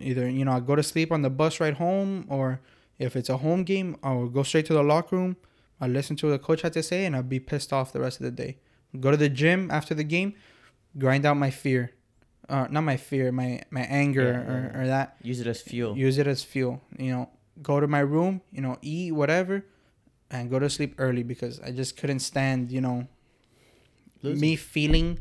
[0.00, 2.60] Either you know I'd go to sleep on the bus ride home, or
[2.98, 5.36] if it's a home game, I would go straight to the locker room.
[5.80, 8.00] I'd listen to what the coach had to say, and I'd be pissed off the
[8.00, 8.56] rest of the day.
[8.98, 10.34] Go to the gym after the game,
[10.98, 11.92] grind out my fear,
[12.48, 15.14] uh, not my fear, my my anger Yeah, or, or that.
[15.22, 15.96] Use it as fuel.
[15.96, 16.82] Use it as fuel.
[16.98, 17.30] You know,
[17.62, 19.64] go to my room, you know, eat whatever,
[20.30, 23.06] and go to sleep early because I just couldn't stand, you know,
[24.22, 24.40] Losing.
[24.40, 25.18] me feeling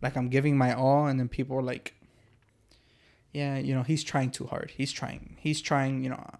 [0.00, 1.94] like I'm giving my all, and then people are like,
[3.32, 4.72] yeah, you know, he's trying too hard.
[4.76, 5.36] He's trying.
[5.40, 6.04] He's trying.
[6.04, 6.30] You know,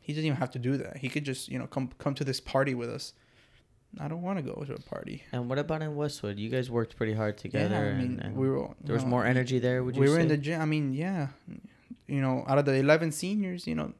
[0.00, 0.98] he doesn't even have to do that.
[0.98, 3.14] He could just, you know, come come to this party with us.
[4.00, 5.22] I don't want to go to a party.
[5.32, 6.38] And what about in Westwood?
[6.38, 7.74] You guys worked pretty hard together.
[7.74, 8.68] yeah, I mean, and, and we were.
[8.82, 9.84] there was know, more energy there.
[9.84, 10.22] Would you we were say?
[10.22, 10.60] in the gym.
[10.60, 11.28] I mean, yeah,
[12.06, 13.92] you know, out of the eleven seniors, you know,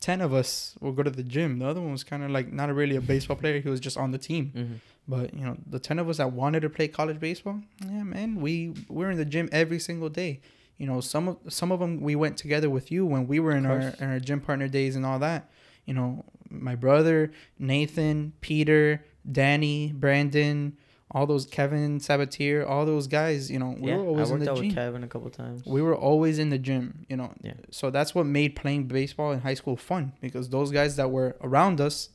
[0.00, 1.58] ten of us will go to the gym.
[1.58, 3.60] The other one was kind of like not really a baseball player.
[3.60, 4.52] He was just on the team.
[4.56, 4.80] Mhm.
[5.08, 8.40] But you know, the ten of us that wanted to play college baseball, yeah, man,
[8.40, 10.40] we we're in the gym every single day.
[10.78, 13.52] You know, some of some of them we went together with you when we were
[13.52, 15.50] in our in our gym partner days and all that.
[15.84, 20.76] You know, my brother, Nathan, Peter, Danny, Brandon,
[21.12, 23.50] all those Kevin Sabatier, all those guys.
[23.50, 25.08] You know, we yeah, were I always in worked the out gym with Kevin a
[25.08, 25.62] couple times.
[25.66, 27.32] we were always in the gym, you know.
[27.42, 27.54] Yeah.
[27.70, 31.36] So that's what made playing baseball in high school fun because those guys that were
[31.40, 32.10] around us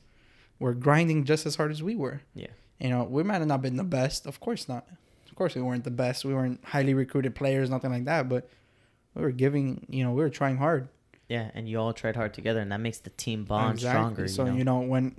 [0.59, 2.21] were grinding just as hard as we were.
[2.33, 2.47] Yeah.
[2.79, 4.85] You know, we might have not been the best, of course not.
[5.29, 6.23] Of course we weren't the best.
[6.23, 8.49] We weren't highly recruited players, nothing like that, but
[9.13, 10.87] we were giving, you know, we were trying hard.
[11.27, 14.27] Yeah, and you all tried hard together, and that makes the team bond stronger.
[14.27, 14.57] So, you know?
[14.57, 15.15] you know, when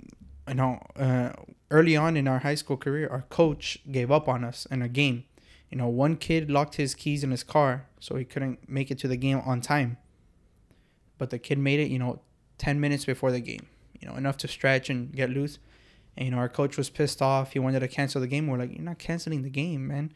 [0.47, 1.31] you know, uh,
[1.69, 4.87] early on in our high school career, our coach gave up on us in a
[4.87, 5.25] game.
[5.69, 8.97] You know, one kid locked his keys in his car, so he couldn't make it
[8.99, 9.97] to the game on time.
[11.17, 12.21] But the kid made it, you know,
[12.57, 13.67] 10 minutes before the game,
[13.99, 15.59] you know, enough to stretch and get loose.
[16.15, 17.53] And, you know, our coach was pissed off.
[17.53, 18.47] He wanted to cancel the game.
[18.47, 20.13] We're like, you're not canceling the game, man.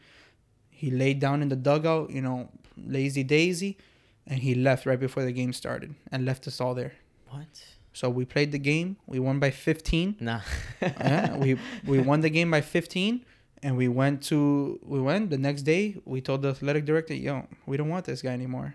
[0.70, 3.76] He laid down in the dugout, you know, lazy daisy,
[4.26, 6.94] and he left right before the game started and left us all there.
[7.28, 7.62] what?
[7.92, 8.96] So we played the game.
[9.06, 10.16] We won by 15.
[10.20, 10.40] Nah.
[10.82, 13.24] yeah, we we won the game by 15
[13.62, 15.30] and we went to we went.
[15.30, 18.74] The next day we told the athletic director yo we don't want this guy anymore.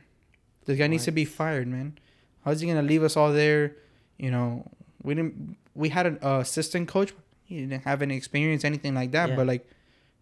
[0.65, 1.97] This guy needs to be fired man.
[2.45, 3.75] How's he gonna leave us all there?
[4.17, 4.69] You know
[5.01, 7.13] we didn't we had an uh, assistant coach.
[7.45, 9.35] He didn't have any experience anything like that Yeah.
[9.35, 9.67] but like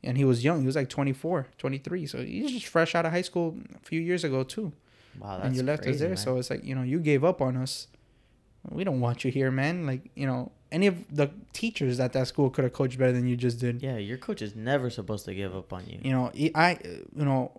[0.04, 0.62] and he was young.
[0.62, 4.00] He was like 24 23 so he's just fresh out of high school a few
[4.00, 4.72] years ago too.
[5.20, 6.10] Wow, that's and you left crazy, us there.
[6.10, 6.18] man.
[6.18, 7.88] so it's like you know you gave up on us
[8.72, 9.86] we don't want you here man.
[9.86, 13.28] Like you know any of the teachers at that school could have coached better than
[13.28, 13.82] you just did.
[13.82, 16.00] Yeah, your coach is never supposed to give up on you.
[16.04, 17.52] you know i you know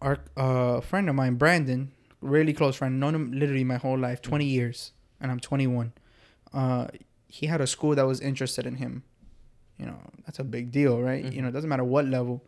[0.00, 4.20] our uh friend of mine brandon really close friend known him literally my whole life
[4.22, 5.92] 20 years and i'm 21
[6.52, 6.86] uh
[7.28, 9.02] he had a school that was interested in him.
[9.78, 11.24] You know that's a big deal right?
[11.24, 11.32] Mhm.
[11.32, 12.44] you know it doesn't matter what level.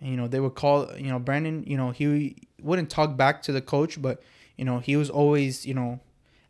[0.00, 3.42] And you know they would call you know brandon you know he wouldn't talk back
[3.42, 4.22] to the coach but
[4.56, 6.00] you know he was always you know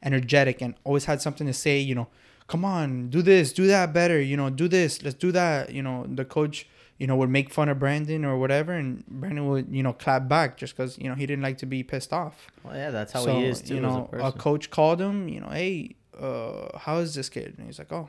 [0.05, 2.07] energetic and always had something to say you know
[2.47, 5.83] come on do this do that better you know do this let's do that you
[5.83, 6.67] know the coach
[6.99, 10.29] you know would make fun of brandon or whatever and brandon would you know clap
[10.29, 13.13] back just because you know he didn't like to be pissed off Well, yeah, that's
[13.13, 13.75] how so, he is too.
[13.75, 15.29] you know, a, a, coach called him.
[15.29, 17.55] You know, hey, uh, how is this kid?
[17.59, 18.09] And he's like, oh,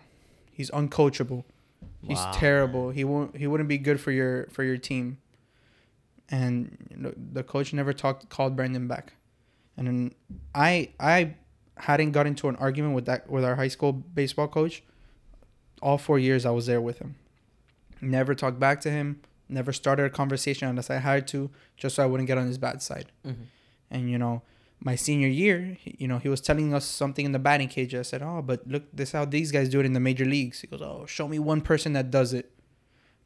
[0.50, 1.44] he's uncoachable.
[2.02, 2.90] He's Wow, terrible.
[2.92, 3.36] He won't.
[3.36, 5.18] He wouldn't be good for your for your team.
[6.30, 9.14] And the coach never talked called Brandon back.
[9.78, 10.16] And then
[10.56, 11.36] I I
[11.78, 14.84] hadn't got into an argument with that with our high school baseball coach.
[15.82, 17.16] All four years I was there with him.
[18.02, 19.22] Never talked back to him.
[19.50, 22.58] Never started a conversation unless I had to, just so I wouldn't get on his
[22.58, 23.12] bad side.
[23.26, 23.36] Mhm.
[23.92, 24.42] And you know,
[24.80, 27.94] my senior year, you know, he was telling us something in the batting cage.
[27.94, 30.62] I said, "Oh, but look, this how these guys do it in the major leagues."
[30.62, 32.52] He goes, "Oh, show me one person that does it."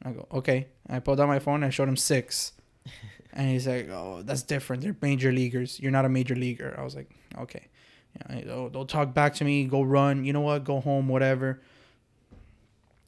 [0.03, 1.55] I go, "Okay." I pulled out my phone.
[1.55, 2.53] and I showed him six,
[3.33, 4.81] and he's like, "Oh, that's different.
[4.83, 5.79] They're major leaguers.
[5.79, 7.67] You're not a major leaguer." I was like, "Okay."
[8.13, 9.65] You know, oh, don't talk back to me.
[9.65, 10.25] Go run.
[10.25, 10.63] You know what?
[10.63, 11.07] Go home.
[11.07, 11.61] Whatever.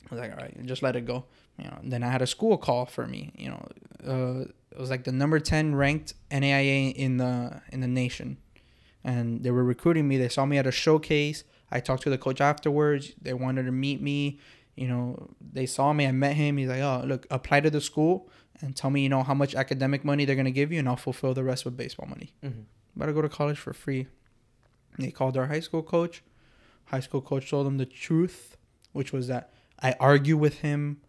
[0.09, 1.25] I was like, all right, just let it go.
[1.57, 1.77] You know.
[1.83, 3.31] Then I had a school call for me.
[3.37, 3.67] You know,
[4.07, 4.41] uh,
[4.71, 8.37] it was like the number ten ranked NAIA in the in the nation,
[9.03, 10.17] and they were recruiting me.
[10.17, 11.43] They saw me at a showcase.
[11.71, 13.13] I talked to the coach afterwards.
[13.21, 14.39] They wanted to meet me.
[14.75, 16.05] You know, they saw me.
[16.07, 16.57] I met him.
[16.57, 18.29] He's like, oh, look, apply to the school
[18.61, 20.95] and tell me, you know, how much academic money they're gonna give you, and I'll
[20.95, 22.33] fulfill the rest with baseball money.
[22.43, 22.63] Mhm.
[22.95, 24.07] About to go to college for free.
[24.97, 26.23] They called our high school coach.
[26.85, 28.57] High school coach told them the truth,
[28.91, 31.01] which was that I argue with him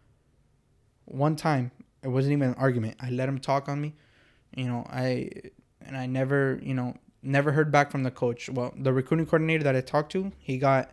[1.05, 1.71] one time.
[2.01, 2.97] It wasn't even an argument.
[2.99, 3.93] I let him talk on me.
[4.55, 5.29] You know, I
[5.81, 8.49] and I never, you know, never heard back from the coach.
[8.49, 10.91] Well, the recruiting coordinator that I talked to, he got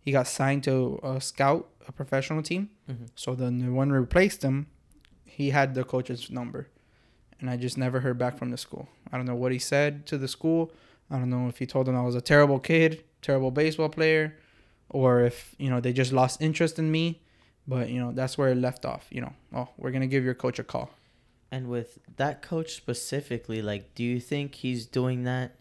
[0.00, 2.70] he got signed to a scout, a professional team.
[2.90, 3.08] Mhm.
[3.14, 4.66] So then the one replaced him,
[5.24, 6.68] he had the coach's number.
[7.40, 8.88] And I just never heard back from the school.
[9.10, 10.72] I don't know what he said to the school.
[11.12, 14.34] I don't know if he told them I was a terrible kid, terrible baseball player,
[14.88, 17.20] or if you know they just lost interest in me.
[17.68, 19.06] But you know that's where it left off.
[19.10, 20.90] You know, oh, we're gonna give your coach a call.
[21.52, 25.56] And with that coach specifically, like, do you think he's doing that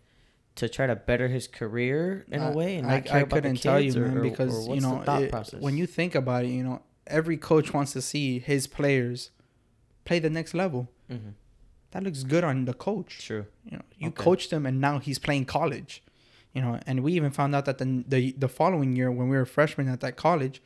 [0.56, 3.80] to try to better his career in a I- way and I, I couldn't tell
[3.80, 5.60] you, or- man, because you know it- process?
[5.61, 9.32] when you think about it, you know every coach wants to see his players
[10.06, 10.90] play the next level.
[11.10, 11.34] Mhm.
[11.92, 13.26] That looks good on the coach.
[13.26, 13.46] True.
[13.66, 14.24] You know, you Okay.
[14.24, 16.02] coached him, and now he's playing college.
[16.54, 19.38] You know, and we even found out that the the the following year when we
[19.38, 20.62] were freshmen at that college,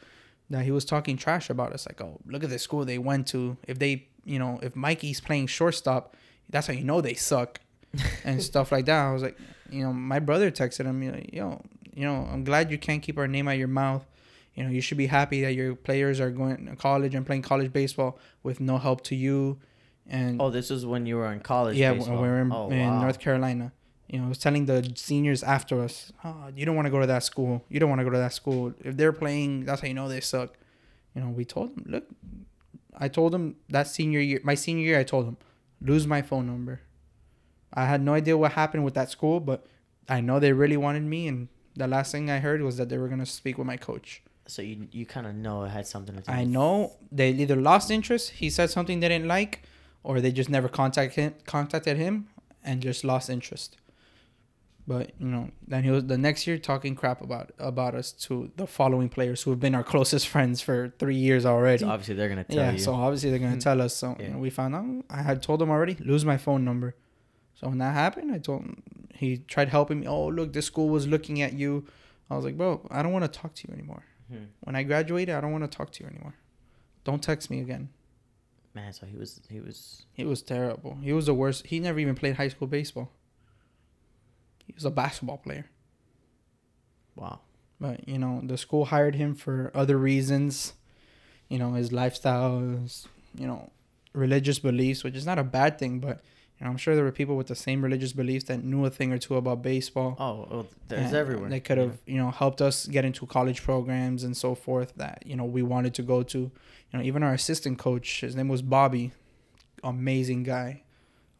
[0.50, 1.86] that he was talking trash about us.
[1.88, 3.58] Like, oh, look at the school they went to.
[3.68, 6.16] If they, you know, if Mikey's playing shortstop,
[6.50, 7.60] that's how you know they suck,
[8.24, 9.00] and stuff like that.
[9.06, 9.38] I was like,
[9.70, 11.62] you know, my brother texted him, you know, yo,
[11.94, 14.06] you know, I'm glad you can't keep our name out your mouth.
[14.56, 17.42] You know, you should be happy that your players are going to college and playing
[17.42, 19.60] college baseball with no help to you.
[20.08, 21.78] And Oh, this was when you were in college.
[21.78, 22.22] yeah, baseball.
[22.22, 23.02] we were in, oh, in wow.
[23.02, 23.72] North Carolina.
[24.08, 27.00] You know, I was telling the seniors after us, oh, you don't want to go
[27.02, 27.66] to that school.
[27.70, 28.74] You don't want to go to that school.
[28.84, 30.54] If they're playing, that's how you know they suck.
[31.16, 32.04] You know, we told them, look,
[32.98, 35.38] I told them that senior year, my senior year, I told them,
[35.82, 36.82] lose my phone number.
[37.74, 39.66] I had no idea what happened with that school, but
[40.08, 41.28] I know they really wanted me.
[41.28, 43.76] And the last thing I heard was that they were going to speak with my
[43.78, 44.22] coach.
[44.48, 46.32] So you you kind of know it had something to do.
[46.32, 49.64] I know they either lost interest, he said something they didn't like,
[50.08, 52.28] or they just never contact him, contacted him
[52.64, 53.78] and just lost interest.
[54.88, 58.52] But you know, then he was the next year talking crap about about us to
[58.56, 61.80] the following players who have been our closest friends for three years already.
[61.80, 62.78] So obviously they're gonna tell yeah, you.
[62.78, 63.68] so obviously they're gonna Mhm.
[63.70, 63.96] tell us.
[63.96, 64.28] So Yeah.
[64.28, 64.86] you know, we found out.
[65.10, 66.96] I had told him already, lose my phone number.
[67.56, 68.84] So when that happened, I told him.
[69.16, 70.08] He tried helping me.
[70.08, 71.86] Oh, look, this school was looking at you.
[72.30, 74.04] I was like, bro, I don't want to talk to you anymore.
[74.32, 74.48] Mhm.
[74.66, 76.36] When I graduated, I don't want to talk to you anymore.
[77.06, 77.90] Don't text me again.
[78.76, 80.98] Man, so he was he was He was terrible.
[81.02, 81.68] He was the worst.
[81.68, 83.10] He never even played high school baseball.
[84.68, 85.68] He was a basketball player.
[87.16, 87.40] wow.
[87.80, 90.74] But, you know, the school hired him for other reasons.
[91.50, 93.08] You know, his lifestyle, his,
[93.38, 93.70] you know,
[94.14, 96.22] religious beliefs, which is not a bad thing, but,
[96.60, 98.90] you know, I'm sure there were people with the same religious beliefs that knew a
[98.90, 100.16] thing or two about baseball.
[100.20, 101.50] Oh, well, there's everywhere.
[101.50, 105.24] They could have, you know, helped us get into college programs and so forth that,
[105.26, 106.40] you know, we wanted to go to.
[106.40, 109.12] You know, even our assistant coach, his name was Bobby.
[109.84, 110.84] Amazing guy.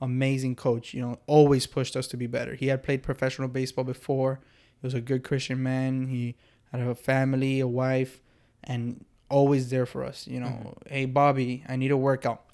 [0.02, 0.94] Amazing coach.
[0.94, 2.56] You know, always pushed us to be better.
[2.56, 4.40] He had played professional baseball before.
[4.82, 6.08] He was a good Christian man.
[6.08, 6.36] He
[6.72, 8.22] had a family, a wife,
[8.64, 10.28] and always there for us.
[10.28, 10.88] You know, Mhm.
[10.92, 12.45] hey Bobby, I need a workout.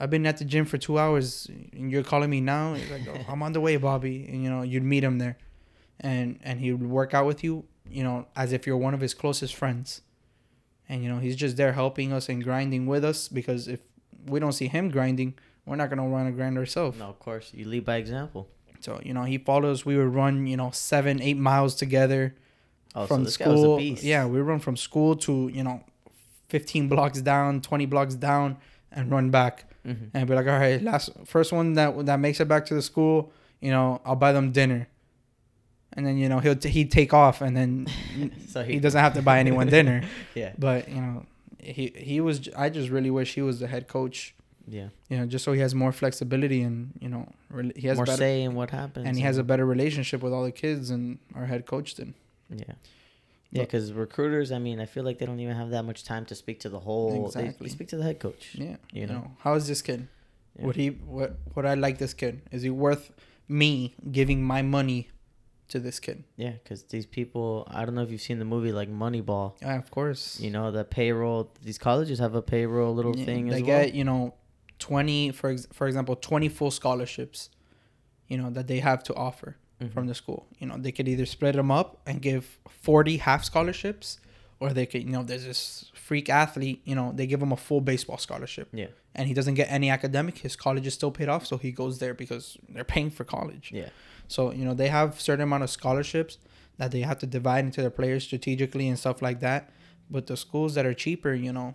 [0.00, 2.74] I've been at the gym for two hours, and you're calling me now.
[2.74, 4.26] He's like, oh, I'm on the way, Bobby.
[4.28, 5.36] And you know, you'd meet him there,
[6.00, 7.64] and and he would work out with you.
[7.90, 10.02] You know, as if you're one of his closest friends,
[10.88, 13.80] and you know, he's just there helping us and grinding with us because if
[14.26, 15.34] we don't see him grinding,
[15.66, 16.98] we're not gonna run a grind ourselves.
[16.98, 18.48] no, of course you lead by example.
[18.80, 19.84] So you know, he followed us.
[19.84, 22.34] We would run, you know, seven, eight miles together
[22.94, 23.76] Oh, from so this guy was a school.
[23.78, 24.02] beast.
[24.04, 25.82] Yeah, we run from school to you know,
[26.48, 28.56] fifteen blocks down, twenty blocks down,
[28.92, 29.64] and run back.
[29.84, 32.74] hmm And be like, all right, last first one that that makes it back to
[32.74, 34.88] the school, you know, I'll buy them dinner.
[35.94, 37.86] And then you know he'll t- he'd take off, and then
[38.48, 40.02] So he doesn't have to buy anyone dinner.
[40.34, 40.52] Yeah.
[40.58, 41.26] But you know,
[41.58, 42.48] he he was.
[42.56, 44.34] I just really wish he was the head coach.
[44.70, 44.88] Yeah.
[45.08, 48.04] You know, just so he has more flexibility and you know, rel- he has More
[48.04, 49.06] better, say in what happens.
[49.08, 52.12] and he has a better relationship with all the kids and our head coach did.
[52.50, 52.74] Yeah.
[53.50, 56.26] Yeah, because recruiters, I mean, I feel like they don't even have that much time
[56.26, 57.26] to speak to the whole.
[57.26, 57.66] Exactly.
[57.68, 58.50] they speak to the head coach.
[58.54, 58.76] Yeah.
[58.92, 59.14] You know.
[59.14, 60.06] know, how is this kid?
[60.58, 60.66] Yeah.
[60.66, 60.88] Would he?
[60.88, 61.38] What?
[61.54, 62.42] Would I like this kid?
[62.52, 63.10] Is he worth
[63.48, 65.08] me giving my money
[65.68, 66.24] to this kid?
[66.36, 69.54] Yeah, because these people, I don't know if you've seen the movie like Moneyball.
[69.62, 70.38] Yeah, of course.
[70.40, 71.50] You know, the payroll.
[71.62, 73.94] These colleges have a payroll little Yeah, thing they get well.
[73.96, 74.34] you know,
[74.78, 77.48] twenty for ex- for example, twenty full scholarships.
[78.26, 79.92] You know that they have to offer Mhm.
[79.92, 80.46] from the school.
[80.58, 84.18] You know they could either split them up and give forty half scholarships,
[84.60, 86.80] or they could you know there's this freak athlete.
[86.84, 88.68] You know they give him a full baseball scholarship.
[88.72, 88.88] Yeah.
[89.14, 90.38] And he doesn't get any academic.
[90.38, 93.70] His college is still paid off, so he goes there because they're paying for college.
[93.72, 93.88] Yeah.
[94.28, 96.38] So you know they have certain amount of scholarships
[96.78, 99.70] that they have to divide into their players strategically and stuff like that.
[100.10, 101.74] But the schools that are cheaper, you know,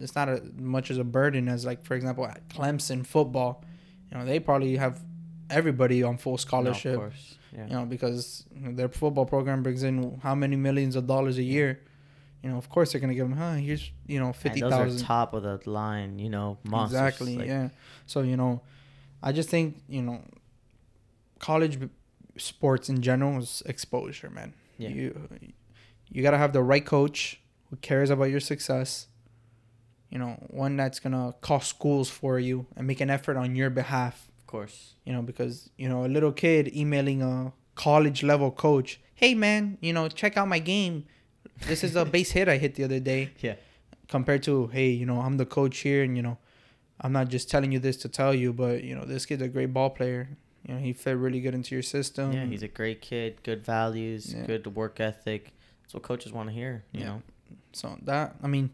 [0.00, 3.64] it's not as much as a burden as like for example at Clemson football.
[4.10, 5.02] You know they probably have
[5.50, 6.94] everybody on full No, scholarship.
[6.94, 7.34] of course.
[7.54, 7.66] Yeah.
[7.66, 11.80] You know because their football program brings in how many millions of dollars a year.
[12.42, 13.36] You know, of course they're gonna give them.
[13.38, 13.54] Huh?
[13.54, 15.00] Here's you know fifty thousand.
[15.06, 16.18] top of the line.
[16.18, 17.00] You know, monsters.
[17.00, 17.36] Exactly.
[17.38, 17.68] like- yeah.
[18.06, 18.60] So you know,
[19.22, 20.20] I just think you know,
[21.38, 21.88] college b-
[22.36, 24.52] sports in general is exposure, man.
[24.76, 24.90] Yeah.
[24.90, 25.28] You
[26.10, 29.08] you gotta have the right coach who cares about your success.
[30.10, 33.68] You know, one that's gonna call schools for you and make an effort on your
[33.70, 34.94] behalf course.
[35.04, 39.78] You know, because you know a little kid emailing a college level coach, "Hey man,
[39.80, 41.04] you know, check out my game.
[41.68, 43.54] This is a base hit I hit the other day." Yeah.
[44.08, 46.38] Compared to, "Hey, you know, I'm the coach here, and you know,
[47.00, 49.48] I'm not just telling you this to tell you, but you know, this kid's a
[49.48, 50.28] great ball player.
[50.66, 52.32] You know, he fit really good into your system.
[52.32, 53.42] yeah, he's a great kid.
[53.42, 54.34] Good values.
[54.34, 54.46] Yeah.
[54.46, 55.52] Good work ethic.
[55.82, 56.84] That's what coaches want to hear.
[56.92, 57.06] You Yeah.
[57.06, 57.22] know.
[57.72, 58.70] So that I mean,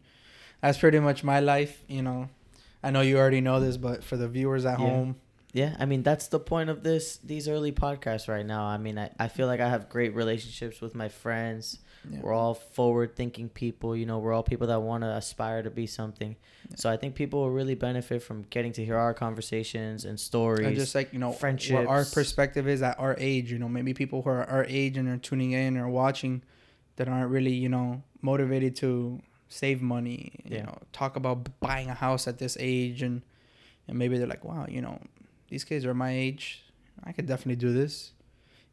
[0.63, 1.83] that's pretty much my life.
[1.89, 2.29] You know,
[2.83, 4.87] I know you already know this, but for the viewers at Yeah.
[4.87, 5.17] home,
[5.55, 8.64] Yeah, I mean that's the point of this these early podcasts right now.
[8.64, 11.78] I mean, I, I feel like I have great relationships with my friends.
[12.10, 15.62] yeah, We're all forward thinking people, you know, we're all people that want to aspire
[15.62, 16.35] to be something.
[16.68, 16.76] Yeah.
[16.76, 20.66] So I think people will really benefit from getting to hear our conversations and stories.
[20.66, 23.52] and just like you know, what our perspective is at our age.
[23.52, 26.43] You know, maybe people who are our age and are tuning in or watching
[26.97, 30.32] that aren't really you know motivated to save money.
[30.44, 30.64] You Yeah.
[30.64, 33.22] know, talk about buying a house at this age, and
[33.86, 34.98] and maybe they're like, wow, you know,
[35.55, 36.44] these kids are my age.
[37.09, 37.93] I could definitely do this.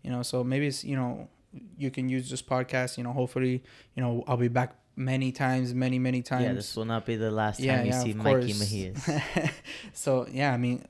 [0.04, 1.12] You know, so maybe it's you know
[1.78, 2.98] you can use this podcast.
[2.98, 3.56] You know, hopefully,
[3.96, 6.46] you know, I'll be back many times, many many times.
[6.46, 8.54] yeah, this will not be the last time Yeah, you yeah, see Mikey.
[8.62, 9.52] Mejias.
[9.94, 10.84] so yeah, I mean,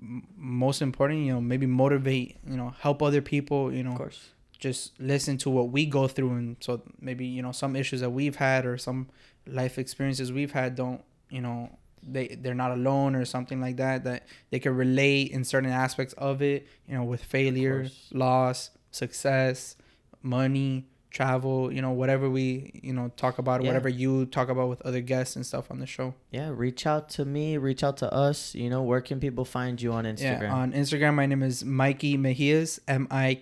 [0.00, 4.02] m- most important, you know, maybe motivate, you know, help other people, you know, Of
[4.04, 4.20] course.
[4.58, 8.10] just listen to what we go through, and so maybe you know some issues that
[8.18, 9.08] we've had or some
[9.46, 11.02] life experiences we've had don't,
[11.36, 11.60] you know,
[12.02, 16.14] they they're not alone or something like that that they can relate in certain aspects
[16.14, 19.76] of it, you know, with failure, loss, success,
[20.22, 20.86] money.
[21.12, 23.66] Travel, you know, whatever we, you know, talk about, Yeah.
[23.66, 26.14] whatever you talk about with other guests and stuff on the show.
[26.30, 28.54] Yeah, reach out to me, reach out to us.
[28.54, 30.42] You know, where can people find you on Instagram?
[30.42, 33.40] Yeah, on Instagram, my name is Mikey Mejias, M I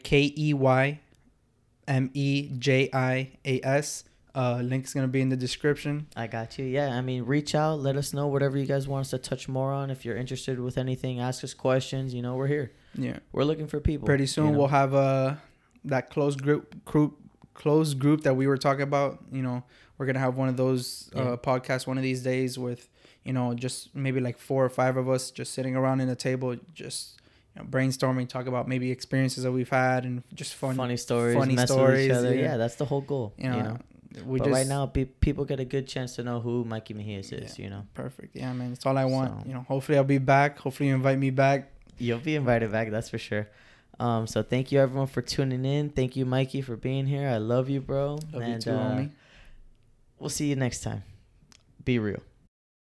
[4.39, 4.60] K Y M J I A S.
[4.60, 6.06] Uh, link's gonna be in the description.
[6.16, 6.65] I got you.
[6.65, 9.48] Yeah, I mean, reach out, let us know whatever you guys want us to touch
[9.48, 9.90] more on.
[9.90, 12.15] If you're interested with anything, ask us questions.
[12.15, 12.70] You know, we're here.
[12.94, 14.06] Yeah, We're looking for people.
[14.06, 14.59] pretty you soon know?
[14.59, 15.35] we'll have uh
[15.85, 17.12] that closed group group
[17.55, 19.19] closed group that we were talking about.
[19.32, 19.62] You know,
[19.97, 21.23] we're gonna have one of those Yeah.
[21.23, 22.89] uh, podcasts one of these days with
[23.24, 26.16] you know just maybe like four or five of us just sitting around in a
[26.16, 27.15] table just.
[27.56, 31.35] You know, brainstorming, talk about maybe experiences that we've had and just fun, funny stories,
[31.35, 32.31] funny stories, yeah.
[32.31, 32.56] Yeah.
[32.59, 33.32] that's the whole goal.
[33.39, 33.77] you know, you know?
[34.24, 36.94] We but just right now, pe- people get a good chance to know who Mikey
[36.94, 37.59] Mejias is.
[37.59, 38.35] You know, Perfect.
[38.36, 38.70] Yeah, man.
[38.70, 39.43] That's all I want.
[39.43, 40.59] So- You know, hopefully I'll be back.
[40.59, 41.70] Hopefully you invite me back.
[41.98, 42.90] you'll be invited back.
[42.90, 43.48] That's for sure.
[44.01, 45.90] Um, so thank you everyone for tuning in.
[45.90, 47.28] Thank you, Mikey, for being here.
[47.28, 48.18] I love you, bro.
[48.32, 49.10] Love and you too, uh, homie.
[50.20, 51.02] we'll see you next time.
[51.85, 52.22] Be real.